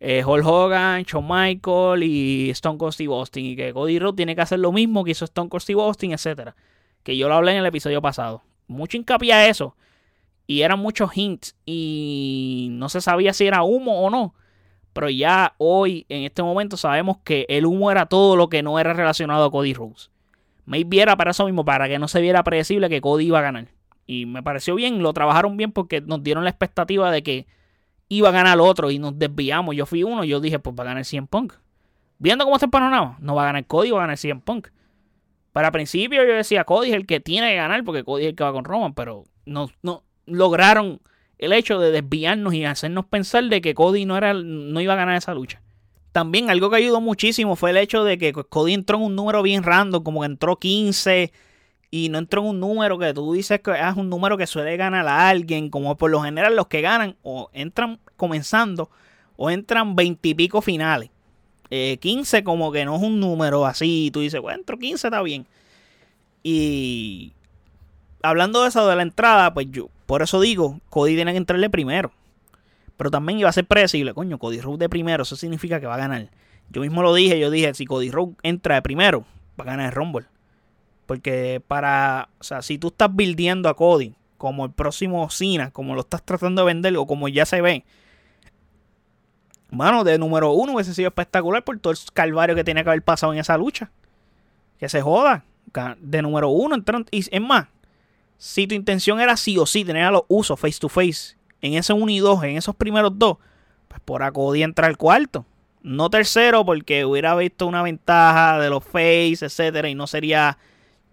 eh, 0.00 0.24
Hulk 0.24 0.44
Hogan, 0.44 1.02
Shawn 1.04 1.26
Michael 1.28 2.02
y 2.02 2.50
Stone 2.50 2.78
Cold 2.78 2.92
Steve 2.92 3.12
Austin. 3.12 3.46
Y 3.46 3.56
que 3.56 3.72
Cody 3.72 3.98
Rhodes 3.98 4.16
tiene 4.16 4.34
que 4.34 4.40
hacer 4.40 4.58
lo 4.58 4.72
mismo 4.72 5.04
que 5.04 5.12
hizo 5.12 5.24
Stone 5.26 5.48
Cold 5.48 5.62
Steve 5.62 5.80
Austin, 5.80 6.12
etcétera. 6.12 6.56
Que 7.04 7.16
yo 7.16 7.28
lo 7.28 7.34
hablé 7.34 7.52
en 7.52 7.58
el 7.58 7.66
episodio 7.66 8.02
pasado. 8.02 8.42
Mucho 8.66 8.96
hincapié 8.96 9.32
a 9.32 9.48
eso 9.48 9.76
y 10.46 10.62
eran 10.62 10.80
muchos 10.80 11.16
hints 11.16 11.54
y 11.64 12.68
no 12.72 12.88
se 12.88 13.00
sabía 13.00 13.32
si 13.32 13.46
era 13.46 13.62
humo 13.62 14.00
o 14.02 14.10
no. 14.10 14.34
Pero 14.92 15.08
ya 15.08 15.54
hoy, 15.58 16.06
en 16.08 16.24
este 16.24 16.42
momento, 16.42 16.76
sabemos 16.76 17.18
que 17.24 17.46
el 17.48 17.66
humo 17.66 17.90
era 17.90 18.06
todo 18.06 18.36
lo 18.36 18.48
que 18.48 18.62
no 18.62 18.78
era 18.78 18.92
relacionado 18.92 19.44
a 19.44 19.50
Cody 19.50 19.74
Rhodes. 19.74 20.10
Maybe 20.64 21.00
era 21.00 21.16
para 21.16 21.30
eso 21.30 21.44
mismo, 21.44 21.64
para 21.64 21.88
que 21.88 21.98
no 21.98 22.08
se 22.08 22.20
viera 22.20 22.42
predecible 22.42 22.88
que 22.88 23.00
Cody 23.00 23.26
iba 23.26 23.38
a 23.38 23.42
ganar. 23.42 23.68
Y 24.06 24.26
me 24.26 24.42
pareció 24.42 24.74
bien, 24.74 25.02
lo 25.02 25.12
trabajaron 25.12 25.56
bien 25.56 25.72
porque 25.72 26.00
nos 26.00 26.22
dieron 26.22 26.44
la 26.44 26.50
expectativa 26.50 27.10
de 27.10 27.22
que 27.22 27.46
iba 28.08 28.28
a 28.28 28.32
ganar 28.32 28.58
otro 28.60 28.90
y 28.90 28.98
nos 28.98 29.18
desviamos. 29.18 29.76
Yo 29.76 29.86
fui 29.86 30.02
uno, 30.02 30.24
yo 30.24 30.40
dije, 30.40 30.58
pues 30.58 30.74
va 30.76 30.82
a 30.82 30.86
ganar 30.86 31.04
100 31.04 31.28
Punk. 31.28 31.54
Viendo 32.18 32.44
cómo 32.44 32.56
está 32.56 32.66
el 32.66 32.70
panorama, 32.70 33.16
no 33.20 33.34
va 33.34 33.42
a 33.42 33.46
ganar 33.46 33.66
Cody, 33.66 33.92
va 33.92 33.98
a 33.98 34.02
ganar 34.02 34.18
100 34.18 34.40
Punk. 34.40 34.68
Para 35.52 35.70
principio 35.70 36.24
yo 36.24 36.34
decía, 36.34 36.64
Cody 36.64 36.90
es 36.90 36.96
el 36.96 37.06
que 37.06 37.20
tiene 37.20 37.50
que 37.50 37.56
ganar 37.56 37.82
porque 37.84 38.04
Cody 38.04 38.24
es 38.24 38.28
el 38.30 38.34
que 38.36 38.44
va 38.44 38.52
con 38.52 38.64
Roman, 38.64 38.94
pero 38.94 39.24
no, 39.46 39.70
no, 39.82 40.02
lograron 40.26 41.00
el 41.40 41.54
hecho 41.54 41.78
de 41.80 41.90
desviarnos 41.90 42.52
y 42.52 42.66
hacernos 42.66 43.06
pensar 43.06 43.44
de 43.44 43.62
que 43.62 43.74
Cody 43.74 44.04
no, 44.04 44.16
era, 44.16 44.34
no 44.34 44.78
iba 44.80 44.92
a 44.92 44.96
ganar 44.96 45.16
esa 45.16 45.32
lucha. 45.32 45.62
También 46.12 46.50
algo 46.50 46.68
que 46.68 46.76
ayudó 46.76 47.00
muchísimo 47.00 47.56
fue 47.56 47.70
el 47.70 47.78
hecho 47.78 48.04
de 48.04 48.18
que 48.18 48.32
Cody 48.34 48.74
entró 48.74 48.98
en 48.98 49.04
un 49.04 49.16
número 49.16 49.42
bien 49.42 49.62
random, 49.62 50.02
como 50.02 50.20
que 50.20 50.26
entró 50.26 50.56
15 50.56 51.32
y 51.90 52.10
no 52.10 52.18
entró 52.18 52.42
en 52.42 52.48
un 52.48 52.60
número 52.60 52.98
que 52.98 53.14
tú 53.14 53.32
dices 53.32 53.60
que 53.60 53.70
es 53.70 53.96
un 53.96 54.10
número 54.10 54.36
que 54.36 54.46
suele 54.46 54.76
ganar 54.76 55.08
a 55.08 55.30
alguien, 55.30 55.70
como 55.70 55.96
por 55.96 56.10
lo 56.10 56.20
general 56.20 56.54
los 56.56 56.66
que 56.66 56.82
ganan 56.82 57.16
o 57.22 57.48
entran 57.54 57.98
comenzando 58.18 58.90
o 59.36 59.50
entran 59.50 59.96
20 59.96 60.28
y 60.28 60.34
pico 60.34 60.60
finales. 60.60 61.08
15 61.70 62.36
eh, 62.36 62.44
como 62.44 62.70
que 62.70 62.84
no 62.84 62.96
es 62.96 63.02
un 63.02 63.18
número 63.18 63.64
así, 63.64 64.10
tú 64.12 64.20
dices, 64.20 64.42
bueno, 64.42 64.58
entro 64.58 64.76
15 64.76 65.06
está 65.06 65.22
bien. 65.22 65.46
Y 66.42 67.32
hablando 68.22 68.60
de 68.62 68.68
eso 68.68 68.86
de 68.86 68.96
la 68.96 69.02
entrada, 69.02 69.54
pues 69.54 69.68
yo, 69.70 69.88
por 70.10 70.22
eso 70.22 70.40
digo, 70.40 70.80
Cody 70.88 71.14
tiene 71.14 71.30
que 71.30 71.38
entrarle 71.38 71.70
primero. 71.70 72.10
Pero 72.96 73.12
también 73.12 73.38
iba 73.38 73.48
a 73.48 73.52
ser 73.52 73.64
predecible, 73.64 74.12
coño, 74.12 74.40
Cody 74.40 74.60
Rhodes 74.60 74.80
de 74.80 74.88
primero, 74.88 75.22
eso 75.22 75.36
significa 75.36 75.78
que 75.78 75.86
va 75.86 75.94
a 75.94 75.98
ganar. 75.98 76.30
Yo 76.68 76.80
mismo 76.80 77.00
lo 77.04 77.14
dije, 77.14 77.38
yo 77.38 77.48
dije, 77.48 77.72
si 77.74 77.86
Cody 77.86 78.10
Rhodes 78.10 78.34
entra 78.42 78.74
de 78.74 78.82
primero, 78.82 79.20
va 79.50 79.62
a 79.62 79.66
ganar 79.66 79.86
el 79.86 79.92
Rumble. 79.92 80.26
Porque 81.06 81.62
para, 81.64 82.28
o 82.40 82.42
sea, 82.42 82.60
si 82.60 82.76
tú 82.76 82.88
estás 82.88 83.14
buildiendo 83.14 83.68
a 83.68 83.76
Cody 83.76 84.16
como 84.36 84.64
el 84.64 84.72
próximo 84.72 85.30
Cena, 85.30 85.70
como 85.70 85.94
lo 85.94 86.00
estás 86.00 86.24
tratando 86.24 86.62
de 86.62 86.66
vender 86.66 86.96
o 86.96 87.06
como 87.06 87.28
ya 87.28 87.46
se 87.46 87.60
ve, 87.60 87.84
Mano, 89.70 90.02
de 90.02 90.18
número 90.18 90.50
uno 90.50 90.74
hubiese 90.74 90.92
sido 90.92 91.06
espectacular 91.06 91.62
por 91.62 91.78
todo 91.78 91.92
el 91.92 91.98
calvario 92.12 92.56
que 92.56 92.64
tenía 92.64 92.82
que 92.82 92.90
haber 92.90 93.02
pasado 93.04 93.32
en 93.32 93.38
esa 93.38 93.56
lucha. 93.56 93.92
Que 94.76 94.88
se 94.88 95.02
joda. 95.02 95.44
De 96.00 96.20
número 96.20 96.48
uno. 96.48 96.74
Y 97.12 97.20
es 97.20 97.40
más, 97.40 97.68
si 98.40 98.66
tu 98.66 98.74
intención 98.74 99.20
era 99.20 99.36
sí 99.36 99.58
o 99.58 99.66
sí 99.66 99.84
tener 99.84 100.04
a 100.04 100.10
los 100.10 100.22
usos 100.26 100.58
face 100.58 100.78
to 100.80 100.88
face 100.88 101.36
en 101.60 101.74
ese 101.74 101.92
1 101.92 102.10
y 102.10 102.20
2, 102.20 102.42
en 102.44 102.56
esos 102.56 102.74
primeros 102.74 103.18
dos, 103.18 103.36
pues 103.86 104.00
por 104.02 104.22
acodí 104.22 104.62
entra 104.62 104.86
al 104.86 104.96
cuarto. 104.96 105.44
No 105.82 106.08
tercero, 106.08 106.64
porque 106.64 107.04
hubiera 107.04 107.36
visto 107.36 107.66
una 107.66 107.82
ventaja 107.82 108.58
de 108.58 108.70
los 108.70 108.82
face, 108.82 109.40
etcétera, 109.42 109.90
y 109.90 109.94
no 109.94 110.06
sería 110.06 110.56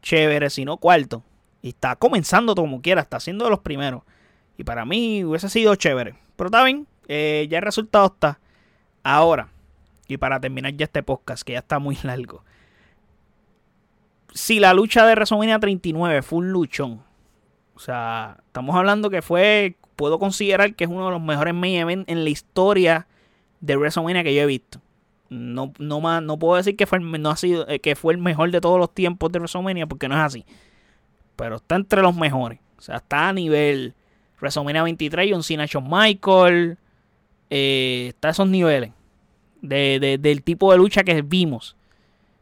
chévere, 0.02 0.50
sino 0.50 0.78
cuarto. 0.78 1.22
Y 1.62 1.70
está 1.70 1.98
comenzando 1.98 2.56
como 2.56 2.82
quiera, 2.82 3.02
está 3.02 3.20
siendo 3.20 3.44
de 3.44 3.52
los 3.52 3.60
primeros. 3.60 4.04
Y 4.58 4.64
para 4.64 4.86
mí 4.86 5.26
hubiese 5.26 5.50
sido 5.50 5.76
chévere. 5.76 6.16
Pero 6.38 6.48
está 6.48 6.64
bien, 6.64 6.88
eh, 7.10 7.46
ya 7.50 7.58
el 7.58 7.66
resultado 7.66 8.06
está. 8.06 8.40
Ahora, 9.04 9.50
y 10.08 10.16
para 10.16 10.40
terminar 10.40 10.74
ya 10.78 10.86
este 10.86 11.04
podcast, 11.04 11.44
que 11.44 11.54
ya 11.54 11.60
está 11.60 11.78
muy 11.78 11.98
largo. 12.04 12.46
Si 14.34 14.62
la 14.62 14.74
lucha 14.74 15.06
de 15.06 15.12
WrestleMania 15.14 15.60
39 15.60 16.22
fue 16.22 16.40
un 16.40 16.52
luchón, 16.54 17.07
o 17.78 17.80
sea, 17.80 18.38
estamos 18.48 18.76
hablando 18.76 19.12
que 19.12 19.22
fue, 19.22 19.76
puedo 19.96 20.18
considerar 20.18 20.74
que 20.74 20.86
es 20.86 20.90
uno 20.90 21.06
de 21.06 21.12
los 21.12 21.22
mejores 21.22 21.54
main 21.54 21.76
events 21.76 22.10
en 22.10 22.24
la 22.24 22.30
historia 22.32 23.06
de 23.60 23.78
WrestleMania 23.78 24.24
que 24.24 24.34
yo 24.34 24.42
he 24.42 24.46
visto. 24.48 24.82
No, 25.30 25.74
no, 25.78 26.02
más, 26.02 26.24
no 26.24 26.40
puedo 26.40 26.56
decir 26.56 26.76
que 26.76 26.88
fue, 26.88 27.00
no 27.00 27.30
ha 27.30 27.36
sido, 27.36 27.70
eh, 27.70 27.80
que 27.80 27.96
fue 27.96 28.16
el 28.16 28.20
mejor 28.20 28.50
de 28.50 28.62
todos 28.62 28.80
los 28.80 28.92
tiempos 28.92 29.32
de 29.32 29.38
WrestleMania 29.38 29.86
porque 29.86 30.08
no 30.08 30.16
es 30.16 30.22
así. 30.22 30.46
Pero 31.36 31.58
está 31.58 31.76
entre 31.76 32.02
los 32.02 32.16
mejores. 32.16 32.58
O 32.80 32.82
sea, 32.82 32.96
está 32.96 33.30
a 33.30 33.34
nivel 33.34 33.94
WrestleMania 34.42 34.82
23, 34.82 35.30
John 35.32 35.44
Cena, 35.44 35.68
Shawn 35.68 35.88
Michael. 35.88 36.80
Eh, 37.52 38.06
está 38.08 38.30
a 38.30 38.32
esos 38.32 38.48
niveles 38.48 38.92
de, 39.62 40.18
del 40.20 40.42
tipo 40.42 40.72
de 40.72 40.80
lucha 40.80 41.04
que 41.04 41.22
vimos. 41.22 41.76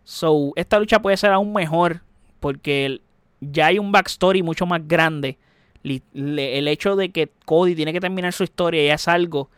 So, 0.06 0.54
esta 0.56 0.80
lucha 0.80 1.02
puede 1.02 1.18
ser 1.18 1.32
aún 1.32 1.52
mejor 1.52 2.04
porque 2.40 3.02
ya 3.42 3.68
hay 3.68 3.80
un 3.80 3.92
backstory 3.92 4.44
mucho 4.44 4.66
más 4.66 4.88
grande. 4.88 5.38
El 5.84 6.68
hecho 6.68 6.96
de 6.96 7.12
que 7.12 7.30
Cody 7.46 7.76
tiene 7.76 7.94
que 7.94 8.00
terminar 8.00 8.34
su 8.34 8.44
historia 8.44 8.84
ya 8.84 8.96
es 8.96 9.08
algo 9.08 9.50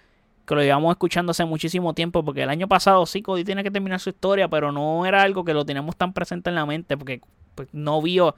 que 0.45 0.55
lo 0.55 0.61
llevamos 0.61 0.91
escuchando 0.91 1.31
hace 1.31 1.43
muchísimo 1.43 1.93
tiempo, 1.93 2.23
porque 2.23 2.43
el 2.43 2.49
año 2.49 2.69
pasado 2.69 3.05
sí 3.05 3.21
Cody 3.21 3.43
tiene 3.43 3.63
que 3.63 3.71
terminar 3.71 3.99
su 3.99 4.09
historia, 4.09 4.47
pero 4.47 4.71
no 4.71 5.05
era 5.05 5.21
algo 5.21 5.43
que 5.43 5.53
lo 5.53 5.65
teníamos 5.65 5.97
tan 5.97 6.13
presente 6.13 6.49
en 6.49 6.55
la 6.55 6.65
mente, 6.65 6.97
porque 6.97 7.21
pues, 7.53 7.67
no 7.73 8.01
vio, 8.01 8.33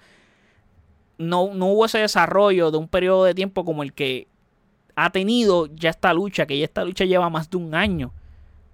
no, 1.20 1.54
no 1.54 1.68
hubo 1.68 1.86
ese 1.86 2.00
desarrollo 2.00 2.72
de 2.72 2.78
un 2.80 2.88
periodo 2.88 3.26
de 3.26 3.36
tiempo 3.36 3.64
como 3.64 3.84
el 3.84 3.94
que 3.94 4.28
ha 4.96 5.12
tenido 5.12 5.68
ya 5.68 5.92
esta 5.92 6.12
lucha, 6.14 6.48
que 6.48 6.58
ya 6.58 6.66
esta 6.66 6.84
lucha 6.84 7.06
lleva 7.06 7.30
más 7.30 7.50
de 7.52 7.58
un 7.58 7.76
año 7.76 8.12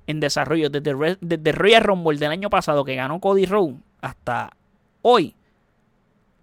en 0.08 0.22
desarrollo, 0.22 0.70
desde, 0.70 1.18
desde 1.20 1.52
Royal 1.52 1.84
Rumble 1.84 2.18
del 2.18 2.32
año 2.32 2.50
pasado 2.50 2.86
que 2.86 2.96
ganó 2.96 3.20
Cody 3.20 3.46
Rhodes 3.46 3.76
hasta 4.02 4.56
hoy, 5.02 5.35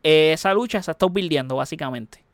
esa 0.03 0.55
lucha 0.55 0.83
se 0.83 0.91
ha 0.91 0.93
estado 0.93 1.13
básicamente. 1.57 2.25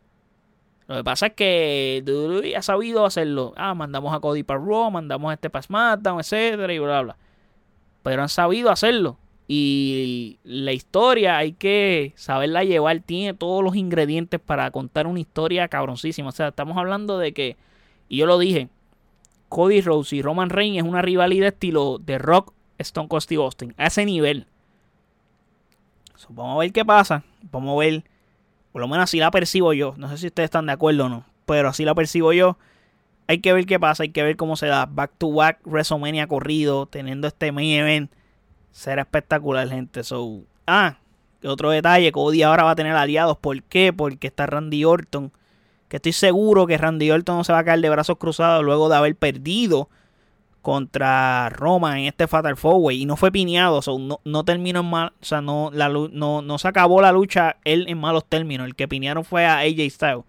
Lo 0.89 0.97
que 0.97 1.05
pasa 1.05 1.27
es 1.27 1.33
que 1.35 2.03
WWE 2.07 2.57
ha 2.57 2.62
sabido 2.62 3.05
hacerlo. 3.05 3.53
Ah, 3.57 3.75
mandamos 3.75 4.14
a 4.14 4.21
Cody 4.21 4.43
para 4.43 4.59
Raw, 4.59 4.91
mandamos 4.91 5.31
a 5.31 5.35
este 5.35 5.51
para 5.51 5.62
SmackDown, 5.62 6.21
etcétera, 6.21 6.73
y 6.73 6.79
bla, 6.79 7.03
bla. 7.03 7.16
Pero 8.03 8.23
han 8.23 8.31
sabido 8.31 8.71
hacerlo. 8.71 9.19
Y 9.47 10.39
la 10.45 10.73
historia 10.73 11.37
hay 11.37 11.53
que 11.53 12.12
saberla 12.16 12.64
llevar. 12.64 13.01
Tiene 13.01 13.35
todos 13.35 13.62
los 13.62 13.77
ingredientes 13.77 14.41
para 14.41 14.71
contar 14.71 15.07
una 15.07 15.21
historia 15.21 15.69
cabroncísima. 15.69 16.31
O 16.31 16.33
sea, 16.33 16.49
estamos 16.49 16.79
hablando 16.79 17.19
de 17.19 17.33
que, 17.33 17.57
y 18.09 18.16
yo 18.16 18.27
lo 18.27 18.39
dije, 18.39 18.69
Cody 19.51 19.83
Rhodes 19.83 20.14
y 20.14 20.23
Roman 20.23 20.49
Reigns 20.49 20.79
es 20.79 20.85
una 20.85 21.03
rivalidad 21.03 21.49
estilo 21.49 21.99
de 21.99 22.19
Rock, 22.19 22.55
Stone 22.79 23.09
Cold 23.09 23.23
Steve 23.23 23.43
Austin. 23.43 23.75
A 23.77 23.89
ese 23.89 24.07
nivel. 24.07 24.47
Vamos 26.29 26.57
a 26.57 26.59
ver 26.59 26.73
qué 26.73 26.85
pasa. 26.85 27.23
Vamos 27.51 27.77
a 27.77 27.79
ver 27.79 28.05
por 28.73 28.83
lo 28.83 28.89
menos 28.89 29.05
así 29.05 29.19
la 29.19 29.31
percibo 29.31 29.73
yo. 29.73 29.95
No 29.97 30.09
sé 30.09 30.19
si 30.19 30.27
ustedes 30.27 30.47
están 30.47 30.66
de 30.66 30.73
acuerdo 30.73 31.07
o 31.07 31.09
no. 31.09 31.25
Pero 31.47 31.69
así 31.69 31.85
la 31.85 31.95
percibo 31.95 32.33
yo. 32.33 32.59
Hay 33.27 33.41
que 33.41 33.53
ver 33.53 33.66
qué 33.66 33.81
pasa. 33.81 34.03
Hay 34.03 34.11
que 34.11 34.23
ver 34.23 34.37
cómo 34.37 34.57
se 34.57 34.66
da. 34.66 34.87
Back 34.87 35.12
to 35.19 35.33
back 35.33 35.61
WrestleMania 35.64 36.27
corrido. 36.27 36.87
Teniendo 36.87 37.27
este 37.27 37.51
main 37.53 37.81
event. 37.81 38.12
Será 38.71 39.03
espectacular, 39.03 39.69
gente. 39.69 40.05
So, 40.05 40.43
ah, 40.66 40.99
otro 41.43 41.71
detalle. 41.71 42.12
Cody 42.12 42.43
ahora 42.43 42.64
va 42.64 42.73
a 42.73 42.77
tener 42.77 42.95
aliados. 42.95 43.39
¿Por 43.39 43.62
qué? 43.62 43.93
Porque 43.93 44.27
está 44.27 44.47
Randy 44.47 44.85
Orton. 44.85 45.33
Que 45.89 45.97
estoy 45.97 46.12
seguro 46.12 46.66
que 46.66 46.77
Randy 46.77 47.11
Orton 47.11 47.39
no 47.39 47.45
se 47.45 47.53
va 47.53 47.61
a 47.61 47.64
caer 47.64 47.81
de 47.81 47.89
brazos 47.89 48.19
cruzados 48.19 48.62
luego 48.62 48.91
de 48.91 48.97
haber 48.97 49.16
perdido 49.16 49.89
contra 50.63 51.49
Roma 51.51 51.99
en 51.99 52.07
este 52.07 52.27
Fatal 52.27 52.57
Four 52.57 52.93
y 52.93 53.07
no 53.07 53.17
fue 53.17 53.33
piñado, 53.33 53.81
no, 53.99 54.21
no, 54.25 54.45
terminó 54.45 54.81
en 54.81 54.87
mal, 54.87 55.13
o 55.21 55.25
sea, 55.25 55.41
no, 55.41 55.71
la, 55.73 55.89
no, 55.89 56.43
no 56.43 56.59
se 56.59 56.69
acabó 56.69 57.01
la 57.01 57.13
lucha 57.13 57.57
él 57.65 57.87
en 57.89 57.99
malos 57.99 58.25
términos, 58.25 58.67
el 58.67 58.75
que 58.75 58.89
piñaron 58.89 59.25
fue 59.25 59.47
a 59.47 59.59
AJ 59.59 59.91
Styles. 59.91 60.25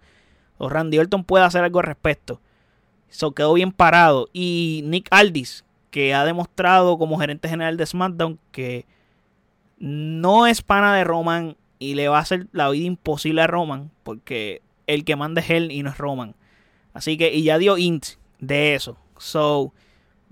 O 0.58 0.68
Randy 0.68 0.98
Orton 0.98 1.24
puede 1.24 1.44
hacer 1.44 1.64
algo 1.64 1.80
al 1.80 1.86
respecto. 1.86 2.40
Eso 3.10 3.32
quedó 3.32 3.54
bien 3.54 3.72
parado. 3.72 4.28
Y 4.32 4.82
Nick 4.84 5.08
Aldis, 5.10 5.64
que 5.90 6.14
ha 6.14 6.24
demostrado 6.24 6.98
como 6.98 7.18
gerente 7.18 7.48
general 7.48 7.76
de 7.76 7.86
SmackDown 7.86 8.38
que 8.52 8.86
no 9.78 10.46
es 10.46 10.62
pana 10.62 10.94
de 10.94 11.04
Roman 11.04 11.56
y 11.78 11.94
le 11.94 12.08
va 12.08 12.18
a 12.18 12.20
hacer 12.20 12.46
la 12.52 12.68
vida 12.68 12.86
imposible 12.86 13.40
a 13.40 13.46
Roman 13.46 13.90
porque 14.02 14.60
el 14.86 15.04
que 15.04 15.16
manda 15.16 15.40
es 15.40 15.50
él 15.50 15.72
y 15.72 15.82
no 15.82 15.90
es 15.90 15.98
Roman. 15.98 16.34
Así 16.92 17.16
que, 17.16 17.32
y 17.32 17.42
ya 17.42 17.58
dio 17.58 17.78
int 17.78 18.04
de 18.38 18.74
eso. 18.74 18.96
So, 19.18 19.72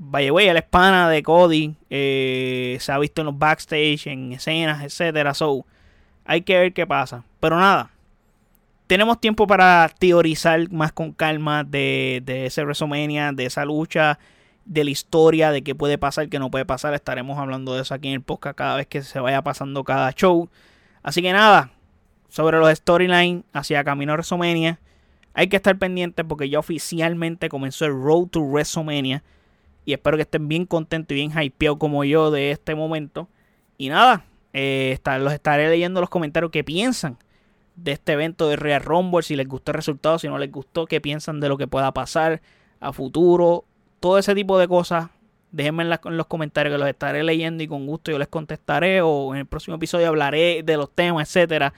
Vaya, 0.00 0.30
güey, 0.30 0.46
él 0.48 0.56
es 0.56 0.64
de 1.10 1.22
Cody. 1.24 1.74
Eh, 1.90 2.78
se 2.80 2.92
ha 2.92 2.98
visto 2.98 3.20
en 3.20 3.26
los 3.26 3.38
backstage, 3.38 4.06
en 4.06 4.32
escenas, 4.32 4.84
etcétera. 4.84 5.34
So, 5.34 5.66
hay 6.24 6.42
que 6.42 6.56
ver 6.56 6.72
qué 6.72 6.86
pasa. 6.86 7.24
Pero 7.40 7.58
nada, 7.58 7.90
tenemos 8.86 9.20
tiempo 9.20 9.48
para 9.48 9.90
teorizar 9.98 10.70
más 10.70 10.92
con 10.92 11.12
calma 11.12 11.64
de, 11.64 12.22
de 12.24 12.46
ese 12.46 12.62
WrestleMania, 12.62 13.32
de 13.32 13.46
esa 13.46 13.64
lucha, 13.64 14.20
de 14.64 14.84
la 14.84 14.90
historia, 14.90 15.50
de 15.50 15.62
qué 15.62 15.74
puede 15.74 15.98
pasar, 15.98 16.28
qué 16.28 16.38
no 16.38 16.48
puede 16.50 16.64
pasar. 16.64 16.94
Estaremos 16.94 17.36
hablando 17.36 17.74
de 17.74 17.82
eso 17.82 17.92
aquí 17.92 18.06
en 18.06 18.14
el 18.14 18.22
podcast 18.22 18.56
cada 18.56 18.76
vez 18.76 18.86
que 18.86 19.02
se 19.02 19.18
vaya 19.18 19.42
pasando 19.42 19.82
cada 19.82 20.12
show. 20.12 20.48
Así 21.02 21.22
que 21.22 21.32
nada, 21.32 21.72
sobre 22.28 22.58
los 22.58 22.70
storylines 22.70 23.42
hacia 23.52 23.82
camino 23.82 24.12
a 24.12 24.14
WrestleMania, 24.14 24.78
hay 25.34 25.48
que 25.48 25.56
estar 25.56 25.76
pendientes 25.76 26.24
porque 26.28 26.48
ya 26.48 26.60
oficialmente 26.60 27.48
comenzó 27.48 27.84
el 27.84 27.92
Road 27.92 28.28
to 28.28 28.40
WrestleMania. 28.40 29.24
Y 29.88 29.94
espero 29.94 30.18
que 30.18 30.24
estén 30.24 30.48
bien 30.48 30.66
contentos 30.66 31.12
y 31.12 31.14
bien 31.14 31.32
hypeados 31.32 31.78
como 31.78 32.04
yo 32.04 32.30
de 32.30 32.50
este 32.50 32.74
momento. 32.74 33.26
Y 33.78 33.88
nada, 33.88 34.22
eh, 34.52 34.98
los 35.18 35.32
estaré 35.32 35.70
leyendo 35.70 36.02
los 36.02 36.10
comentarios 36.10 36.52
que 36.52 36.62
piensan 36.62 37.16
de 37.74 37.92
este 37.92 38.12
evento 38.12 38.50
de 38.50 38.56
Real 38.56 38.82
Rumble. 38.82 39.22
Si 39.22 39.34
les 39.34 39.48
gustó 39.48 39.70
el 39.70 39.76
resultado, 39.76 40.18
si 40.18 40.28
no 40.28 40.36
les 40.36 40.52
gustó, 40.52 40.84
qué 40.84 41.00
piensan 41.00 41.40
de 41.40 41.48
lo 41.48 41.56
que 41.56 41.66
pueda 41.66 41.94
pasar 41.94 42.42
a 42.80 42.92
futuro. 42.92 43.64
Todo 43.98 44.18
ese 44.18 44.34
tipo 44.34 44.58
de 44.58 44.68
cosas. 44.68 45.08
Déjenme 45.52 45.84
en, 45.84 46.16
los 46.18 46.26
comentarios 46.26 46.74
que 46.74 46.78
los 46.78 46.86
estaré 46.86 47.22
leyendo 47.24 47.62
y 47.62 47.66
con 47.66 47.86
gusto 47.86 48.10
yo 48.10 48.18
les 48.18 48.28
contestaré. 48.28 49.00
O 49.00 49.32
en 49.32 49.40
el 49.40 49.46
próximo 49.46 49.76
episodio 49.76 50.08
hablaré 50.08 50.62
de 50.64 50.76
los 50.76 50.94
temas, 50.94 51.34
etcétera. 51.34 51.72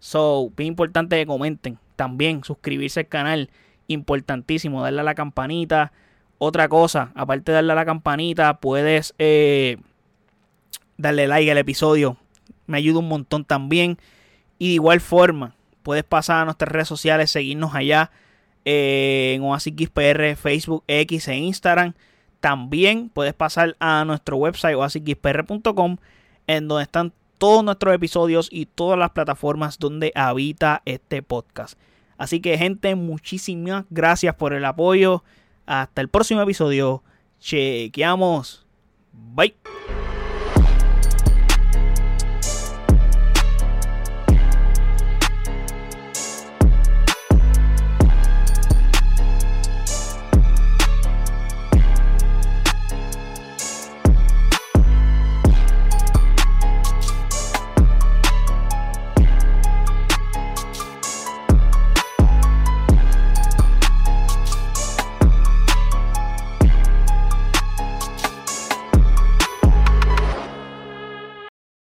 So, 0.00 0.52
bien 0.54 0.68
importante 0.68 1.16
que 1.16 1.24
comenten. 1.24 1.78
También 1.96 2.44
suscribirse 2.44 3.00
al 3.00 3.08
canal. 3.08 3.48
Importantísimo. 3.86 4.82
Darle 4.82 5.00
a 5.00 5.04
la 5.04 5.14
campanita 5.14 5.92
otra 6.38 6.68
cosa, 6.68 7.12
aparte 7.14 7.52
de 7.52 7.56
darle 7.56 7.72
a 7.72 7.76
la 7.76 7.84
campanita, 7.84 8.58
puedes 8.60 9.14
eh, 9.18 9.78
darle 10.96 11.26
like 11.26 11.50
al 11.50 11.58
episodio. 11.58 12.16
Me 12.66 12.78
ayuda 12.78 12.98
un 12.98 13.08
montón 13.08 13.44
también. 13.44 13.98
Y 14.58 14.68
de 14.68 14.74
igual 14.74 15.00
forma, 15.00 15.54
puedes 15.82 16.04
pasar 16.04 16.42
a 16.42 16.44
nuestras 16.44 16.72
redes 16.72 16.88
sociales, 16.88 17.30
seguirnos 17.30 17.74
allá 17.74 18.10
eh, 18.64 19.34
en 19.36 19.42
OasisXPR, 19.42 20.36
Facebook, 20.36 20.84
X 20.86 21.28
e 21.28 21.36
Instagram. 21.36 21.94
También 22.40 23.08
puedes 23.08 23.34
pasar 23.34 23.76
a 23.80 24.04
nuestro 24.04 24.36
website 24.36 24.76
oasisxpr.com 24.76 25.96
en 26.46 26.68
donde 26.68 26.84
están 26.84 27.12
todos 27.38 27.64
nuestros 27.64 27.94
episodios 27.94 28.48
y 28.50 28.66
todas 28.66 28.98
las 28.98 29.10
plataformas 29.10 29.78
donde 29.78 30.12
habita 30.14 30.82
este 30.84 31.22
podcast. 31.22 31.78
Así 32.16 32.40
que 32.40 32.56
gente, 32.56 32.94
muchísimas 32.94 33.84
gracias 33.90 34.34
por 34.34 34.52
el 34.52 34.64
apoyo. 34.64 35.24
Hasta 35.66 36.00
el 36.00 36.08
próximo 36.08 36.42
episodio. 36.42 37.02
Chequeamos. 37.40 38.66
Bye. 39.12 39.54